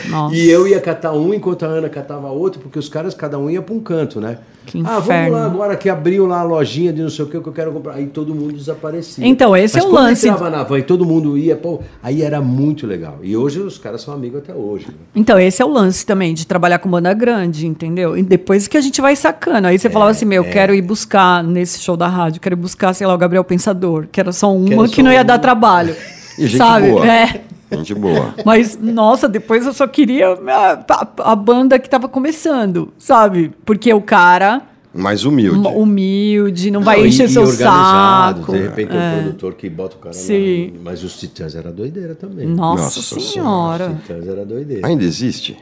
Nossa. 0.09 0.35
E 0.35 0.49
eu 0.49 0.67
ia 0.67 0.79
catar 0.79 1.11
um 1.11 1.33
enquanto 1.33 1.63
a 1.63 1.67
Ana 1.67 1.89
catava 1.89 2.29
outro, 2.29 2.61
porque 2.61 2.79
os 2.79 2.87
caras, 2.87 3.13
cada 3.13 3.37
um 3.37 3.49
ia 3.49 3.61
para 3.61 3.75
um 3.75 3.79
canto, 3.81 4.21
né? 4.21 4.39
Que 4.65 4.79
ah, 4.79 4.83
vamos 4.99 5.05
inferno. 5.05 5.31
lá 5.31 5.45
agora 5.45 5.75
que 5.75 5.89
abriu 5.89 6.25
lá 6.25 6.39
a 6.39 6.43
lojinha 6.43 6.91
de 6.91 7.01
não 7.01 7.09
sei 7.09 7.23
o 7.25 7.27
que 7.27 7.39
que 7.39 7.47
eu 7.47 7.53
quero 7.53 7.71
comprar. 7.71 7.93
Aí 7.93 8.07
todo 8.07 8.33
mundo 8.33 8.53
desaparecia. 8.53 9.25
Então, 9.25 9.55
esse 9.55 9.75
Mas 9.75 9.83
é 9.83 9.87
o 9.87 9.91
quando 9.91 10.03
lance. 10.05 10.27
entrava 10.27 10.49
na 10.49 10.63
van 10.63 10.79
e 10.79 10.83
todo 10.83 11.05
mundo 11.05 11.37
ia, 11.37 11.55
pô, 11.55 11.79
aí 12.01 12.21
era 12.21 12.41
muito 12.41 12.87
legal. 12.87 13.19
E 13.21 13.37
hoje 13.37 13.59
os 13.59 13.77
caras 13.77 14.01
são 14.01 14.13
amigos 14.13 14.39
até 14.39 14.53
hoje. 14.53 14.87
né? 14.87 14.93
Então, 15.15 15.39
esse 15.39 15.61
é 15.61 15.65
o 15.65 15.69
lance 15.69 16.05
também, 16.05 16.33
de 16.33 16.45
trabalhar 16.47 16.79
com 16.79 16.89
banda 16.89 17.13
grande, 17.13 17.67
entendeu? 17.67 18.17
E 18.17 18.23
depois 18.23 18.67
que 18.67 18.77
a 18.77 18.81
gente 18.81 18.99
vai 19.01 19.15
sacando. 19.15 19.67
Aí 19.67 19.77
você 19.77 19.89
falava 19.89 20.11
assim, 20.11 20.25
meu, 20.25 20.43
eu 20.43 20.51
quero 20.51 20.73
ir 20.73 20.81
buscar 20.81 21.43
nesse 21.43 21.79
show 21.79 21.95
da 21.95 22.07
rádio, 22.07 22.41
quero 22.41 22.55
ir 22.55 22.59
buscar, 22.59 22.93
sei 22.93 23.05
lá, 23.05 23.13
o 23.13 23.17
Gabriel 23.17 23.43
Pensador, 23.43 24.07
que 24.11 24.19
era 24.19 24.31
só 24.31 24.53
uma 24.53 24.87
que 24.87 24.95
só 24.97 25.03
não 25.03 25.11
ia 25.11 25.23
dar 25.23 25.39
trabalho. 25.39 25.95
E 26.37 26.47
gente 26.47 26.57
sabe? 26.57 26.89
boa. 26.91 27.07
É. 27.07 27.41
Gente 27.77 27.93
boa. 27.93 28.33
Mas, 28.45 28.77
nossa, 28.81 29.27
depois 29.27 29.65
eu 29.65 29.73
só 29.73 29.87
queria 29.87 30.29
a, 30.29 30.73
a- 30.89 31.31
a 31.31 31.35
banda 31.35 31.77
que 31.79 31.89
tava 31.89 32.07
começando, 32.07 32.93
sabe? 32.97 33.51
Porque 33.65 33.93
o 33.93 34.01
cara, 34.01 34.61
Mais 34.93 35.25
humilde. 35.25 35.59
um- 35.59 35.77
humilde, 35.79 36.71
não 36.71 36.81
vai 36.81 36.97
Não, 36.99 37.05
e- 37.05 37.09
encher 37.09 37.25
e 37.25 37.29
seu 37.29 37.41
organizado, 37.43 38.39
saco. 38.41 38.51
De 38.53 38.59
repente 38.61 38.93
um 38.93 38.99
É. 38.99 39.21
produtor 39.21 39.53
que 39.55 39.69
bota 39.69 39.95
o 39.95 39.99
cara 39.99 40.13
Sim. 40.13 40.71
lá. 40.75 40.79
Mas 40.85 41.03
os 41.03 41.17
Titãs 41.19 41.55
era 41.55 41.71
doideira 41.71 42.15
também. 42.15 42.47
Nossa, 42.47 42.83
Nossa 42.83 43.19
senhora. 43.19 43.89
Os 43.91 44.01
Titãs 44.01 44.27
era 44.27 44.45
doideira. 44.45 44.87
Ainda 44.87 45.03
existe? 45.03 45.57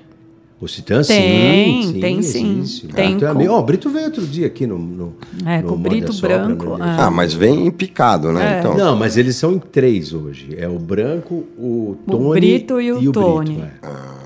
Titãs, 0.72 1.08
Tem, 1.08 1.82
sim, 1.84 1.94
sim, 1.94 2.00
tem 2.00 2.22
sim. 2.22 2.60
existe. 2.60 2.88
Tem 2.88 3.16
Ah, 3.16 3.18
tu 3.20 3.26
é 3.26 3.28
com- 3.28 3.34
amigo. 3.36 3.54
Ó, 3.54 3.60
o 3.60 3.64
Brito 3.64 3.90
veio 3.90 4.06
outro 4.06 4.26
dia 4.26 4.48
aqui 4.48 4.66
no. 4.66 4.78
no 4.78 5.14
É, 5.46 5.62
no 5.62 5.68
com 5.70 5.76
o 5.76 5.78
Brito 5.78 6.14
Sopra, 6.14 6.38
Branco, 6.40 6.74
é. 6.76 6.78
Ah, 6.82 7.12
mas 7.12 7.34
vem 7.34 7.68
em 7.68 7.72
picado, 7.72 8.32
né? 8.32 8.56
É. 8.56 8.60
Então, 8.60 8.78
Não, 8.78 8.96
mas 8.96 9.18
eles 9.18 9.36
são 9.36 9.54
em 9.54 9.60
três 9.60 10.14
hoje. 10.14 10.56
É 10.58 10.68
o 10.68 10.80
Branco, 10.80 11.44
o 11.58 11.98
Tony 12.08 12.40
Brito 12.40 12.80
e 12.82 12.92
o 12.92 13.12
Tony. 13.12 13.56
Brito, 13.56 13.70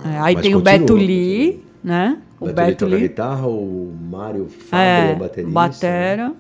é. 0.06 0.10
É, 0.16 0.20
aí 0.20 0.36
Mas 0.36 0.44
tem 0.44 0.56
o 0.56 0.60
Beto. 0.62 0.94
Lee, 0.96 1.64
né? 1.84 2.18
O 2.40 2.46
Beto 2.46 2.56
Lee 2.62 2.66
Beto 2.68 2.78
toca 2.86 2.92
Lee. 2.96 3.08
guitarra, 3.08 3.48
o 3.48 3.94
Mário 4.12 4.48
Fábio 4.48 4.84
É, 4.86 5.12
é 5.12 5.14
o 5.16 5.20
baterista. 5.20 5.54
batera. 5.54 6.34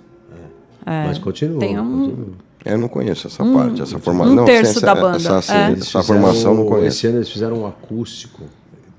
Mas 0.85 1.17
continua. 1.17 1.59
Tem 1.59 1.77
um- 1.79 1.99
continua. 1.99 2.47
Eu 2.65 2.77
não 2.77 2.87
conheço 2.89 3.27
essa 3.27 3.45
parte, 3.45 3.81
essa 3.81 3.97
formação. 3.99 4.33
um 4.33 4.35
não, 4.35 4.45
terço 4.45 4.71
essa, 4.77 4.85
da 4.85 4.95
banda, 4.95 5.15
Essa, 5.17 5.35
essa, 5.37 5.53
é. 5.55 5.71
essa 5.71 6.03
formação 6.03 6.53
não 6.53 6.65
conheço. 6.65 6.97
Esse 6.97 7.07
ano 7.07 7.17
eles 7.19 7.29
fizeram 7.29 7.61
um 7.61 7.67
acústico. 7.67 8.43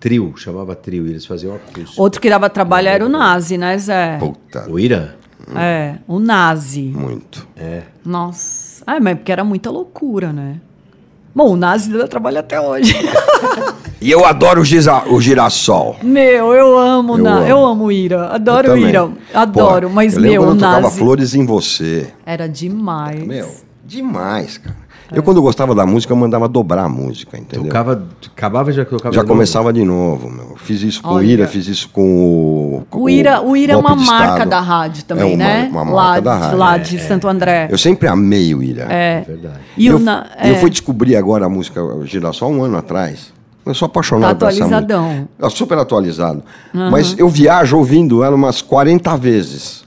Trio, 0.00 0.32
chamava 0.36 0.74
trio. 0.74 1.06
E 1.06 1.10
eles 1.10 1.26
faziam 1.26 1.54
acústico. 1.56 2.00
Outro 2.00 2.20
que 2.20 2.28
dava 2.30 2.48
trabalho 2.48 2.88
era 2.88 3.04
o 3.04 3.08
Nazi, 3.08 3.58
né, 3.58 3.76
Zé? 3.78 4.16
Puta, 4.18 4.70
O 4.70 4.78
Ira? 4.78 5.16
É, 5.56 5.94
o 6.06 6.18
Nazi. 6.18 6.82
muito. 6.94 7.46
É. 7.56 7.82
Nossa. 8.04 8.82
Ah, 8.86 9.00
mas 9.00 9.16
porque 9.16 9.32
era 9.32 9.42
muita 9.44 9.70
loucura, 9.70 10.32
né? 10.32 10.56
Bom, 11.34 11.52
o 11.52 11.56
Nazi 11.56 11.90
dá 11.96 12.06
trabalho 12.06 12.38
até 12.38 12.60
hoje. 12.60 12.94
E 14.00 14.12
eu 14.12 14.24
adoro 14.24 14.60
o, 14.60 14.64
gisa- 14.64 15.02
o 15.08 15.20
girassol. 15.20 15.96
meu, 16.04 16.54
eu 16.54 16.78
amo, 16.78 17.14
Eu 17.14 17.18
eu, 17.18 17.26
amo. 17.26 17.40
Na... 17.40 17.48
eu 17.48 17.66
amo 17.66 17.84
o 17.86 17.92
Ira. 17.92 18.28
Adoro 18.28 18.68
Eu 18.68 18.74
o. 18.74 18.78
Ira. 18.78 19.10
Adoro, 19.34 19.88
Pô, 19.88 19.94
mas 19.96 20.14
eu 20.14 20.20
meu, 20.22 20.42
o 20.42 20.44
quando 20.46 20.54
eu 20.54 20.60
tocava 20.68 20.80
Nazi 20.82 20.98
Flores 21.00 21.34
em 21.34 21.44
Você. 21.44 22.06
era 22.24 22.48
demais. 22.48 23.26
Meu, 23.26 23.50
demais, 23.84 24.58
cara. 24.58 24.76
Eu, 25.10 25.22
quando 25.22 25.40
gostava 25.40 25.74
da 25.74 25.86
música, 25.86 26.12
eu 26.12 26.16
mandava 26.16 26.46
dobrar 26.48 26.84
a 26.84 26.88
música, 26.88 27.38
entendeu? 27.38 27.64
Tocava, 27.66 28.02
acabava 28.36 28.70
e 28.70 28.74
já 28.74 28.84
tocava 28.84 29.04
Já 29.14 29.22
de 29.22 29.26
novo. 29.26 29.28
começava 29.28 29.72
de 29.72 29.82
novo, 29.84 30.30
meu. 30.30 30.54
Fiz 30.56 30.82
isso 30.82 31.02
com 31.02 31.14
o. 31.14 31.22
Ira, 31.22 31.46
fiz 31.46 31.66
isso 31.66 31.88
com 31.88 32.02
o. 32.02 32.86
com 32.90 33.00
O 33.02 33.08
Ira, 33.10 33.40
o 33.42 33.56
Ira 33.56 33.72
é 33.72 33.76
uma 33.76 33.96
marca 33.96 34.44
da 34.44 34.60
rádio 34.60 35.04
também, 35.04 35.32
É 35.32 35.34
uma- 35.34 35.44
né? 35.44 35.68
uma 35.72 35.82
lá, 35.84 35.92
marca 36.04 36.20
da 36.22 36.36
rádio. 36.36 36.58
lá 36.58 36.76
de 36.78 36.98
Santo 36.98 37.26
André. 37.26 37.68
Eu 37.70 37.78
sempre 37.78 38.06
amei 38.06 38.54
o 38.54 38.62
Ira. 38.62 38.86
É. 38.90 39.22
Verdade. 39.26 39.58
E 39.76 39.86
eu, 39.86 39.98
Na... 39.98 40.26
eu 40.44 40.54
é, 40.54 40.58
fui 40.58 40.68
descobrir 40.70 41.16
agora 41.16 41.46
a 41.46 41.48
música 41.48 41.80
Girassol 42.04 42.52
um 42.52 42.62
ano 42.62 42.76
atrás. 42.76 43.32
Eu 43.64 43.74
sou 43.74 43.86
apaixonado 43.86 44.30
Tá 44.38 44.46
por 44.46 44.52
essa 44.52 44.60
música. 44.64 44.78
atualizadão. 44.78 45.28
É 45.40 45.50
super 45.50 45.76
atualizado. 45.78 46.42
Mas 46.72 47.14
eu 47.18 47.28
viajo 47.28 47.76
ouvindo 47.76 48.22
ela 48.24 48.34
umas 48.34 48.62
40 48.62 49.14
vezes. 49.16 49.84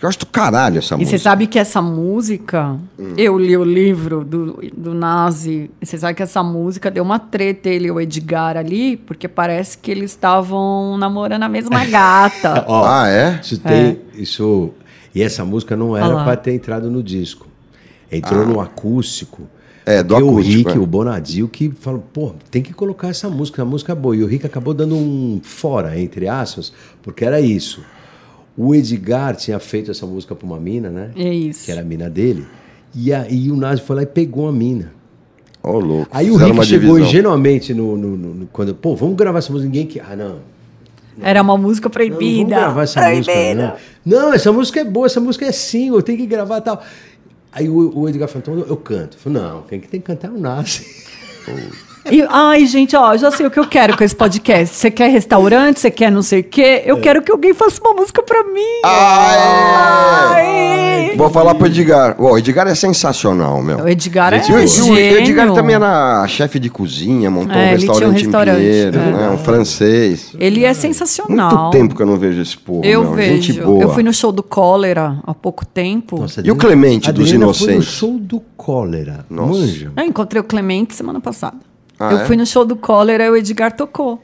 Eu 0.00 0.08
acho 0.08 0.18
do 0.20 0.26
caralho 0.26 0.78
essa 0.78 0.94
E 0.94 0.98
música. 0.98 1.18
você 1.18 1.22
sabe 1.22 1.46
que 1.48 1.58
essa 1.58 1.82
música, 1.82 2.76
Hum. 2.98 3.14
eu 3.16 3.36
li 3.36 3.56
o 3.56 3.64
livro 3.64 4.24
do, 4.24 4.60
do 4.76 4.94
Nazi, 4.94 5.70
e 5.80 5.84
você 5.86 5.98
sabe 5.98 6.14
que 6.14 6.22
essa 6.22 6.40
música 6.42 6.88
deu 6.90 7.02
uma 7.02 7.18
treta, 7.18 7.68
ele 7.68 7.88
e 7.88 7.90
o 7.90 8.00
Edgar 8.00 8.56
ali, 8.56 8.96
porque 8.96 9.26
parece 9.26 9.76
que 9.76 9.90
eles 9.90 10.12
estavam 10.12 10.96
namorando 10.96 11.42
a 11.42 11.48
mesma 11.48 11.84
gata. 11.90 12.64
Ó, 12.68 12.84
Ah, 12.86 13.08
é? 13.08 13.40
Isso 13.42 13.58
tem. 13.58 13.98
Isso. 14.14 14.70
E 15.14 15.20
essa 15.22 15.44
música 15.44 15.76
não 15.76 15.96
era 15.96 16.06
lá. 16.06 16.24
para 16.24 16.36
ter 16.36 16.52
entrado 16.54 16.88
no 16.90 17.02
disco. 17.02 17.46
Entrou 18.10 18.46
no 18.46 18.60
acústico. 18.60 19.42
É, 19.84 20.02
do 20.02 20.14
acústico, 20.14 20.34
O 20.34 20.40
Rick, 20.40 20.70
é. 20.70 20.78
o 20.78 20.86
Bonadil, 20.86 21.48
que 21.48 21.70
falou, 21.70 22.04
pô, 22.12 22.34
tem 22.50 22.62
que 22.62 22.72
colocar 22.74 23.08
essa 23.08 23.28
música, 23.30 23.62
a 23.62 23.64
música 23.64 23.92
é 23.92 23.94
boa. 23.96 24.14
E 24.14 24.22
o 24.22 24.26
Rick 24.26 24.44
acabou 24.46 24.74
dando 24.74 24.94
um 24.94 25.40
fora, 25.42 25.98
entre 25.98 26.28
aspas, 26.28 26.72
porque 27.02 27.24
era 27.24 27.40
isso. 27.40 27.82
O 28.60 28.74
Edgar 28.74 29.36
tinha 29.36 29.58
feito 29.60 29.90
essa 29.92 30.04
música 30.04 30.34
para 30.34 30.44
uma 30.44 30.58
mina, 30.58 30.90
né? 30.90 31.12
É 31.14 31.32
isso. 31.32 31.64
Que 31.64 31.70
era 31.70 31.80
a 31.82 31.84
mina 31.84 32.10
dele. 32.10 32.44
E 32.92 33.12
aí 33.14 33.50
o 33.52 33.56
Nazi 33.56 33.82
foi 33.82 33.94
lá 33.94 34.02
e 34.02 34.06
pegou 34.06 34.48
a 34.48 34.52
mina. 34.52 34.92
Ô, 35.62 35.78
louco. 35.78 36.08
Aí 36.10 36.28
o 36.28 36.34
Fizeram 36.34 36.54
Rick 36.54 36.66
chegou 36.66 36.98
ingenuamente 36.98 37.72
no, 37.72 37.96
no- 37.96 38.16
no- 38.16 38.34
no- 38.34 38.46
quando, 38.48 38.74
pô, 38.74 38.96
vamos 38.96 39.14
gravar 39.16 39.38
essa 39.38 39.52
música. 39.52 39.66
Ninguém 39.68 39.86
que. 39.86 40.00
Ah, 40.00 40.16
não. 40.16 40.40
Era 41.20 41.40
uma 41.42 41.56
música 41.56 41.88
Não, 41.88 41.90
não 41.90 42.08
proibida. 42.16 42.38
vamos 42.38 42.48
gravar 42.48 42.82
essa 42.82 43.10
música, 43.10 43.54
não. 43.54 43.76
Não, 44.04 44.32
essa 44.32 44.52
música 44.52 44.80
é 44.80 44.84
boa, 44.84 45.06
essa 45.06 45.20
música 45.20 45.46
é 45.46 45.52
single, 45.52 46.02
tem 46.02 46.16
que 46.16 46.26
gravar 46.26 46.58
e 46.58 46.62
tal. 46.62 46.82
Aí 47.52 47.68
o, 47.68 47.96
o 47.96 48.08
Edgar 48.08 48.28
falou, 48.28 48.42
então 48.60 48.70
eu 48.70 48.76
canto. 48.76 49.16
Eu 49.16 49.20
falei, 49.20 49.40
não, 49.42 49.62
quem 49.62 49.78
que 49.80 49.88
tem 49.88 50.00
que 50.00 50.06
cantar 50.06 50.28
é 50.28 50.30
o 50.32 50.38
Nazi. 50.40 50.84
E, 52.10 52.26
ai, 52.28 52.64
gente, 52.66 52.96
ó, 52.96 53.16
já 53.16 53.30
sei 53.30 53.46
o 53.46 53.50
que 53.50 53.58
eu 53.58 53.66
quero 53.66 53.96
com 53.96 54.02
esse 54.04 54.14
podcast. 54.14 54.74
Você 54.74 54.90
quer 54.90 55.08
restaurante, 55.10 55.80
você 55.80 55.90
quer 55.90 56.10
não 56.10 56.22
sei 56.22 56.40
o 56.40 56.44
quê? 56.44 56.82
Eu 56.84 57.00
quero 57.00 57.22
que 57.22 57.30
alguém 57.30 57.52
faça 57.54 57.80
uma 57.80 57.94
música 57.94 58.22
pra 58.22 58.42
mim. 58.44 58.80
Ah, 58.84 60.34
é! 60.38 61.08
Ai. 61.10 61.16
Vou 61.16 61.30
falar 61.30 61.54
pro 61.54 61.66
Edgar. 61.66 62.14
O 62.20 62.36
Edgar 62.38 62.66
é 62.68 62.74
sensacional, 62.74 63.60
meu. 63.62 63.78
O 63.78 63.88
Edgar 63.88 64.32
é 64.34 64.38
o. 64.52 64.96
Edgar 64.96 65.52
também 65.52 65.74
era 65.74 66.26
chefe 66.28 66.58
de 66.58 66.70
cozinha, 66.70 67.30
montou 67.30 67.56
É, 67.56 67.74
um 67.74 67.76
tinha 67.78 67.90
um 67.90 67.92
restaurante, 67.92 68.22
restaurante, 68.22 68.56
em 68.58 68.64
Pinheiro, 68.68 68.98
é. 68.98 69.12
né? 69.12 69.30
Um 69.30 69.38
francês. 69.38 70.32
Ele 70.38 70.64
é 70.64 70.72
sensacional. 70.74 71.50
Muito 71.64 71.70
tempo 71.72 71.94
que 71.96 72.02
eu 72.02 72.06
não 72.06 72.16
vejo 72.16 72.40
esse 72.40 72.56
povo, 72.56 72.84
Eu 72.84 73.02
meu. 73.02 73.12
vejo. 73.14 73.42
Gente 73.42 73.60
boa. 73.60 73.82
Eu 73.82 73.92
fui 73.94 74.02
no 74.02 74.12
show 74.12 74.30
do 74.30 74.42
Cólera 74.42 75.18
há 75.26 75.34
pouco 75.34 75.66
tempo. 75.66 76.20
Nossa, 76.20 76.40
E 76.44 76.50
o 76.50 76.56
Clemente 76.56 77.10
dos 77.12 77.26
Adriana 77.26 77.52
foi 77.52 77.66
no 77.66 77.72
Inocentes? 77.74 77.84
show 77.98 78.18
do 78.18 78.40
Cólera. 78.56 79.24
Nossa. 79.28 79.58
Manja. 79.58 79.92
Eu 79.96 80.04
encontrei 80.04 80.40
o 80.40 80.44
Clemente 80.44 80.94
semana 80.94 81.20
passada. 81.20 81.56
Ah, 81.98 82.12
eu 82.12 82.18
é? 82.18 82.24
fui 82.26 82.36
no 82.36 82.46
show 82.46 82.64
do 82.64 82.76
Cólera 82.76 83.24
e 83.24 83.30
o 83.30 83.36
Edgar 83.36 83.72
tocou. 83.76 84.22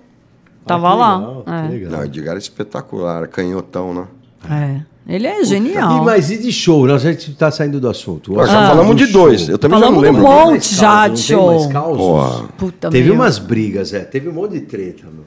Tava 0.66 0.88
Ah, 0.88 0.92
que 0.92 0.98
lá. 0.98 1.16
legal, 1.18 1.42
que 1.44 1.50
É. 1.50 1.68
legal. 1.68 1.92
Não, 1.92 1.98
o 2.00 2.04
Edgar 2.04 2.34
é 2.34 2.38
espetacular, 2.38 3.28
canhotão, 3.28 3.92
né? 3.94 4.06
É. 4.50 4.80
Ele 5.06 5.26
é 5.26 5.44
genial. 5.44 5.98
E, 5.98 6.04
mas 6.06 6.30
e 6.30 6.38
de 6.38 6.50
show? 6.50 6.86
Nós 6.86 7.02
já 7.02 7.10
está 7.10 7.50
saindo 7.50 7.78
do 7.78 7.88
assunto. 7.90 8.32
Nós 8.32 8.48
Ah. 8.48 8.52
já 8.52 8.68
falamos 8.68 8.96
de 8.96 9.04
show. 9.06 9.22
dois. 9.24 9.48
Eu 9.48 9.58
também 9.58 9.78
Falamos 9.78 10.02
já 10.02 10.12
não 10.12 10.18
lembro. 10.18 10.22
monte. 10.30 10.44
Tem 10.44 10.50
mais 10.52 10.80
já 10.80 11.08
de 11.08 11.20
show. 11.20 12.48
Puta 12.56 12.88
Teve 12.90 13.06
meu. 13.08 13.14
umas 13.14 13.38
brigas, 13.38 13.92
é. 13.92 14.00
Teve 14.00 14.28
um 14.30 14.32
monte 14.32 14.52
de 14.52 14.60
treta, 14.62 15.02
meu. 15.04 15.24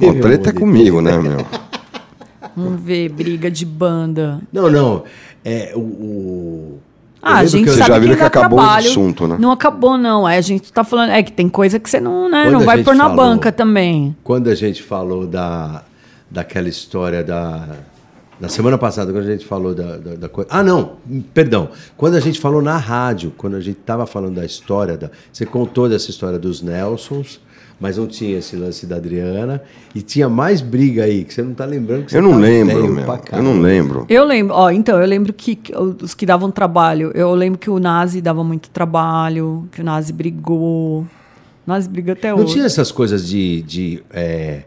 Bom, 0.00 0.06
Teve 0.06 0.18
um 0.18 0.20
treta 0.20 0.50
é 0.50 0.52
monte 0.52 0.60
comigo, 0.60 1.00
né, 1.00 1.16
meu? 1.18 1.46
Vamos 2.56 2.80
ver, 2.82 3.10
briga 3.10 3.48
de 3.50 3.64
banda. 3.64 4.40
Não, 4.52 4.68
não. 4.68 5.04
É 5.44 5.72
o. 5.76 5.80
o... 5.80 6.78
Ah, 7.22 7.38
a 7.38 7.44
gente 7.44 7.66
que 7.70 7.76
sabe 7.76 8.06
já 8.06 8.12
que 8.12 8.16
que 8.16 8.22
acabou 8.24 8.58
o 8.58 8.62
assunto, 8.62 9.28
né? 9.28 9.36
Não 9.38 9.52
acabou, 9.52 9.96
não. 9.96 10.28
É, 10.28 10.38
a 10.38 10.40
gente 10.40 10.72
tá 10.72 10.82
falando. 10.82 11.10
É 11.10 11.22
que 11.22 11.30
tem 11.30 11.48
coisa 11.48 11.78
que 11.78 11.88
você 11.88 12.00
não, 12.00 12.28
né, 12.28 12.44
Quando 12.44 12.52
não 12.54 12.60
vai 12.66 12.82
pôr 12.82 12.96
na 12.96 13.04
falou- 13.08 13.16
banca 13.16 13.52
também. 13.52 14.16
Quando 14.24 14.48
a 14.48 14.54
gente 14.56 14.82
falou 14.82 15.26
da, 15.26 15.82
daquela 16.28 16.68
história 16.68 17.22
da. 17.22 17.68
Na 18.40 18.48
semana 18.48 18.76
passada, 18.76 19.12
quando 19.12 19.24
a 19.24 19.30
gente 19.30 19.46
falou 19.46 19.72
da, 19.72 19.98
da, 19.98 20.14
da 20.16 20.28
coisa. 20.28 20.50
Ah, 20.50 20.64
não, 20.64 20.96
perdão. 21.32 21.68
Quando 21.96 22.16
a 22.16 22.20
gente 22.20 22.40
falou 22.40 22.60
na 22.60 22.76
rádio, 22.76 23.32
quando 23.36 23.54
a 23.54 23.60
gente 23.60 23.78
estava 23.78 24.04
falando 24.04 24.34
da 24.34 24.44
história, 24.44 24.96
da, 24.96 25.10
você 25.32 25.46
contou 25.46 25.88
dessa 25.88 26.10
história 26.10 26.40
dos 26.40 26.60
Nelsons, 26.60 27.40
mas 27.82 27.96
não 27.98 28.06
tinha 28.06 28.38
esse 28.38 28.54
lance 28.54 28.86
da 28.86 28.94
Adriana. 28.94 29.60
E 29.92 30.00
tinha 30.00 30.28
mais 30.28 30.60
briga 30.60 31.02
aí, 31.02 31.24
que 31.24 31.34
você 31.34 31.42
não 31.42 31.50
está 31.50 31.64
lembrando. 31.64 32.06
Que 32.06 32.16
Eu 32.16 32.20
você 32.22 32.28
não 32.28 32.30
tá 32.34 32.36
lembro, 32.38 32.80
velho 32.80 32.94
meu. 32.94 33.04
pra 33.04 33.20
Eu 33.38 33.42
não 33.42 33.60
lembro. 33.60 34.06
Eu 34.08 34.24
lembro, 34.24 34.54
ó, 34.54 34.70
então, 34.70 35.00
eu 35.00 35.06
lembro 35.06 35.32
que 35.32 35.58
os 36.00 36.14
que 36.14 36.24
davam 36.24 36.48
trabalho, 36.48 37.10
eu 37.12 37.34
lembro 37.34 37.58
que 37.58 37.68
o 37.68 37.80
Nazi 37.80 38.20
dava 38.20 38.44
muito 38.44 38.70
trabalho, 38.70 39.68
que 39.72 39.80
o 39.80 39.84
Nazi 39.84 40.12
brigou. 40.12 41.00
O 41.00 41.06
Nazi 41.66 41.88
briga 41.88 42.12
até 42.12 42.30
Não 42.30 42.44
hoje. 42.44 42.52
tinha 42.54 42.66
essas 42.66 42.92
coisas 42.92 43.26
de. 43.26 43.62
de 43.62 44.02
é, 44.12 44.62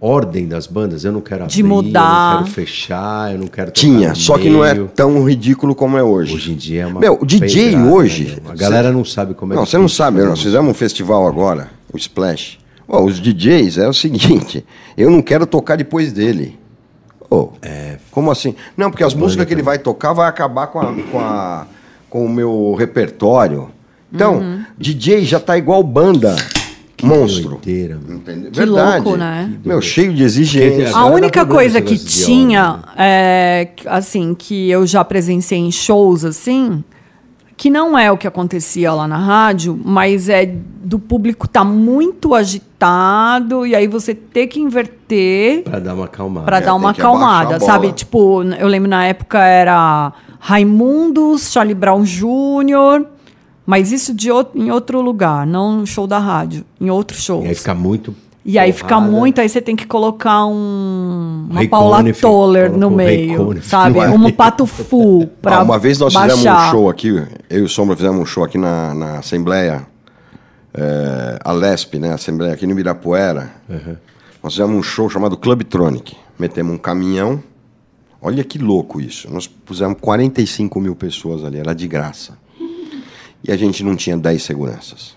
Ordem 0.00 0.46
das 0.46 0.68
bandas, 0.68 1.04
eu 1.04 1.10
não 1.10 1.20
quero 1.20 1.42
abrir, 1.42 1.54
De 1.56 1.62
mudar. 1.64 2.34
eu 2.34 2.36
não 2.36 2.42
quero 2.44 2.54
fechar, 2.54 3.32
eu 3.32 3.38
não 3.40 3.46
quero 3.48 3.72
tocar 3.72 3.80
Tinha, 3.80 4.14
só 4.14 4.38
que 4.38 4.48
não 4.48 4.64
é 4.64 4.72
tão 4.94 5.24
ridículo 5.28 5.74
como 5.74 5.96
é 5.98 6.02
hoje. 6.04 6.34
Hoje 6.36 6.52
em 6.52 6.54
dia 6.54 6.82
é 6.82 6.86
uma 6.86 7.00
Meu, 7.00 7.18
o 7.20 7.26
DJ 7.26 7.70
pedrada, 7.72 7.90
hoje- 7.92 8.24
né? 8.44 8.50
A 8.52 8.54
galera 8.54 8.92
não 8.92 9.04
sabe 9.04 9.34
como 9.34 9.52
é 9.52 9.56
Não, 9.56 9.64
que 9.64 9.70
você 9.70 9.76
não 9.78 9.88
sabe, 9.88 10.22
nós 10.22 10.40
fizemos 10.40 10.70
um 10.70 10.74
festival 10.74 11.26
agora, 11.26 11.68
o 11.92 11.96
Splash. 11.96 12.58
Ó, 12.86 13.02
os 13.02 13.18
DJs 13.20 13.76
é 13.78 13.88
o 13.88 13.92
seguinte, 13.92 14.64
eu 14.96 15.10
não 15.10 15.20
quero 15.20 15.44
tocar 15.46 15.76
depois 15.76 16.12
dele. 16.12 16.56
Ô, 17.28 17.50
como 18.12 18.30
assim? 18.30 18.54
Não, 18.76 18.90
porque 18.92 19.02
as 19.04 19.14
músicas 19.14 19.46
que 19.46 19.52
ele 19.52 19.62
vai 19.62 19.78
tocar 19.78 20.12
vai 20.12 20.28
acabar 20.28 20.68
com, 20.68 20.78
a, 20.80 20.94
com, 21.10 21.18
a- 21.20 21.66
com 22.08 22.24
o 22.24 22.28
meu 22.28 22.74
repertório. 22.78 23.68
Então, 24.12 24.36
Uhum. 24.38 24.62
DJ 24.78 25.24
já 25.24 25.38
tá 25.40 25.58
igual 25.58 25.82
banda, 25.82 26.34
monstro. 27.06 27.50
Doideira, 27.50 27.98
meu. 28.06 28.16
Entendeu? 28.18 28.50
Que 28.50 28.64
louco, 28.64 29.16
né? 29.16 29.52
Meu, 29.64 29.80
cheio 29.82 30.12
de 30.14 30.22
exigência. 30.22 30.96
A 30.96 31.06
única 31.06 31.44
coisa 31.46 31.80
que 31.80 31.96
tinha, 31.98 32.70
ordem. 32.72 32.84
é, 32.96 33.68
que, 33.76 33.88
assim, 33.88 34.34
que 34.34 34.70
eu 34.70 34.86
já 34.86 35.04
presenciei 35.04 35.60
em 35.60 35.70
shows, 35.70 36.24
assim, 36.24 36.82
que 37.56 37.70
não 37.70 37.98
é 37.98 38.10
o 38.12 38.16
que 38.16 38.26
acontecia 38.26 38.92
lá 38.92 39.08
na 39.08 39.16
rádio, 39.18 39.78
mas 39.84 40.28
é 40.28 40.46
do 40.82 40.98
público 40.98 41.48
tá 41.48 41.64
muito 41.64 42.34
agitado 42.34 43.66
e 43.66 43.74
aí 43.74 43.86
você 43.88 44.14
ter 44.14 44.46
que 44.46 44.60
inverter 44.60 45.62
Pra 45.64 45.78
dar 45.80 45.94
uma 45.94 46.04
acalmada. 46.04 46.46
para 46.46 46.58
É, 46.58 46.60
dar 46.60 46.66
tem 46.66 46.74
uma 46.76 46.94
que 46.94 47.00
abaixar 47.00 47.20
acalmada, 47.26 47.58
bola. 47.58 47.72
sabe? 47.72 47.92
Tipo, 47.92 48.42
eu 48.44 48.68
lembro 48.68 48.88
na 48.88 49.04
época 49.06 49.38
era 49.44 50.12
Raimundos, 50.38 51.50
Charlie 51.52 51.74
Brown 51.74 52.02
Jr., 52.04 53.04
mas 53.68 53.92
isso 53.92 54.14
de 54.14 54.30
outro, 54.30 54.58
em 54.58 54.70
outro 54.70 55.02
lugar, 55.02 55.46
não 55.46 55.80
no 55.80 55.86
show 55.86 56.06
da 56.06 56.18
rádio, 56.18 56.64
em 56.80 56.88
outros 56.88 57.22
shows. 57.22 57.44
E 57.44 57.48
aí 57.48 57.54
fica 57.54 57.74
muito. 57.74 58.16
E 58.42 58.58
aí 58.58 58.72
fica 58.72 58.94
porrada. 58.94 59.10
muito, 59.10 59.42
aí 59.42 59.48
você 59.50 59.60
tem 59.60 59.76
que 59.76 59.86
colocar 59.86 60.46
um, 60.46 61.48
uma 61.50 61.56
Ray 61.58 61.68
Paula 61.68 62.02
Toller 62.14 62.72
no 62.72 62.90
meio, 62.90 63.44
Conniff 63.44 63.68
sabe? 63.68 63.98
Um 63.98 64.32
pato 64.32 64.64
fu 64.64 65.26
pra 65.42 65.56
Ah, 65.56 65.62
uma 65.64 65.78
vez 65.78 65.98
nós 65.98 66.14
fizemos 66.14 66.42
baixar. 66.42 66.68
um 66.68 66.70
show 66.70 66.88
aqui, 66.88 67.08
eu 67.50 67.58
e 67.58 67.60
o 67.60 67.68
Sombra 67.68 67.94
fizemos 67.94 68.18
um 68.18 68.24
show 68.24 68.42
aqui 68.42 68.56
na, 68.56 68.94
na 68.94 69.18
Assembleia, 69.18 69.86
é, 70.72 71.38
a 71.44 71.52
LESP, 71.52 71.98
né? 71.98 72.14
Assembleia 72.14 72.54
aqui 72.54 72.64
no 72.64 72.72
Ibirapuera. 72.72 73.52
Nós 74.42 74.54
fizemos 74.54 74.74
um 74.74 74.82
show 74.82 75.10
chamado 75.10 75.36
Clubtronic. 75.36 76.16
Metemos 76.38 76.72
um 76.74 76.78
caminhão. 76.78 77.42
Olha 78.22 78.42
que 78.42 78.56
louco 78.56 78.98
isso. 78.98 79.30
Nós 79.30 79.46
pusemos 79.46 79.98
45 80.00 80.80
mil 80.80 80.96
pessoas 80.96 81.44
ali, 81.44 81.58
era 81.58 81.74
de 81.74 81.86
graça. 81.86 82.37
E 83.42 83.52
a 83.52 83.56
gente 83.56 83.84
não 83.84 83.94
tinha 83.94 84.16
10 84.16 84.42
seguranças. 84.42 85.16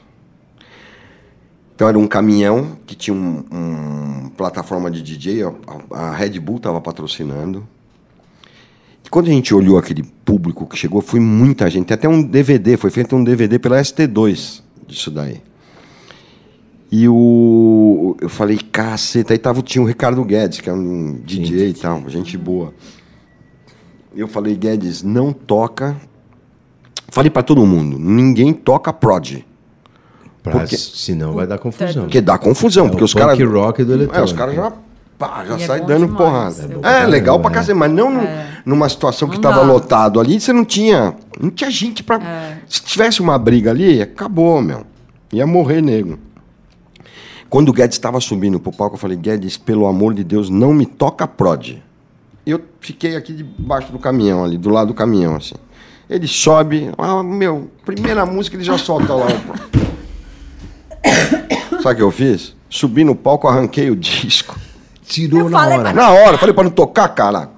Então 1.76 1.90
era 1.90 1.98
um 1.98 2.08
caminhão 2.08 2.78
que 2.86 2.96
tinha 2.96 3.14
um, 3.16 3.44
um 3.52 4.30
plataforma 4.30 4.92
de 4.92 5.02
DJ, 5.02 5.44
a, 5.44 5.52
a 5.90 6.16
Red 6.16 6.40
Bull 6.40 6.58
estava 6.58 6.80
patrocinando. 6.80 7.68
E 9.04 9.10
quando 9.10 9.28
a 9.28 9.32
gente 9.32 9.54
olhou 9.54 9.78
aquele 9.78 10.04
público 10.04 10.68
que 10.68 10.78
chegou, 10.78 11.02
foi 11.02 11.20
muita 11.20 11.70
gente. 11.70 11.88
Tem 11.88 11.96
até 11.96 12.08
um 12.08 12.22
DVD, 12.22 12.78
foi 12.78 12.92
feito 12.92 13.16
um 13.16 13.24
DVD 13.24 13.58
pela 13.58 13.82
ST2 13.82 14.62
disso 14.88 15.10
daí. 15.10 15.42
E 16.92 17.08
o, 17.08 18.18
eu 18.20 18.28
falei, 18.28 18.58
caceta, 18.58 19.34
aí 19.34 19.40
tava, 19.40 19.62
tinha 19.62 19.82
o 19.82 19.88
Ricardo 19.88 20.24
Guedes, 20.26 20.60
que 20.60 20.70
é 20.70 20.74
um 20.74 21.14
DJ 21.24 21.70
e 21.70 21.74
tal, 21.74 22.08
gente 22.10 22.38
boa. 22.38 22.74
Eu 24.14 24.28
falei, 24.28 24.56
Guedes, 24.56 25.02
não 25.02 25.32
toca. 25.32 25.96
Falei 27.12 27.30
para 27.30 27.44
todo 27.44 27.64
mundo, 27.66 28.00
ninguém 28.00 28.54
toca 28.54 28.92
prod. 28.92 29.46
Pra, 30.42 30.54
Porque- 30.54 30.78
senão 30.78 31.34
vai 31.34 31.46
dar 31.46 31.60
confusão. 31.60 32.04
Porque 32.06 32.20
dá 32.22 32.38
confusão, 32.38 32.86
É 32.88 32.90
porque 32.90 33.04
o 33.04 33.06
os 33.06 33.14
caras. 33.14 33.38
rock 33.38 33.84
do 33.84 33.92
É, 33.92 33.96
os 33.96 34.02
eletrônico. 34.02 34.38
caras 34.38 34.56
já, 34.56 34.74
pá, 35.20 35.46
já 35.46 35.58
E 35.60 35.62
é 35.64 35.68
saem 35.68 35.82
bom 35.82 35.88
dando 35.88 36.06
demais, 36.08 36.18
porrada. 36.58 36.62
é 36.64 36.66
É, 36.66 37.00
pra 37.02 37.06
legal 37.06 37.40
pra 37.40 37.52
cacete, 37.52 37.78
mas 37.78 37.92
não 37.92 38.10
num- 38.12 38.28
numa 38.66 38.90
situação 38.90 39.28
que 39.30 39.36
Não 39.36 39.42
tava 39.42 39.58
dá. 39.60 39.62
lotado 39.72 40.20
ali, 40.20 40.40
você 40.40 40.52
não 40.52 40.66
tinha. 40.66 41.14
Não 41.40 41.52
tinha 41.52 41.70
gente 41.70 42.02
pra. 42.02 42.20
Se 42.68 42.82
tivesse 42.82 43.22
uma 43.22 43.38
briga 43.38 43.70
ali, 43.70 44.02
acabou, 44.02 44.62
meu. 44.62 44.84
Ia 45.32 45.46
morrer 45.46 45.82
nego. 45.82 46.18
Quando 47.50 47.70
o 47.70 47.74
Guedes 47.74 47.98
estava 47.98 48.20
subindo 48.22 48.60
pro 48.60 48.72
palco, 48.72 48.96
eu 48.96 49.00
falei, 49.00 49.18
Guedes, 49.18 49.58
pelo 49.58 49.86
amor 49.86 50.14
de 50.14 50.24
Deus, 50.24 50.50
não 50.50 50.74
me 50.74 50.86
toca 50.86 51.28
prod. 51.28 51.84
Eu 52.46 52.62
fiquei 52.80 53.16
aqui 53.16 53.34
debaixo 53.34 53.92
do 53.92 54.00
caminhão, 54.00 54.44
ali, 54.44 54.58
do 54.58 54.70
lado 54.70 54.88
do 54.88 54.94
caminhão, 54.94 55.36
assim. 55.36 55.56
Ele 56.12 56.28
sobe, 56.28 56.92
ah, 56.98 57.24
meu, 57.24 57.72
primeira 57.86 58.26
música 58.26 58.58
ele 58.58 58.66
já 58.66 58.78
solta 58.78 59.14
lá. 59.14 59.28
o- 59.28 59.92
Sabe 61.82 61.94
o 61.94 61.96
que 61.96 62.04
eu 62.04 62.12
fiz? 62.12 62.54
Subi 62.70 63.04
no 63.06 63.16
palco, 63.16 63.48
arranquei 63.48 63.90
o 63.90 63.96
disco. 63.96 64.60
Tirou 65.04 65.40
Eu 65.42 65.50
na 65.50 65.60
falei, 65.60 65.78
hora. 65.80 65.94
Na 65.94 66.10
hora, 66.12 66.38
falei 66.38 66.54
pra 66.54 66.64
não 66.66 66.72
tocar, 66.72 67.08
cara. 67.10 67.50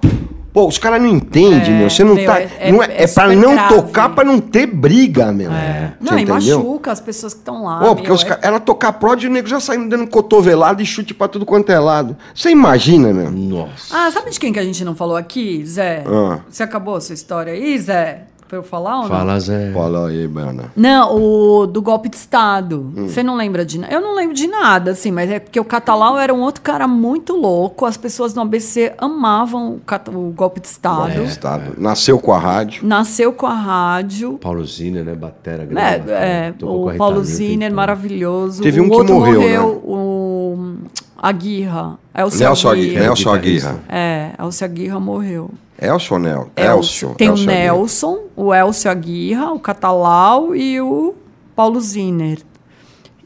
Pô, 0.52 0.68
os 0.68 0.78
caras 0.78 1.02
não 1.02 1.08
entendem, 1.08 1.74
É, 1.74 1.78
meu. 1.78 1.90
Você 1.90 2.04
não 2.04 2.14
meu, 2.14 2.26
tá. 2.26 2.40
é- 2.40 2.48
é- 2.60 2.72
não 2.72 2.80
é, 2.80 2.86
é 2.86 3.02
é 3.02 3.08
pra 3.08 3.34
não 3.34 3.54
grave. 3.54 3.74
tocar, 3.74 4.08
pra 4.10 4.22
não 4.24 4.38
ter 4.40 4.66
briga, 4.66 5.32
meu. 5.32 5.50
Não, 5.50 6.12
Você 6.12 6.18
e 6.18 6.22
entendeu? 6.22 6.58
machuca 6.58 6.92
as 6.92 7.00
pessoas 7.00 7.34
que 7.34 7.40
estão 7.40 7.64
lá. 7.64 7.80
Pô, 7.80 7.86
porque 7.96 8.06
meu, 8.08 8.14
os 8.14 8.24
é- 8.24 8.38
ela 8.40 8.60
tocar 8.60 8.92
prod 8.92 9.20
e 9.24 9.26
o 9.26 9.30
nego 9.30 9.48
já 9.48 9.58
saindo 9.58 9.88
dando 9.88 10.06
cotovelada 10.06 10.80
e 10.80 10.86
chute 10.86 11.12
pra 11.12 11.26
tudo 11.26 11.44
quanto 11.44 11.70
é 11.72 11.78
lado. 11.80 12.16
Você 12.32 12.50
imagina, 12.50 13.12
meu? 13.12 13.32
Nossa. 13.32 13.96
Ah, 13.96 14.08
sabe 14.12 14.30
de 14.30 14.38
quem 14.38 14.52
que 14.52 14.60
a 14.60 14.64
gente 14.64 14.84
não 14.84 14.94
falou 14.94 15.16
aqui, 15.16 15.64
Zé? 15.66 16.04
Ah. 16.06 16.38
Você 16.48 16.62
acabou 16.62 16.94
a 16.94 17.00
sua 17.00 17.14
história 17.14 17.52
aí, 17.52 17.76
Zé? 17.76 18.22
Pra 18.54 18.60
eu 18.60 18.62
falar 18.62 18.96
ou 18.98 19.02
não? 19.02 19.08
Fala, 19.08 19.40
Zé. 19.40 19.72
Fala 19.72 20.08
aí, 20.08 20.28
Bana. 20.28 20.70
Não, 20.76 21.16
o 21.16 21.66
do 21.66 21.82
golpe 21.82 22.08
de 22.08 22.14
Estado. 22.14 22.92
Hum. 22.96 23.08
Você 23.08 23.20
não 23.20 23.34
lembra 23.34 23.64
de 23.64 23.80
nada? 23.80 23.92
Eu 23.92 24.00
não 24.00 24.14
lembro 24.14 24.32
de 24.32 24.46
nada, 24.46 24.92
assim, 24.92 25.10
mas 25.10 25.28
é 25.28 25.40
porque 25.40 25.58
o 25.58 25.64
Catalão 25.64 26.16
era 26.16 26.32
um 26.32 26.40
outro 26.40 26.62
cara 26.62 26.86
muito 26.86 27.34
louco. 27.34 27.84
As 27.84 27.96
pessoas 27.96 28.32
no 28.32 28.42
ABC 28.42 28.94
amavam 28.96 29.80
o, 29.80 30.16
o 30.16 30.30
golpe 30.30 30.60
de 30.60 30.68
Estado. 30.68 31.20
É. 31.20 31.24
Estado. 31.24 31.74
Nasceu 31.76 32.16
com 32.20 32.32
a 32.32 32.38
rádio. 32.38 32.86
Nasceu 32.86 33.32
com 33.32 33.46
a 33.46 33.54
rádio. 33.54 34.38
Paulo 34.38 34.64
Ziner, 34.64 35.04
né? 35.04 35.16
Batera 35.16 35.64
É, 35.64 35.66
grande. 35.66 36.10
é, 36.12 36.54
a 36.62 36.64
o 36.64 36.94
Paulo 36.96 37.24
Ziner, 37.24 37.74
maravilhoso. 37.74 38.62
Teve 38.62 38.80
o 38.80 38.84
um 38.84 38.88
que 38.88 38.94
outro 38.94 39.16
morreu, 39.16 39.40
né? 39.40 39.60
o 39.60 40.76
Aguirra. 41.16 41.98
Elcio 42.14 42.40
Nelson 42.40 42.68
Aguirre. 42.68 42.86
Aguirra. 42.88 43.04
Nelson. 43.06 43.30
Aguirra. 43.34 43.80
É, 43.88 44.30
Elcio 44.38 44.64
Aguirra 44.64 45.00
morreu. 45.00 45.50
Elcio 45.80 46.14
ou 46.14 46.18
Nel? 46.20 46.50
Elcio. 46.56 46.72
Elcio. 46.78 47.14
Tem 47.16 47.28
Elcio 47.28 47.44
o. 47.44 47.46
Nelson, 47.46 48.18
o 48.36 48.54
Elcio 48.54 48.90
Aguirra, 48.90 49.52
o 49.52 49.58
Catalau 49.58 50.54
e 50.54 50.80
o 50.80 51.14
Paulo 51.56 51.80
Ziner. 51.80 52.38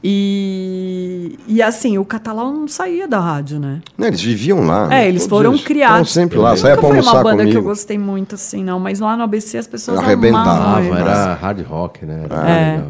E, 0.03 1.39
e 1.49 1.61
assim, 1.61 1.99
o 1.99 2.05
Catalau 2.05 2.53
não 2.53 2.69
saía 2.69 3.09
da 3.09 3.19
rádio, 3.19 3.59
né? 3.59 3.81
Não, 3.97 4.07
eles 4.07 4.21
viviam 4.23 4.65
lá. 4.65 4.89
É, 4.95 5.09
eles 5.09 5.23
Todos 5.27 5.39
foram 5.39 5.53
eles 5.55 5.65
criados. 5.65 6.09
Estão 6.09 6.23
sempre 6.23 6.39
lá. 6.39 6.57
Saia 6.57 6.75
pra 6.77 6.83
foi 6.83 6.91
uma 6.93 6.99
almoçar 7.01 7.23
banda 7.25 7.43
que 7.43 7.51
eu 7.51 7.55
comigo. 7.55 7.69
gostei 7.69 7.99
muito, 7.99 8.37
assim, 8.37 8.63
não. 8.63 8.79
Mas 8.79 9.01
lá 9.01 9.17
no 9.17 9.25
ABC 9.25 9.59
as 9.59 9.67
pessoas 9.67 9.99
Arrebentava, 9.99 10.51
amavam 10.51 10.85
eles. 10.85 10.99
era 10.99 11.35
hard 11.35 11.67
rock, 11.67 12.07
né? 12.07 12.23
Era 12.25 12.49
É. 12.51 12.85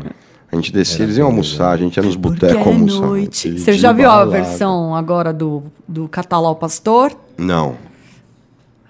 A 0.50 0.56
gente 0.56 0.72
descia, 0.72 1.04
eles 1.04 1.18
iam 1.18 1.26
almoçar, 1.26 1.72
a 1.72 1.76
gente 1.76 1.96
ia 1.98 2.02
nos 2.02 2.16
botecos 2.16 2.56
é 2.56 2.68
almoçar. 2.68 3.00
noite. 3.06 3.58
Você 3.58 3.74
já 3.74 3.92
viu 3.92 4.10
a 4.10 4.24
versão 4.24 4.94
agora 4.94 5.32
do, 5.32 5.62
do 5.86 6.08
Catalau 6.08 6.56
Pastor? 6.56 7.12
Não. 7.36 7.74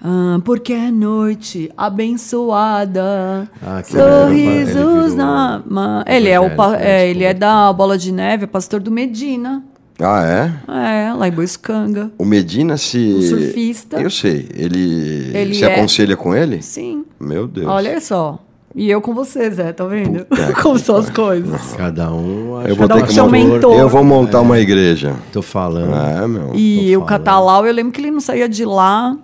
Ah, 0.01 0.39
porque 0.45 0.73
é 0.73 0.91
noite 0.93 1.69
abençoada. 1.77 3.51
Ah, 3.61 3.83
sorrisos 3.83 5.15
na. 5.15 5.61
ma- 5.67 6.05
Ele 6.07 6.29
é, 6.29 6.39
o, 6.39 6.45
evangélico, 6.45 6.75
é, 6.77 6.79
né? 6.85 7.09
ele 7.11 7.25
é 7.25 7.35
da 7.35 7.73
Bola 7.73 7.99
de 7.99 8.13
Neve, 8.13 8.45
é 8.45 8.47
pastor 8.47 8.81
do 8.81 8.91
Medina. 8.93 9.65
Ah, 10.01 10.23
é? 10.25 11.09
É, 11.09 11.13
lá 11.13 11.27
em 11.27 11.33
Boiscanga. 11.33 12.13
O 12.17 12.25
Medina 12.25 12.77
se. 12.77 12.99
O 13.15 13.23
surfista. 13.23 14.01
Eu 14.01 14.11
sei. 14.11 14.49
Ele, 14.55 15.33
Ele 15.37 15.55
se 15.55 15.65
é- 15.65 15.75
aconselha 15.75 16.17
com 16.17 16.33
ele? 16.33 16.63
Sim. 16.63 17.05
Meu 17.19 17.49
Deus. 17.49 17.67
Olha 17.67 18.01
só. 18.01 18.39
E 18.79 18.89
eu 18.89 19.01
com 19.01 19.13
você, 19.13 19.51
Zé, 19.51 19.73
tá 19.73 19.85
vendo? 19.87 20.25
Como 20.63 20.79
são 20.79 20.95
as 20.95 21.11
coisas. 21.11 21.75
Cada 21.77 22.13
um 22.13 22.59
acha 22.59 22.69
Eu 22.69 22.77
vou 22.77 22.87
Cada 22.87 23.01
ter 23.01 23.03
um 23.03 23.07
que 23.09 23.21
montar. 23.21 23.33
mentor. 23.33 23.77
Eu 23.77 23.89
vou 23.89 24.05
montar 24.05 24.41
uma 24.41 24.61
igreja. 24.61 25.17
Tô 25.33 25.43
falando. 25.43 25.93
É, 25.97 26.29
meu. 26.29 26.55
E 26.55 26.97
o. 26.97 27.03
Catalau, 27.05 27.67
eu 27.67 27.73
lembro 27.73 27.91
que 27.91 28.01
ele 28.01 28.13
não 28.13 28.21
saía 28.21 28.49
de 28.49 28.65
lá. 28.65 29.17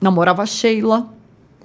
Namorava 0.00 0.42
a 0.42 0.46
Sheila. 0.46 1.06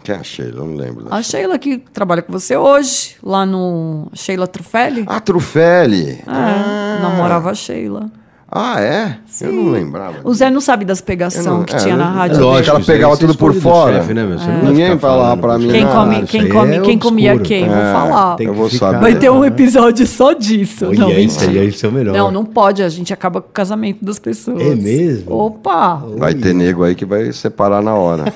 Que 0.03 0.11
é 0.11 0.15
a 0.15 0.23
Sheila? 0.23 0.59
Eu 0.61 0.65
não 0.67 0.75
lembro. 0.75 1.07
A 1.09 1.23
Sheila 1.23 1.57
que 1.57 1.79
trabalha 1.79 2.21
com 2.21 2.31
você 2.31 2.55
hoje, 2.55 3.15
lá 3.23 3.47
no 3.47 4.11
Sheila 4.13 4.45
Trufelli. 4.45 5.03
Ah, 5.07 5.19
Trufeli. 5.19 6.11
É, 6.11 6.23
ah. 6.27 6.99
namorava 7.01 7.49
a 7.49 7.55
Sheila. 7.55 8.11
Ah, 8.55 8.79
é? 8.79 9.17
Eu 9.41 9.51
não 9.51 9.71
lembrava. 9.71 10.17
O 10.23 10.31
Zé 10.31 10.47
não 10.51 10.61
sabe 10.61 10.85
das 10.85 11.01
pegação 11.01 11.57
não- 11.57 11.63
que 11.63 11.73
é, 11.73 11.77
tinha 11.79 11.97
na 11.97 12.05
rádio. 12.07 12.37
é 12.37 12.39
lógico. 12.39 12.75
ela 12.75 12.85
pegava 12.85 13.17
tudo 13.17 13.33
por 13.35 13.51
fora. 13.51 13.95
chefe, 14.01 14.13
né, 14.13 14.23
vai 14.25 14.61
Ninguém 14.63 14.99
falando 14.99 15.41
pra 15.41 15.57
mim. 15.57 15.69
Quem, 15.69 15.87
come, 15.87 16.21
quem, 16.23 16.49
come, 16.49 16.75
é 16.75 16.79
quem 16.81 16.99
comia 16.99 17.39
quem? 17.39 17.67
Vou 17.67 17.75
É, 17.75 17.91
falar. 17.91 18.35
Tem 18.35 18.45
Eu 18.45 18.53
vou 18.53 18.69
ficar- 18.69 18.91
saber. 18.91 18.99
Vai 19.01 19.15
ter 19.15 19.31
um 19.31 19.43
episódio 19.43 20.05
só 20.05 20.33
disso. 20.33 20.85
Olha 20.85 20.99
não, 20.99 21.09
isso 21.09 21.43
aí, 21.49 21.67
isso 21.67 21.83
é 21.83 21.89
o 21.89 21.91
melhor. 21.91 22.13
Não, 22.15 22.29
não 22.31 22.45
pode. 22.45 22.83
A 22.83 22.89
gente 22.89 23.11
acaba 23.11 23.41
com 23.41 23.49
o 23.49 23.51
casamento 23.51 24.05
das 24.05 24.19
pessoas. 24.19 24.61
É 24.61 24.75
mesmo? 24.75 25.33
Opa! 25.35 26.03
Vai 26.15 26.35
ter 26.35 26.53
nego 26.53 26.83
aí 26.83 26.93
que 26.93 27.05
vai 27.05 27.31
separar 27.33 27.81
na 27.81 27.95
hora. 27.95 28.31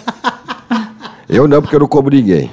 eu 1.30 1.48
não, 1.48 1.62
porque 1.62 1.76
eu 1.76 1.80
não 1.82 1.88
cobriguei. 1.88 2.50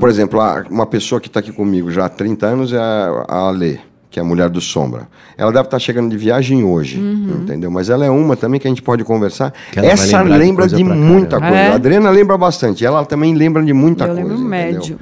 Por 0.00 0.08
exemplo, 0.08 0.40
uma 0.70 0.86
pessoa 0.86 1.20
que 1.20 1.26
está 1.28 1.40
aqui 1.40 1.52
comigo 1.52 1.90
já 1.90 2.06
há 2.06 2.08
30 2.08 2.46
anos 2.46 2.72
é 2.72 2.78
a, 2.78 3.26
a 3.28 3.48
Ale, 3.50 3.78
que 4.10 4.18
é 4.18 4.22
a 4.22 4.24
mulher 4.24 4.48
do 4.48 4.60
Sombra. 4.60 5.08
Ela 5.36 5.52
deve 5.52 5.66
estar 5.66 5.78
chegando 5.78 6.08
de 6.10 6.16
viagem 6.16 6.64
hoje, 6.64 6.98
entendeu? 6.98 7.70
Mas 7.70 7.90
ela 7.90 8.04
é 8.04 8.10
uma 8.10 8.36
também 8.36 8.58
que 8.58 8.66
a 8.66 8.70
gente 8.70 8.82
pode 8.82 9.04
conversar. 9.04 9.52
Que 9.72 9.80
Essa 9.80 10.18
lembrar 10.18 10.38
de 10.38 10.44
lembra 10.44 10.62
coisa 10.62 10.76
de, 10.76 10.84
muita 10.84 11.38
coisa. 11.38 11.54
É? 11.54 11.68
A 11.68 11.74
Adriana 11.74 12.10
lembra 12.10 12.38
bastante. 12.38 12.84
Ela 12.84 13.04
também 13.04 13.34
lembra 13.34 13.62
de 13.62 13.72
muita 13.72 14.04
Eu 14.04 14.14
coisa. 14.14 14.22
lembro 14.22 14.34
entendeu? 14.34 14.48
médio. 14.50 14.98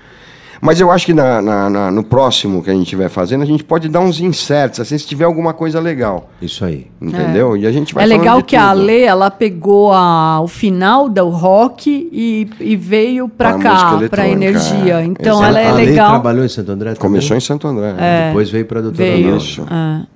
Mas 0.60 0.80
eu 0.80 0.90
acho 0.90 1.04
que 1.06 1.12
na- 1.14 1.40
na- 1.42 1.68
na- 1.70 1.90
no 1.90 2.02
próximo 2.02 2.62
que 2.62 2.70
a 2.70 2.72
gente 2.72 2.84
estiver 2.84 3.08
fazendo, 3.08 3.42
a 3.42 3.46
gente 3.46 3.62
pode 3.62 3.88
dar 3.88 4.00
uns 4.00 4.20
inserts, 4.20 4.80
assim, 4.80 4.96
se 4.96 5.06
tiver 5.06 5.24
alguma 5.24 5.52
coisa 5.52 5.78
legal. 5.80 6.30
Isso 6.40 6.64
aí. 6.64 6.86
Entendeu? 7.00 7.56
E 7.56 7.66
a 7.66 7.72
gente 7.72 7.94
vai 7.94 8.04
É 8.04 8.06
legal 8.06 8.42
que 8.42 8.56
a 8.56 8.70
tudo. 8.70 8.80
Ale, 8.82 9.00
ela 9.02 9.30
pegou 9.30 9.92
a- 9.92 10.40
o 10.40 10.48
final 10.48 11.08
do 11.08 11.28
rock 11.28 12.08
e, 12.12 12.48
e 12.60 12.76
veio 12.76 13.28
pra 13.28 13.54
Pra 13.54 13.62
cá, 13.62 13.98
pra 14.10 14.28
energia. 14.28 15.00
é. 15.00 15.04
Então 15.04 15.34
Exato. 15.36 15.44
ela 15.44 15.60
é 15.60 15.68
a 15.68 15.72
Lei 15.74 15.86
legal. 15.86 16.10
trabalhou 16.10 16.44
em 16.44 16.48
Santo 16.48 16.72
André 16.72 16.90
também? 16.90 17.00
Começou 17.00 17.36
em 17.36 17.40
Santo 17.40 17.66
André. 17.68 17.92
né? 17.92 18.28
Depois 18.28 18.50
veio 18.50 18.64
para 18.66 18.78
a 18.78 18.82
doutora 18.82 19.08
Veio. 19.10 19.36
Isso. 19.36 19.62
É. 19.70 20.06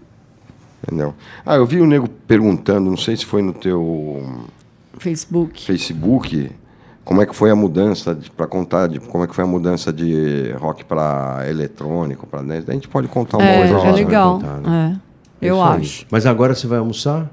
Entendeu? 0.87 1.15
Ah, 1.45 1.57
eu 1.57 1.67
vi 1.67 1.79
o 1.81 1.87
nego 1.87 2.09
perguntando, 2.09 2.89
não 2.91 2.97
sei 2.97 3.15
se 3.17 3.25
foi 3.27 3.43
no 3.43 3.53
teu 3.53 4.27
Facebook. 4.99 5.63
Facebook, 5.65 6.51
como 7.11 7.21
é 7.23 7.27
que 7.27 7.35
foi 7.35 7.51
a 7.51 7.57
mudança 7.57 8.17
para 8.37 8.47
contar 8.47 8.87
de 8.87 9.01
como 9.01 9.25
é 9.25 9.27
que 9.27 9.35
foi 9.35 9.43
a 9.43 9.47
mudança 9.47 9.93
de 9.93 10.55
rock 10.61 10.85
para 10.85 11.45
eletrônico, 11.49 12.25
para 12.25 12.41
dance. 12.41 12.71
A 12.71 12.73
gente 12.73 12.87
pode 12.87 13.09
contar 13.09 13.39
uma 13.39 13.47
É, 13.49 13.73
outra 13.75 13.89
é 13.89 13.93
legal. 13.93 14.35
contar, 14.35 14.61
é. 14.71 14.93
Eu 15.43 15.57
Isso 15.57 15.65
aí. 15.65 15.81
acho. 15.81 16.07
Mas 16.09 16.25
agora 16.25 16.55
você 16.55 16.69
vai 16.69 16.79
almoçar? 16.79 17.29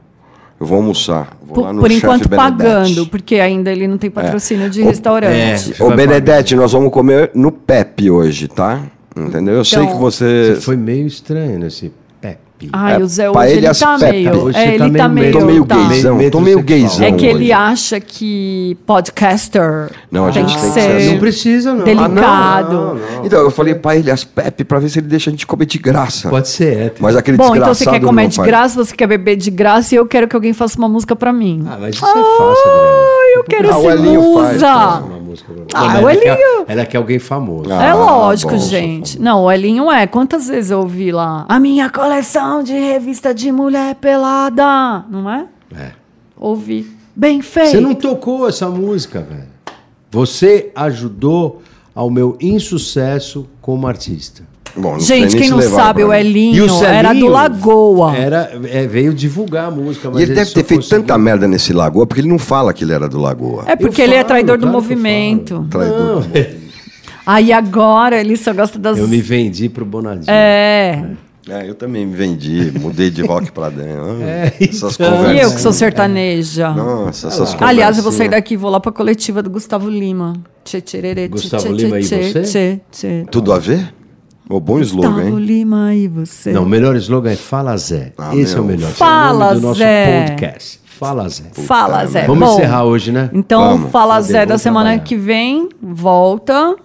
Eu 0.60 0.66
vou 0.66 0.78
almoçar. 0.78 1.38
Vou 1.46 1.60
lá 1.64 1.68
Por, 1.68 1.74
no 1.76 1.82
por 1.82 1.92
enquanto 1.92 2.28
Benedetti. 2.28 2.58
pagando, 2.58 3.06
porque 3.08 3.36
ainda 3.36 3.72
ele 3.72 3.88
não 3.88 4.00
tem 4.00 4.10
patrocínio 4.10 4.68
de 4.68 4.82
restaurante. 4.82 5.76
é. 5.80 5.84
Ô 5.84 5.92
Benedetti, 5.92 6.56
nós 6.56 6.72
vamos 6.72 6.92
comer 6.92 7.30
no 7.36 7.52
Pepe 7.52 8.10
hoje, 8.10 8.48
tá? 8.48 8.82
Entendeu? 9.16 9.54
Eu 9.58 9.64
sei 9.66 9.84
Então- 9.84 9.94
que 9.94 10.02
você. 10.02 10.56
Você 10.56 10.62
foi 10.62 10.76
meio 10.76 11.06
estranho 11.06 11.60
nesse 11.60 11.94
Pepe. 12.60 12.70
Ai, 12.74 12.96
É, 12.96 12.98
o 13.00 13.08
Zé 13.08 13.30
hoje 13.30 13.40
ele 13.52 13.66
ele 13.68 13.74
tá 13.76 13.98
Pepe. 14.00 14.12
meio. 14.14 14.44
Hoje 14.44 14.58
É, 14.58 14.68
ele 14.76 14.78
tá 14.92 14.98
tá 14.98 15.10
meio- 15.10 15.26
meio. 15.28 15.40
Tô 15.40 15.46
meio 15.46 15.66
tá. 15.66 15.76
gaysão, 15.76 16.30
tô 16.32 16.40
meio 16.40 16.62
gaysão. 16.64 17.06
É 17.06 17.12
que 17.12 17.26
ele 17.26 17.36
hoje. 17.46 17.52
acha 17.52 18.00
que 18.00 18.78
podcaster 18.86 19.90
Não, 20.12 20.26
a 20.28 20.32
tem 20.32 20.48
gente 20.48 20.56
que 20.56 20.62
tem 20.62 20.72
que 20.74 20.80
ser. 21.02 21.12
Não 21.12 21.20
precisa, 21.20 21.74
não. 21.74 21.84
delicado. 21.84 22.18
Ah, 22.18 22.64
não, 22.70 22.96
não. 22.96 23.26
Então, 23.26 23.40
eu 23.42 23.52
falei 23.52 23.76
pra 23.76 23.96
ele 23.96 24.10
as 24.12 24.24
Pepe 24.24 24.64
pra 24.64 24.80
ver 24.80 24.90
se 24.90 25.00
ele 25.00 25.08
deixa 25.08 25.30
a 25.30 25.32
gente 25.32 25.46
comer 25.46 25.66
de 25.66 25.78
graça. 25.78 26.30
Pode 26.30 26.48
ser 26.50 26.78
hétero. 26.78 26.96
Mas 27.02 27.16
aquele 27.16 27.38
Bom, 27.38 27.56
então 27.56 27.74
você 27.74 27.86
quer 27.86 28.00
comer 28.02 28.24
não 28.24 28.30
de 28.30 28.42
graça, 28.42 28.84
você 28.84 28.96
quer 28.96 29.08
beber 29.08 29.36
de 29.36 29.52
graça 29.52 29.94
e 29.96 29.98
eu 29.98 30.06
quero 30.06 30.28
que 30.28 30.36
alguém 30.36 30.54
faça 30.54 30.78
uma 30.78 30.90
música 30.90 31.16
pra 31.16 31.32
mim. 31.34 31.64
Ah, 31.68 31.78
mas 31.80 31.96
isso 31.96 32.06
é 32.06 32.10
fácil, 32.10 32.24
Adriana. 32.72 32.98
Ai, 33.22 33.38
eu 33.38 33.44
quero 33.44 33.70
Ah, 33.70 33.74
ser 33.82 33.98
musa. 34.00 35.04
Ah, 35.74 36.00
o 36.02 36.10
Elinho- 36.10 36.36
ela 36.68 36.86
quer 36.86 36.98
alguém 36.98 37.20
famoso. 37.20 37.72
Ah, 37.72 37.84
é 37.86 37.94
lógico, 37.94 38.54
bom, 38.54 38.58
gente. 38.58 39.20
Não, 39.22 39.44
o 39.44 39.52
Elinho 39.52 39.92
é. 39.92 40.08
Quantas 40.08 40.48
vezes 40.48 40.72
eu 40.72 40.80
ouvi 40.80 41.12
lá? 41.12 41.46
A 41.48 41.60
minha 41.60 41.90
coleção 41.90 42.47
de 42.64 42.74
revista 42.74 43.34
de 43.34 43.52
mulher 43.52 43.96
pelada. 43.96 45.06
Não 45.10 45.30
é? 45.30 45.46
É. 45.76 45.92
Ouvi. 46.38 46.86
Bem 47.16 47.42
feito. 47.42 47.72
Você 47.72 47.80
não 47.80 47.96
tocou 47.96 48.48
essa 48.48 48.70
música, 48.70 49.22
velho. 49.22 49.48
Você 50.12 50.72
ajudou 50.76 51.62
ao 51.94 52.10
meu 52.10 52.38
insucesso 52.40 53.48
como 53.62 53.88
artista. 53.88 54.44
Bom, 54.76 55.00
Gente, 55.00 55.36
quem 55.36 55.50
não 55.50 55.60
sabe, 55.62 56.04
o. 56.04 56.14
Elinho 56.14 56.70
Celinho 56.70 56.86
era 56.86 57.14
do 57.14 57.28
Lagoa. 57.28 58.16
Era, 58.16 58.52
é, 58.70 58.86
veio 58.86 59.12
divulgar 59.12 59.70
a 59.70 59.72
música. 59.72 60.08
Mas 60.12 60.20
E 60.20 60.24
ele 60.24 60.36
deve 60.36 60.46
só 60.46 60.54
ter 60.54 60.64
feito 60.64 60.82
conseguiu- 60.82 61.00
tanta 61.02 61.18
merda 61.18 61.48
nesse 61.48 61.74
Lagoa, 61.74 62.06
porque 62.06 62.22
ele 62.22 62.30
não 62.30 62.38
fala 62.38 62.72
que 62.74 62.84
ele 62.84 62.94
era 62.94 63.10
do 63.10 63.18
Lagoa. 63.20 63.64
É 63.66 63.76
porque 63.76 64.02
Eu 64.02 64.06
ele 64.06 64.14
é 64.14 64.18
falo, 64.18 64.28
traidor 64.28 64.58
do 64.60 64.68
movimento. 64.68 65.66
Traidor. 65.72 66.24
Não, 66.28 66.68
Aí 67.26 67.52
agora 67.52 68.22
ele 68.22 68.38
só 68.38 68.54
gosta 68.54 68.78
das. 68.78 69.00
eu 69.00 69.08
me 69.08 69.20
vendi 69.20 69.68
pro 69.68 69.84
Bonadinho. 69.84 70.26
É. 70.30 71.04
É, 71.50 71.70
eu 71.70 71.76
também 71.76 72.06
me 72.06 72.16
vendi, 72.16 72.72
mudei 72.80 73.10
de 73.10 73.22
rock 73.26 73.52
pra 73.52 73.70
dentro. 73.70 74.02
Ah, 74.02 74.18
É, 74.28 74.54
essas 74.60 74.96
então. 74.96 75.12
conversas. 75.12 75.36
E 75.38 75.40
eu 75.44 75.52
que 75.56 75.62
sou 75.62 75.72
sertaneja. 75.74 76.70
Nossa, 76.72 77.28
essas 77.28 77.54
conversas. 77.54 77.62
Aliás, 77.62 77.98
eu 77.98 78.04
vou 78.04 78.12
sair 78.12 78.30
daqui 78.30 78.56
e 78.56 78.58
vou 78.58 78.70
lá 78.70 78.80
pra 78.80 78.92
coletiva 78.92 79.42
do 79.42 79.50
Gustavo 79.50 79.90
Lima. 79.90 80.34
Tchê, 80.66 80.82
tchê, 80.82 81.28
Gustavo 81.30 81.64
tchê, 81.68 81.72
Lima 81.72 82.00
e 82.00 82.04
tchê, 82.04 82.24
você? 82.32 82.42
tchê, 82.44 82.80
tchê. 82.92 83.26
Tudo 83.32 83.54
a 83.54 83.60
ver? 83.60 83.94
O 84.50 84.60
bom 84.60 84.80
slogan, 84.80 85.10
Gustavo 85.14 85.40
hein? 85.40 85.46
Lima 85.46 85.94
e 85.96 86.08
você. 86.08 86.52
Não, 86.52 86.64
o 86.64 86.66
melhor 86.66 86.96
slogan 86.98 87.32
é 87.32 87.36
Fala 87.36 87.76
Zé. 87.78 88.14
Ah, 88.18 88.36
Esse 88.36 88.54
meu. 88.56 88.64
é 88.64 88.66
o 88.66 88.68
melhor. 88.68 88.92
Fala, 88.92 89.46
Esse 89.46 89.56
é 89.56 89.58
o 89.58 89.62
nome 89.62 89.62
do 89.62 89.68
nosso 89.68 89.80
Zé. 89.80 90.26
podcast. 90.28 90.80
Fala 90.86 91.30
Zé. 91.30 91.44
Fala, 91.54 92.06
Zé. 92.08 92.26
Vamos 92.26 92.48
Bom, 92.50 92.54
encerrar 92.56 92.84
hoje, 92.86 93.12
né? 93.12 93.30
Então, 93.34 93.62
Vamos. 93.78 93.92
Fala? 93.92 94.20
Zé 94.22 94.46
da 94.46 94.58
semana 94.58 94.86
trabalhar. 94.90 95.04
que 95.06 95.16
vem 95.16 95.70
volta 95.82 96.76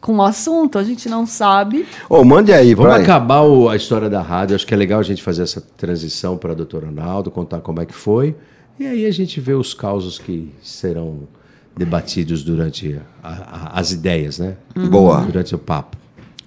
com 0.00 0.16
o 0.16 0.22
assunto. 0.22 0.78
A 0.78 0.84
gente 0.84 1.08
não 1.08 1.26
sabe. 1.26 1.86
Ô, 2.08 2.22
mande 2.24 2.52
aí, 2.52 2.74
Vamos 2.74 2.92
pra 2.92 3.02
acabar 3.02 3.40
o- 3.42 3.68
a 3.68 3.76
história 3.76 4.08
da 4.10 4.20
rádio. 4.22 4.54
Acho 4.56 4.66
que 4.66 4.74
é 4.74 4.76
legal 4.76 5.00
a 5.00 5.02
gente 5.02 5.22
fazer 5.22 5.42
essa 5.42 5.60
transição 5.60 6.36
para 6.36 6.52
a 6.52 6.54
doutora 6.54 6.86
Ronaldo, 6.86 7.30
contar 7.30 7.60
como 7.60 7.80
é 7.80 7.86
que 7.86 7.94
foi. 7.94 8.36
E 8.78 8.86
aí 8.86 9.06
a 9.06 9.10
gente 9.10 9.40
vê 9.40 9.54
os 9.54 9.72
causos 9.74 10.18
que 10.18 10.52
serão 10.62 11.20
debatidos 11.76 12.42
durante 12.42 13.00
a- 13.22 13.28
a- 13.74 13.80
as 13.80 13.90
ideias, 13.92 14.38
né? 14.38 14.56
Boa. 14.90 15.20
Durante 15.22 15.54
o 15.54 15.58
papo. 15.58 15.96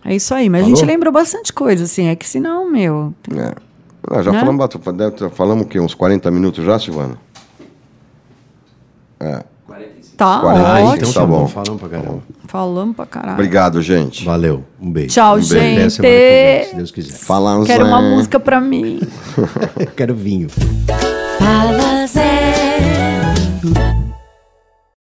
É 0.05 0.15
isso 0.15 0.33
aí. 0.33 0.49
Mas 0.49 0.61
a 0.61 0.63
Falou? 0.63 0.77
gente 0.77 0.85
lembrou 0.87 1.11
bastante 1.11 1.51
coisa, 1.51 1.83
assim. 1.83 2.07
É 2.07 2.15
que 2.15 2.27
senão, 2.27 2.71
meu. 2.71 3.13
É. 3.35 3.53
Ah, 4.09 4.21
já 4.23 4.31
Né? 4.31 4.39
falamos, 4.39 4.67
ter- 4.69 5.29
falamos 5.31 5.65
o 5.65 5.67
quê? 5.67 5.79
Uns 5.79 5.93
40 5.93 6.31
minutos 6.31 6.63
já, 6.63 6.79
Silvana? 6.79 7.17
Tá 10.17 10.39
40, 10.41 10.67
Ah, 10.67 10.79
ótimo. 10.81 10.95
então 10.95 11.13
tá 11.13 11.19
tá 11.21 11.25
bom. 11.25 11.39
bom. 11.41 11.47
Falamos 11.47 11.79
pra 11.79 11.89
caramba. 11.89 12.23
Falamos 12.49 12.95
pra 12.95 13.05
caralho. 13.05 13.33
Obrigado, 13.33 13.79
gente. 13.79 14.25
Valeu. 14.25 14.63
Um 14.81 14.91
beijo. 14.91 15.13
Tchau, 15.13 15.35
um 15.35 15.41
gente. 15.41 16.01
Beijo. 16.01 16.69
Se 16.69 16.75
Deus 16.75 16.91
quiser. 16.91 17.19
Quero 17.67 17.85
uma 17.85 18.01
né? 18.01 18.15
música 18.15 18.39
pra 18.39 18.59
mim. 18.59 19.01
Quero 19.95 20.15
vinho. 20.15 20.49
Fala, 21.37 22.07
Zé. 22.07 23.98